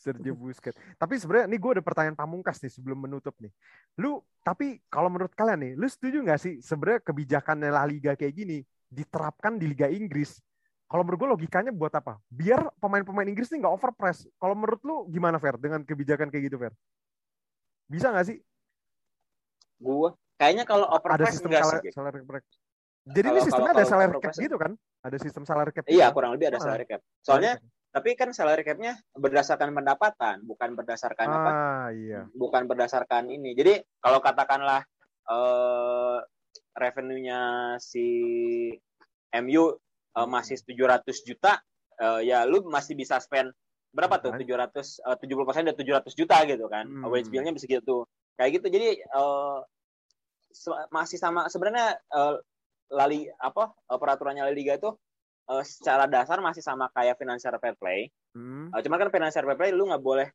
Sergio 0.00 0.32
Busquets. 0.32 0.80
Tapi 0.96 1.20
sebenarnya 1.20 1.46
nih 1.52 1.60
gue 1.60 1.70
ada 1.76 1.84
pertanyaan 1.84 2.16
pamungkas 2.16 2.56
nih 2.64 2.72
sebelum 2.72 3.04
menutup 3.04 3.36
nih. 3.36 3.52
Lu 4.00 4.24
tapi 4.40 4.80
kalau 4.88 5.12
menurut 5.12 5.36
kalian 5.36 5.60
nih, 5.60 5.72
lu 5.76 5.84
setuju 5.84 6.24
nggak 6.24 6.40
sih 6.40 6.54
sebenarnya 6.64 7.04
kebijakannya 7.04 7.68
La 7.68 7.84
Liga 7.84 8.16
kayak 8.16 8.32
gini 8.32 8.64
diterapkan 8.88 9.60
di 9.60 9.68
Liga 9.68 9.92
Inggris? 9.92 10.40
Kalau 10.90 11.06
menurut 11.06 11.22
gue 11.22 11.30
logikanya 11.36 11.70
buat 11.70 11.92
apa? 11.94 12.18
Biar 12.26 12.66
pemain-pemain 12.80 13.28
Inggris 13.28 13.52
nih 13.52 13.62
nggak 13.62 13.74
overpress. 13.76 14.26
Kalau 14.40 14.56
menurut 14.56 14.80
lu 14.82 15.06
gimana 15.12 15.36
Fer 15.36 15.54
dengan 15.60 15.84
kebijakan 15.84 16.32
kayak 16.32 16.50
gitu 16.50 16.56
Fer? 16.58 16.74
Bisa 17.86 18.10
nggak 18.10 18.26
sih? 18.26 18.38
Gue 19.80 20.08
kayaknya 20.36 20.64
kalau 20.64 20.86
Ada 20.86 20.94
overpress 21.00 21.32
sistem 21.34 21.50
salary, 21.50 21.80
sih. 21.82 21.92
Salary 21.96 22.18
cap. 22.20 22.44
Jadi 23.00 23.16
ini 23.18 23.32
Kalau- 23.32 23.46
sistemnya 23.48 23.72
kalau- 23.72 23.80
ada 23.80 23.84
salary 23.88 24.12
cap 24.20 24.32
gitu 24.36 24.56
kan? 24.60 24.72
Ada 25.00 25.16
sistem 25.18 25.44
salary 25.48 25.72
cap. 25.72 25.84
Iya, 25.88 26.06
gitu. 26.06 26.14
kurang 26.14 26.30
lebih 26.36 26.46
ada 26.52 26.58
Ah. 26.60 26.62
salary 26.62 26.84
cap. 26.86 27.00
Soalnya 27.24 27.52
tapi 27.90 28.14
kan 28.14 28.28
salary 28.30 28.62
cap-nya 28.62 28.94
berdasarkan 29.18 29.74
pendapatan, 29.74 30.36
bukan 30.46 30.78
berdasarkan 30.78 31.26
apa? 31.26 31.50
ah 31.50 31.88
iya. 31.90 32.28
Bukan 32.30 32.68
berdasarkan 32.68 33.26
ini. 33.26 33.56
Jadi 33.56 33.80
kalau 33.98 34.20
katakanlah 34.20 34.84
eh 35.26 36.18
revenue-nya 36.76 37.40
si 37.82 38.06
MU 39.32 39.64
eh, 40.10 40.26
masih 40.26 40.58
700 40.58 41.22
juta, 41.22 41.62
eh, 41.96 42.20
ya 42.26 42.42
lu 42.44 42.66
masih 42.66 42.94
bisa 42.94 43.18
spend 43.18 43.50
berapa 43.90 44.18
tuh? 44.18 44.34
Kan. 44.34 44.38
700 44.38 44.98
eh, 45.00 45.16
70% 45.18 45.66
dari 45.66 45.78
700 45.78 46.14
juta 46.14 46.36
gitu 46.44 46.66
kan. 46.66 46.86
Hmm. 46.86 47.06
Wage 47.06 47.30
bill-nya 47.30 47.50
bisa 47.50 47.66
gitu. 47.66 48.06
Kayak 48.38 48.50
gitu. 48.60 48.66
Jadi 48.70 48.88
eh, 49.02 49.58
se- 50.50 50.88
masih 50.90 51.18
sama 51.18 51.46
sebenarnya 51.50 51.98
eh, 51.98 52.34
lali 52.90 53.26
apa 53.38 53.74
eh, 53.88 53.98
peraturannya 53.98 54.46
La 54.46 54.54
Liga 54.54 54.76
itu 54.78 54.90
eh, 55.50 55.64
secara 55.66 56.06
dasar 56.10 56.42
masih 56.42 56.62
sama 56.62 56.90
kayak 56.94 57.18
financial 57.18 57.54
fair 57.58 57.74
play. 57.78 58.10
Hmm. 58.30 58.70
Uh, 58.70 58.78
cuman 58.78 59.02
kan 59.02 59.10
financial 59.10 59.42
fair 59.42 59.58
play 59.58 59.74
lu 59.74 59.90
nggak 59.90 60.06
boleh 60.06 60.30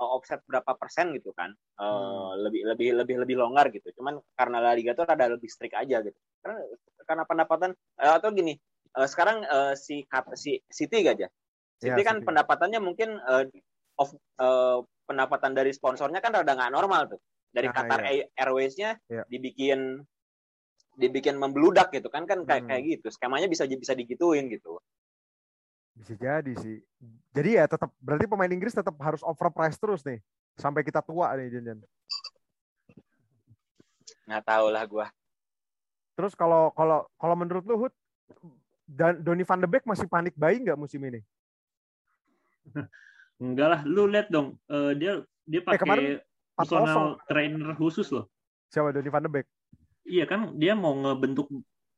uh, 0.00 0.10
offset 0.16 0.40
berapa 0.48 0.72
persen 0.80 1.12
gitu 1.12 1.36
kan. 1.36 1.52
Uh, 1.76 2.32
Hmm. 2.32 2.48
lebih 2.48 2.64
lebih 2.64 2.88
lebih 3.04 3.16
lebih 3.20 3.36
longgar 3.36 3.68
gitu. 3.68 3.92
Cuman 4.00 4.16
karena 4.32 4.64
La 4.64 4.72
Liga 4.72 4.96
tuh 4.96 5.04
ada 5.04 5.28
lebih 5.28 5.44
strict 5.52 5.76
aja 5.76 6.00
gitu. 6.00 6.16
Karena 6.40 6.64
karena 7.04 7.24
pendapatan 7.28 7.70
uh, 8.00 8.14
atau 8.16 8.32
gini, 8.32 8.56
uh, 8.96 9.04
sekarang 9.04 9.44
uh, 9.44 9.76
si 9.76 10.08
si 10.32 10.56
City 10.72 11.04
aja. 11.04 11.28
Ya, 11.28 11.28
City 11.76 12.00
kan 12.00 12.24
City. 12.24 12.26
pendapatannya 12.32 12.80
mungkin 12.80 13.20
uh, 13.20 13.44
of 14.00 14.16
uh, 14.40 14.80
pendapatan 15.04 15.52
dari 15.52 15.76
sponsornya 15.76 16.24
kan 16.24 16.32
rada 16.32 16.56
nggak 16.56 16.72
normal 16.72 17.12
tuh. 17.12 17.20
Dari 17.54 17.70
Ah, 17.70 17.74
Qatar 17.78 18.00
iya. 18.10 18.26
Airways-nya 18.34 18.90
Iya. 19.06 19.22
dibikin 19.30 20.02
dibikin 20.94 21.38
membludak 21.38 21.90
gitu 21.94 22.10
kan 22.10 22.26
kan 22.26 22.42
kayak 22.42 22.66
Hmm. 22.66 22.70
kayak 22.70 22.82
gitu. 22.98 23.06
Skemanya 23.14 23.46
bisa 23.46 23.66
bisa 23.66 23.94
digituin 23.94 24.50
gitu. 24.50 24.82
Bisa 25.94 26.18
jadi 26.18 26.52
sih. 26.58 26.82
Jadi 27.30 27.50
ya 27.54 27.70
tetap 27.70 27.94
berarti 28.02 28.26
pemain 28.26 28.50
Inggris 28.50 28.74
tetap 28.74 28.98
harus 28.98 29.22
overprice 29.22 29.78
terus 29.78 30.02
nih 30.02 30.18
sampai 30.58 30.82
kita 30.82 30.98
tua 31.02 31.30
nih 31.38 31.50
Jan. 31.50 31.78
Nggak 34.26 34.44
tahu 34.46 34.66
lah 34.74 34.84
gua. 34.86 35.06
Terus 36.14 36.34
kalau 36.34 36.70
kalau 36.74 37.06
kalau 37.18 37.34
menurut 37.38 37.62
lu 37.66 37.86
Hud 37.86 37.94
dan 38.86 39.18
Donny 39.22 39.42
van 39.46 39.62
de 39.62 39.66
Beek 39.70 39.86
masih 39.86 40.06
panik 40.10 40.34
bayi 40.34 40.62
nggak 40.62 40.78
musim 40.78 41.02
ini? 41.06 41.22
Enggak 43.42 43.68
lah, 43.68 43.80
lu 43.82 44.06
lihat 44.06 44.30
dong, 44.30 44.54
eh, 44.70 44.94
dia 44.94 45.12
dia 45.42 45.60
Eh, 45.66 45.78
kemarin 45.78 46.22
pakai 46.22 46.33
personal 46.54 47.18
4-0. 47.18 47.28
trainer 47.28 47.70
khusus 47.74 48.08
loh. 48.10 48.30
Siapa 48.66 48.90
Donny 48.90 49.10
van 49.10 49.22
de 49.22 49.30
Beek? 49.30 49.46
Iya 50.04 50.24
kan, 50.24 50.54
dia 50.54 50.74
mau 50.74 50.94
ngebentuk 50.94 51.48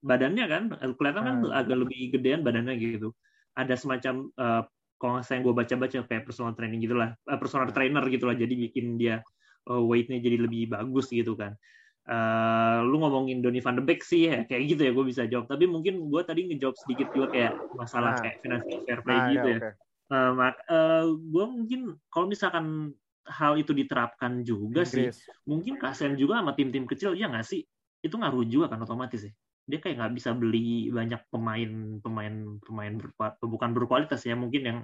badannya 0.00 0.44
kan, 0.46 0.62
kelihatan 0.94 1.22
kan 1.22 1.36
Ah. 1.50 1.60
agak 1.60 1.76
lebih 1.82 2.12
gedean 2.12 2.40
badannya 2.40 2.76
gitu. 2.76 3.12
Ada 3.52 3.74
semacam 3.74 4.30
eh, 4.30 4.62
kalau 4.96 5.12
nggak 5.14 5.28
yang 5.28 5.42
gue 5.42 5.54
baca-baca 5.54 5.98
kayak 6.04 6.24
personal 6.24 6.52
training 6.52 6.80
gitulah, 6.80 7.12
eh, 7.14 7.38
personal 7.38 7.68
trainer 7.68 8.00
gitulah, 8.06 8.32
jadi 8.32 8.52
bikin 8.52 8.96
dia 8.96 9.20
eh, 9.66 9.82
weightnya 9.82 10.18
jadi 10.18 10.38
lebih 10.38 10.70
bagus 10.70 11.10
gitu 11.10 11.34
kan. 11.34 11.58
Eh, 12.06 12.78
lu 12.86 13.02
ngomongin 13.02 13.42
Donny 13.42 13.58
van 13.58 13.74
de 13.74 13.82
Beek 13.82 14.00
sih 14.00 14.30
ya 14.30 14.46
kayak 14.46 14.62
gitu 14.70 14.82
ya 14.86 14.92
gue 14.94 15.04
bisa 15.04 15.22
jawab. 15.26 15.50
Tapi 15.50 15.66
mungkin 15.66 16.06
gue 16.06 16.22
tadi 16.22 16.46
ngejawab 16.46 16.78
sedikit 16.78 17.10
juga 17.10 17.26
kayak 17.34 17.52
masalah 17.74 18.14
Ah. 18.14 18.20
kayak 18.22 18.36
financial 18.40 18.80
fair 18.86 19.00
play 19.02 19.18
Ah, 19.18 19.26
gitu 19.28 19.48
ya, 19.48 19.58
ya. 19.58 19.70
Eh, 20.06 20.30
mak- 20.32 20.62
eh, 20.62 21.02
gue 21.10 21.44
mungkin 21.44 21.80
kalau 22.06 22.26
misalkan 22.26 22.94
hal 23.26 23.58
itu 23.58 23.74
diterapkan 23.74 24.42
juga 24.46 24.86
sih, 24.86 25.10
Inggris. 25.10 25.18
mungkin 25.46 25.74
kasihan 25.76 26.14
juga 26.14 26.40
sama 26.40 26.54
tim-tim 26.54 26.86
kecil 26.86 27.18
ya 27.18 27.26
nggak 27.30 27.46
sih? 27.46 27.62
Itu 28.02 28.16
ngaruh 28.18 28.46
juga 28.46 28.72
kan 28.72 28.82
otomatis 28.82 29.26
ya. 29.26 29.32
Dia 29.66 29.78
kayak 29.82 29.98
nggak 29.98 30.14
bisa 30.14 30.30
beli 30.30 30.94
banyak 30.94 31.26
pemain 31.30 31.98
pemain 31.98 32.34
pemain 32.62 32.94
berkuat 32.94 33.42
bukan 33.42 33.70
berkualitas 33.74 34.22
ya 34.22 34.38
mungkin 34.38 34.62
yang 34.62 34.78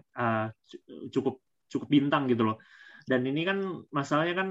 cu- 0.67 0.83
cukup 1.15 1.39
cukup 1.71 1.89
bintang 1.89 2.27
gitu 2.27 2.43
loh. 2.51 2.57
Dan 3.07 3.27
ini 3.27 3.47
kan 3.47 3.59
masalahnya 3.95 4.35
kan 4.39 4.49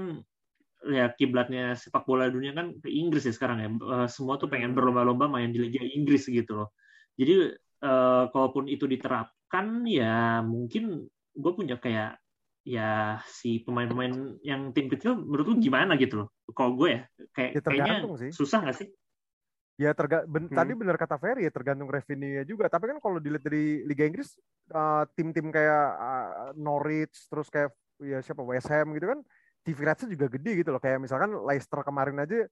ya 0.82 1.12
kiblatnya 1.14 1.78
sepak 1.78 2.02
bola 2.08 2.26
dunia 2.26 2.56
kan 2.56 2.74
ke 2.80 2.88
Inggris 2.90 3.28
ya 3.28 3.32
sekarang 3.34 3.58
ya. 3.60 3.68
Eh, 3.68 4.08
semua 4.08 4.40
tuh 4.40 4.48
pengen 4.48 4.72
berlomba-lomba 4.72 5.28
main 5.28 5.52
di 5.52 5.60
Liga 5.62 5.84
Inggris 5.84 6.26
gitu 6.26 6.64
loh. 6.64 6.68
Jadi 7.14 7.52
eh, 7.82 8.24
kalaupun 8.32 8.66
itu 8.72 8.88
diterapkan 8.88 9.84
ya 9.84 10.40
mungkin 10.42 11.04
gue 11.32 11.52
punya 11.52 11.76
kayak 11.76 12.21
ya 12.62 13.18
si 13.26 13.58
pemain-pemain 13.66 14.38
yang 14.46 14.70
tim 14.70 14.86
kecil 14.86 15.18
menurut 15.18 15.46
lu 15.50 15.56
gimana 15.58 15.98
gitu 15.98 16.24
loh? 16.24 16.28
Kalau 16.54 16.78
gue 16.78 16.88
ya 16.94 17.00
kayak 17.34 17.50
Ya, 17.58 17.60
kayaknya 17.60 17.62
tergantung 17.62 18.14
sih. 18.18 18.30
susah 18.30 18.58
nggak 18.62 18.76
sih? 18.78 18.88
Ya 19.80 19.90
terga 19.98 20.22
ben- 20.28 20.46
Hmm. 20.46 20.54
tadi 20.54 20.72
benar 20.78 20.94
kata 20.94 21.18
Ferry 21.18 21.48
ya 21.48 21.52
tergantung 21.52 21.90
revenue-nya 21.90 22.46
juga. 22.46 22.70
Tapi 22.70 22.92
kan 22.94 22.98
kalau 23.02 23.18
dilihat 23.18 23.42
dari 23.42 23.82
Liga 23.82 24.06
Inggris 24.06 24.38
eh, 24.70 25.04
tim-tim 25.18 25.50
kayak 25.50 25.84
eh, 25.98 26.28
Norwich 26.54 27.26
terus 27.26 27.50
kayak 27.50 27.74
ya 27.98 28.22
siapa 28.22 28.42
West 28.46 28.70
Ham 28.70 28.94
gitu 28.94 29.10
kan 29.10 29.20
TV 29.62 29.78
rights-nya 29.82 30.10
juga 30.14 30.26
gede 30.30 30.62
gitu 30.62 30.70
loh. 30.70 30.78
Kayak 30.82 31.02
misalkan 31.02 31.34
Leicester 31.42 31.82
kemarin 31.82 32.18
aja 32.22 32.46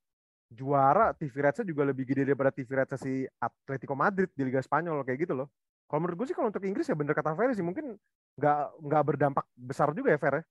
juara 0.50 1.14
TV 1.14 1.30
rights-nya 1.38 1.66
juga 1.70 1.86
lebih 1.86 2.02
gede 2.02 2.26
daripada 2.26 2.50
TV 2.50 2.66
rights 2.74 2.98
si 2.98 3.22
Atletico 3.38 3.94
Madrid 3.94 4.26
di 4.34 4.42
Liga 4.42 4.58
Spanyol 4.58 5.06
kayak 5.06 5.22
gitu 5.30 5.34
loh. 5.38 5.48
Kalau 5.90 6.06
menurut 6.06 6.22
gue 6.22 6.26
sih 6.30 6.36
kalau 6.38 6.54
untuk 6.54 6.62
Inggris 6.62 6.86
ya 6.86 6.94
bener 6.94 7.18
kata 7.18 7.34
Ferry 7.34 7.58
sih 7.58 7.66
mungkin 7.66 7.98
nggak 8.38 8.60
nggak 8.78 9.02
berdampak 9.02 9.42
besar 9.58 9.90
juga 9.90 10.14
ya 10.14 10.22
Fer 10.22 10.34
ya. 10.38 10.44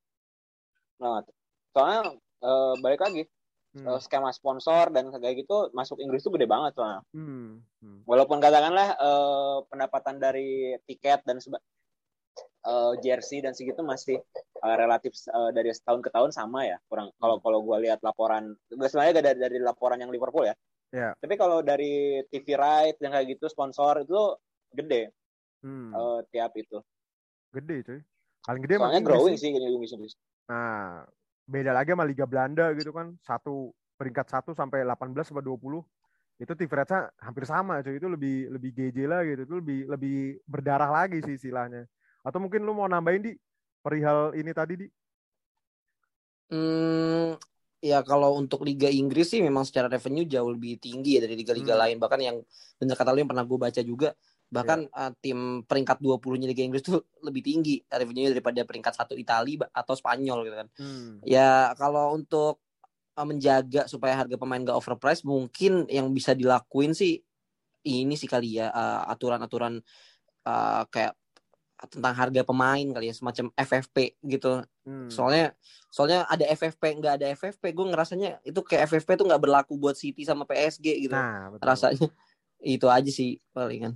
Nah, 0.99 1.23
soalnya 1.71 2.19
eh, 2.43 2.73
balik 2.83 3.01
lagi 3.07 3.23
Hmm. 3.69 3.85
eh, 3.85 3.99
skema 4.01 4.33
sponsor 4.33 4.89
dan 4.89 5.13
kayak 5.13 5.45
gitu 5.45 5.69
masuk 5.77 6.01
Inggris 6.01 6.25
tuh 6.25 6.33
gede 6.33 6.49
banget 6.49 6.73
soalnya. 6.73 7.05
Hmm. 7.13 7.61
Hmm. 7.79 8.01
Walaupun 8.03 8.41
katakanlah 8.41 8.97
eh, 8.97 9.57
pendapatan 9.69 10.17
dari 10.19 10.73
tiket 10.83 11.21
dan 11.23 11.37
seba- 11.39 11.61
eh, 12.65 12.93
jersey 12.99 13.39
dan 13.45 13.53
segitu 13.55 13.79
masih 13.85 14.17
eh, 14.65 14.75
relatif 14.75 15.13
eh, 15.29 15.51
dari 15.55 15.69
setahun 15.71 16.01
ke 16.01 16.09
tahun 16.11 16.33
sama 16.33 16.65
ya. 16.65 16.81
Kurang 16.89 17.13
kalau 17.21 17.37
kalau 17.39 17.61
gue 17.63 17.77
lihat 17.87 18.01
laporan, 18.03 18.57
gue 18.67 18.87
sebenarnya 18.89 19.21
gak 19.21 19.25
dari, 19.31 19.39
dari 19.39 19.57
laporan 19.61 20.01
yang 20.01 20.11
Liverpool 20.11 20.49
ya. 20.49 20.55
Ya. 20.89 21.13
Tapi 21.21 21.37
kalau 21.37 21.61
dari 21.61 22.25
TV 22.33 22.57
right 22.57 22.97
yang 22.97 23.13
kayak 23.13 23.37
gitu 23.37 23.45
sponsor 23.47 24.01
itu 24.01 24.33
gede 24.73 25.13
Hmm. 25.59 25.91
eh, 25.91 26.19
tiap 26.31 26.51
itu. 26.55 26.77
Gede 27.51 27.75
cuy. 27.83 27.99
Paling 28.45 28.61
gede 28.63 28.75
Soalnya 28.79 29.01
growing 29.03 29.35
sih. 29.35 29.51
kayaknya 29.51 29.69
Inggris 29.69 29.91
Inggris. 29.93 30.13
Nah, 30.47 31.03
beda 31.45 31.71
lagi 31.75 31.91
sama 31.93 32.05
Liga 32.07 32.25
Belanda 32.25 32.71
gitu 32.73 32.91
kan. 32.95 33.13
Satu 33.21 33.75
peringkat 33.99 34.27
1 34.31 34.51
sampai 34.55 34.87
18 34.87 35.27
sampai 35.27 35.43
20 35.43 35.83
itu 36.39 36.55
TV 36.55 36.71
rate 36.71 37.11
hampir 37.19 37.43
sama 37.43 37.83
cuy. 37.83 37.99
Itu 37.99 38.07
lebih 38.07 38.47
lebih 38.55 38.69
GJ 38.71 38.97
lah 39.05 39.21
gitu. 39.27 39.41
Itu 39.43 39.55
lebih 39.59 39.79
lebih 39.91 40.17
berdarah 40.47 40.87
lagi 40.87 41.19
sih 41.21 41.35
istilahnya. 41.35 41.83
Atau 42.23 42.39
mungkin 42.39 42.63
lu 42.63 42.71
mau 42.71 42.87
nambahin 42.87 43.23
di 43.27 43.33
perihal 43.83 44.31
ini 44.35 44.51
tadi 44.55 44.75
di 44.79 44.87
Hmm, 46.49 47.37
ya 47.77 48.01
kalau 48.01 48.33
untuk 48.41 48.65
Liga 48.65 48.89
Inggris 48.89 49.29
sih 49.29 49.37
memang 49.37 49.61
secara 49.69 49.85
revenue 49.85 50.25
jauh 50.25 50.49
lebih 50.49 50.81
tinggi 50.81 51.21
ya 51.21 51.21
dari 51.21 51.37
liga-liga 51.37 51.77
Hmm. 51.77 51.81
lain. 51.85 51.97
Bahkan 52.01 52.19
yang 52.25 52.37
benar 52.81 52.97
kata 52.97 53.13
lu 53.13 53.21
yang 53.21 53.29
pernah 53.29 53.45
gue 53.45 53.59
baca 53.61 53.81
juga, 53.85 54.09
bahkan 54.49 54.89
eh, 54.89 55.11
tim 55.21 55.61
peringkat 55.61 56.01
20-nya 56.01 56.49
Liga 56.49 56.65
Inggris 56.65 56.81
tuh 56.81 57.05
lebih 57.27 57.45
tinggi 57.45 57.81
revenue 57.85 58.33
daripada 58.33 58.65
peringkat 58.65 58.93
satu 58.97 59.13
Italia 59.13 59.69
atau 59.69 59.93
Spanyol 59.93 60.39
gitu 60.49 60.55
kan. 60.57 60.67
Hmm. 60.81 61.21
Ya 61.21 61.71
kalau 61.77 62.17
untuk 62.17 62.61
eh, 63.13 63.25
menjaga 63.25 63.85
supaya 63.85 64.17
harga 64.25 64.35
pemain 64.35 64.61
gak 64.61 64.77
overpriced 64.77 65.23
mungkin 65.23 65.85
yang 65.87 66.09
bisa 66.11 66.33
dilakuin 66.33 66.97
sih 66.97 67.21
ini 67.85 68.17
sih 68.17 68.27
kali 68.27 68.57
ya 68.59 68.73
eh, 68.73 69.01
aturan-aturan 69.13 69.79
eh, 70.45 70.83
kayak 70.89 71.13
tentang 71.87 72.11
harga 72.11 72.43
pemain 72.43 72.83
kali 72.91 73.07
ya 73.07 73.15
semacam 73.15 73.55
FFP 73.55 74.19
gitu. 74.27 74.65
Hmm. 74.83 75.07
Soalnya 75.07 75.55
soalnya 75.87 76.27
ada 76.27 76.43
FFP 76.43 76.99
nggak 76.99 77.13
ada 77.21 77.27
FFP 77.39 77.71
gue 77.71 77.85
ngerasanya 77.87 78.43
itu 78.43 78.59
kayak 78.59 78.91
FFP 78.91 79.15
tuh 79.15 79.25
nggak 79.31 79.39
berlaku 79.39 79.79
buat 79.79 79.95
City 79.95 80.27
sama 80.27 80.43
PSG 80.43 81.07
gitu. 81.07 81.15
Nah, 81.15 81.55
betul. 81.55 81.63
Rasanya 81.71 82.07
itu 82.75 82.87
aja 82.91 83.11
sih 83.13 83.39
palingan. 83.55 83.95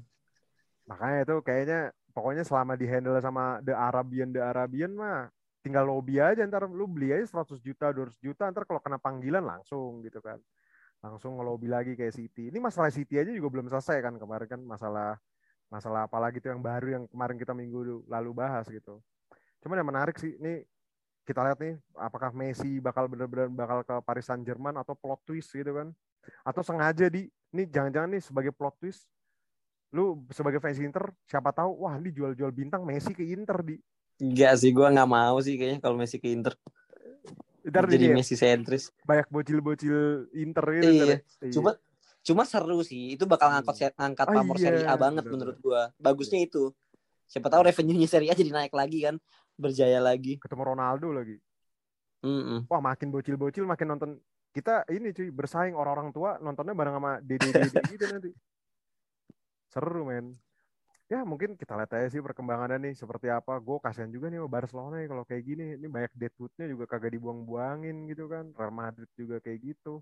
Makanya 0.90 1.20
itu 1.24 1.36
kayaknya 1.44 1.80
pokoknya 2.12 2.44
selama 2.44 2.76
di 2.76 2.86
handle 2.86 3.16
sama 3.24 3.64
The 3.64 3.72
Arabian 3.72 4.36
The 4.36 4.44
Arabian 4.44 4.94
mah 5.00 5.32
tinggal 5.64 5.88
lobby 5.88 6.20
aja 6.20 6.44
ntar 6.44 6.68
lu 6.68 6.86
beli 6.92 7.16
aja 7.16 7.24
100 7.24 7.64
juta 7.64 7.96
200 7.96 8.20
juta 8.20 8.52
ntar 8.52 8.68
kalau 8.68 8.84
kena 8.84 9.00
panggilan 9.00 9.44
langsung 9.44 10.04
gitu 10.04 10.20
kan. 10.20 10.38
Langsung 11.00 11.40
ngelobi 11.40 11.68
lagi 11.68 11.96
kayak 11.96 12.16
City. 12.16 12.52
Ini 12.52 12.60
masalah 12.60 12.92
City 12.92 13.20
aja 13.20 13.32
juga 13.32 13.48
belum 13.52 13.68
selesai 13.72 14.04
kan 14.04 14.16
kemarin 14.20 14.48
kan 14.48 14.62
masalah 14.64 15.20
masalah 15.72 16.06
apalagi 16.06 16.38
itu 16.38 16.52
yang 16.52 16.62
baru 16.62 17.02
yang 17.02 17.04
kemarin 17.10 17.36
kita 17.40 17.56
minggu 17.56 18.04
lalu 18.08 18.32
bahas 18.36 18.68
gitu. 18.68 19.00
Cuman 19.64 19.80
yang 19.80 19.88
menarik 19.88 20.20
sih 20.20 20.36
ini 20.36 20.68
kita 21.24 21.40
lihat 21.40 21.60
nih 21.64 21.80
apakah 21.96 22.36
Messi 22.36 22.84
bakal 22.84 23.08
benar-benar 23.08 23.48
bakal 23.48 23.80
ke 23.88 23.96
Paris 24.04 24.28
Saint 24.28 24.44
Germain 24.44 24.76
atau 24.76 24.92
plot 25.00 25.24
twist 25.24 25.56
gitu 25.56 25.72
kan? 25.72 25.96
Atau 26.44 26.60
sengaja 26.60 27.08
di 27.08 27.32
ini 27.56 27.64
jangan-jangan 27.72 28.10
nih 28.12 28.22
sebagai 28.24 28.52
plot 28.52 28.76
twist 28.84 29.08
lu 29.94 30.26
sebagai 30.30 30.58
fans 30.58 30.78
Inter 30.78 31.14
siapa 31.24 31.54
tahu 31.54 31.86
wah 31.86 31.96
ini 31.96 32.10
jual-jual 32.10 32.50
bintang 32.50 32.82
Messi 32.82 33.14
ke 33.14 33.22
Inter 33.24 33.62
di 33.62 33.78
Enggak 34.18 34.58
sih 34.58 34.70
gue 34.70 34.84
nggak 34.84 35.06
mau 35.08 35.38
sih 35.38 35.54
kayaknya 35.54 35.80
kalau 35.80 35.98
Messi 35.98 36.18
ke 36.18 36.30
Inter. 36.30 36.54
Ntar 37.64 37.88
Jadi 37.88 38.10
ya, 38.10 38.14
Messi 38.14 38.36
sentris. 38.36 38.92
banyak 39.02 39.28
bocil-bocil 39.28 40.28
Inter 40.36 40.66
gitu 40.70 40.84
Iya. 40.84 40.94
ntar 40.94 41.08
ya. 41.08 41.18
Iya. 41.42 41.54
Cuma 41.54 41.72
cuma 42.22 42.44
seru 42.44 42.80
sih. 42.82 43.16
Itu 43.16 43.24
bakal 43.26 43.50
ngangkat 43.52 43.96
ngangkat 43.96 44.26
Oh, 44.28 44.34
pamor 44.34 44.58
iya, 44.58 44.64
Serie 44.70 44.86
A 44.86 44.96
banget 44.96 45.24
bener-bener. 45.24 45.56
menurut 45.56 45.58
gua. 45.60 45.82
Bagusnya 45.98 46.40
itu. 46.42 46.70
Siapa 47.26 47.48
tahu 47.48 47.66
revenue-nya 47.66 48.06
Serie 48.06 48.30
A 48.30 48.36
jadi 48.36 48.52
naik 48.52 48.72
lagi 48.72 49.02
kan, 49.02 49.16
berjaya 49.56 49.98
lagi. 49.98 50.38
ketemu 50.38 50.62
Ronaldo 50.66 51.10
lagi 51.10 51.38
Mm-mm. 52.24 52.72
wah 52.72 52.80
makin 52.80 53.12
bocil-bocil 53.12 53.68
makin 53.68 53.88
nonton 53.90 54.12
kita 54.50 54.88
ini 54.88 55.12
cuy 55.12 55.28
bersaing 55.28 55.76
orang-orang 55.76 56.10
tua 56.10 56.40
nontonnya 56.40 56.72
bareng 56.72 56.96
sama 56.96 57.12
dede-dede 57.20 57.82
gitu 57.94 58.06
nanti 58.08 58.32
seru 59.74 60.06
men. 60.06 60.38
Ya 61.12 61.26
mungkin 61.28 61.58
kita 61.60 61.76
lihat 61.76 61.92
aja 61.94 62.08
sih 62.10 62.22
perkembangannya 62.24 62.90
nih 62.90 62.94
seperti 62.96 63.28
apa. 63.34 63.58
Gue 63.60 63.78
kasihan 63.82 64.10
juga 64.10 64.30
nih 64.30 64.40
sama 64.40 64.50
Barcelona 64.50 64.96
nih 65.02 65.10
kalau 65.10 65.24
kayak 65.28 65.44
gini. 65.44 65.66
Ini 65.78 65.88
banyak 65.90 66.14
deadwoodnya 66.16 66.66
juga 66.70 66.86
kagak 66.88 67.12
dibuang-buangin 67.18 68.08
gitu 68.10 68.30
kan. 68.32 68.54
Real 68.56 68.74
Madrid 68.74 69.10
juga 69.18 69.38
kayak 69.44 69.60
gitu. 69.74 70.00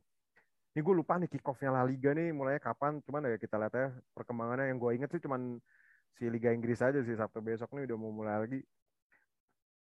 Ini 0.72 0.80
gue 0.80 0.96
lupa 0.96 1.20
nih 1.20 1.28
kick 1.28 1.44
off-nya 1.44 1.74
La 1.74 1.84
Liga 1.84 2.14
nih 2.16 2.32
mulainya 2.32 2.62
kapan. 2.62 3.02
Cuman 3.04 3.28
ya 3.28 3.36
kita 3.40 3.56
lihat 3.60 3.74
ya 3.74 3.88
perkembangannya. 4.14 4.72
Yang 4.72 4.80
gue 4.80 4.92
inget 4.96 5.10
sih 5.12 5.22
cuman 5.26 5.42
si 6.16 6.24
Liga 6.30 6.54
Inggris 6.54 6.80
aja 6.80 7.00
sih 7.02 7.16
Sabtu 7.18 7.40
besok 7.42 7.72
nih 7.76 7.90
udah 7.90 7.98
mau 7.98 8.12
mulai 8.14 8.38
lagi. 8.38 8.62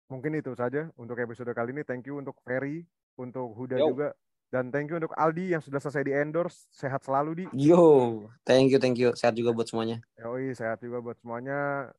Mungkin 0.08 0.32
itu 0.38 0.56
saja 0.56 0.88
untuk 0.96 1.18
episode 1.20 1.52
kali 1.52 1.76
ini. 1.76 1.82
Thank 1.84 2.08
you 2.08 2.16
untuk 2.16 2.40
Ferry 2.40 2.88
untuk 3.18 3.52
Huda 3.52 3.76
Yo. 3.76 3.92
juga 3.92 4.14
dan 4.48 4.72
thank 4.72 4.88
you 4.88 4.96
untuk 4.96 5.12
Aldi 5.12 5.52
yang 5.52 5.60
sudah 5.60 5.76
selesai 5.76 6.08
di 6.08 6.12
endorse 6.16 6.68
sehat 6.72 7.04
selalu 7.04 7.44
di 7.44 7.44
Yo, 7.52 8.24
thank 8.48 8.72
you, 8.72 8.80
thank 8.80 8.96
you. 8.96 9.12
Sehat 9.12 9.36
juga 9.36 9.52
buat 9.52 9.68
semuanya. 9.68 10.00
Yoi, 10.16 10.56
sehat 10.56 10.80
juga 10.80 11.04
buat 11.04 11.20
semuanya. 11.20 11.92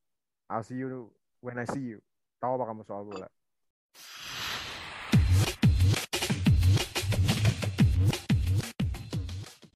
I'll 0.50 0.66
see 0.66 0.82
you 0.82 1.14
when 1.46 1.62
I 1.62 1.70
see 1.70 1.94
you. 1.94 2.02
Tahu 2.42 2.58
apa 2.58 2.66
kamu 2.74 2.82
soal 2.90 3.06
bola? 3.06 3.30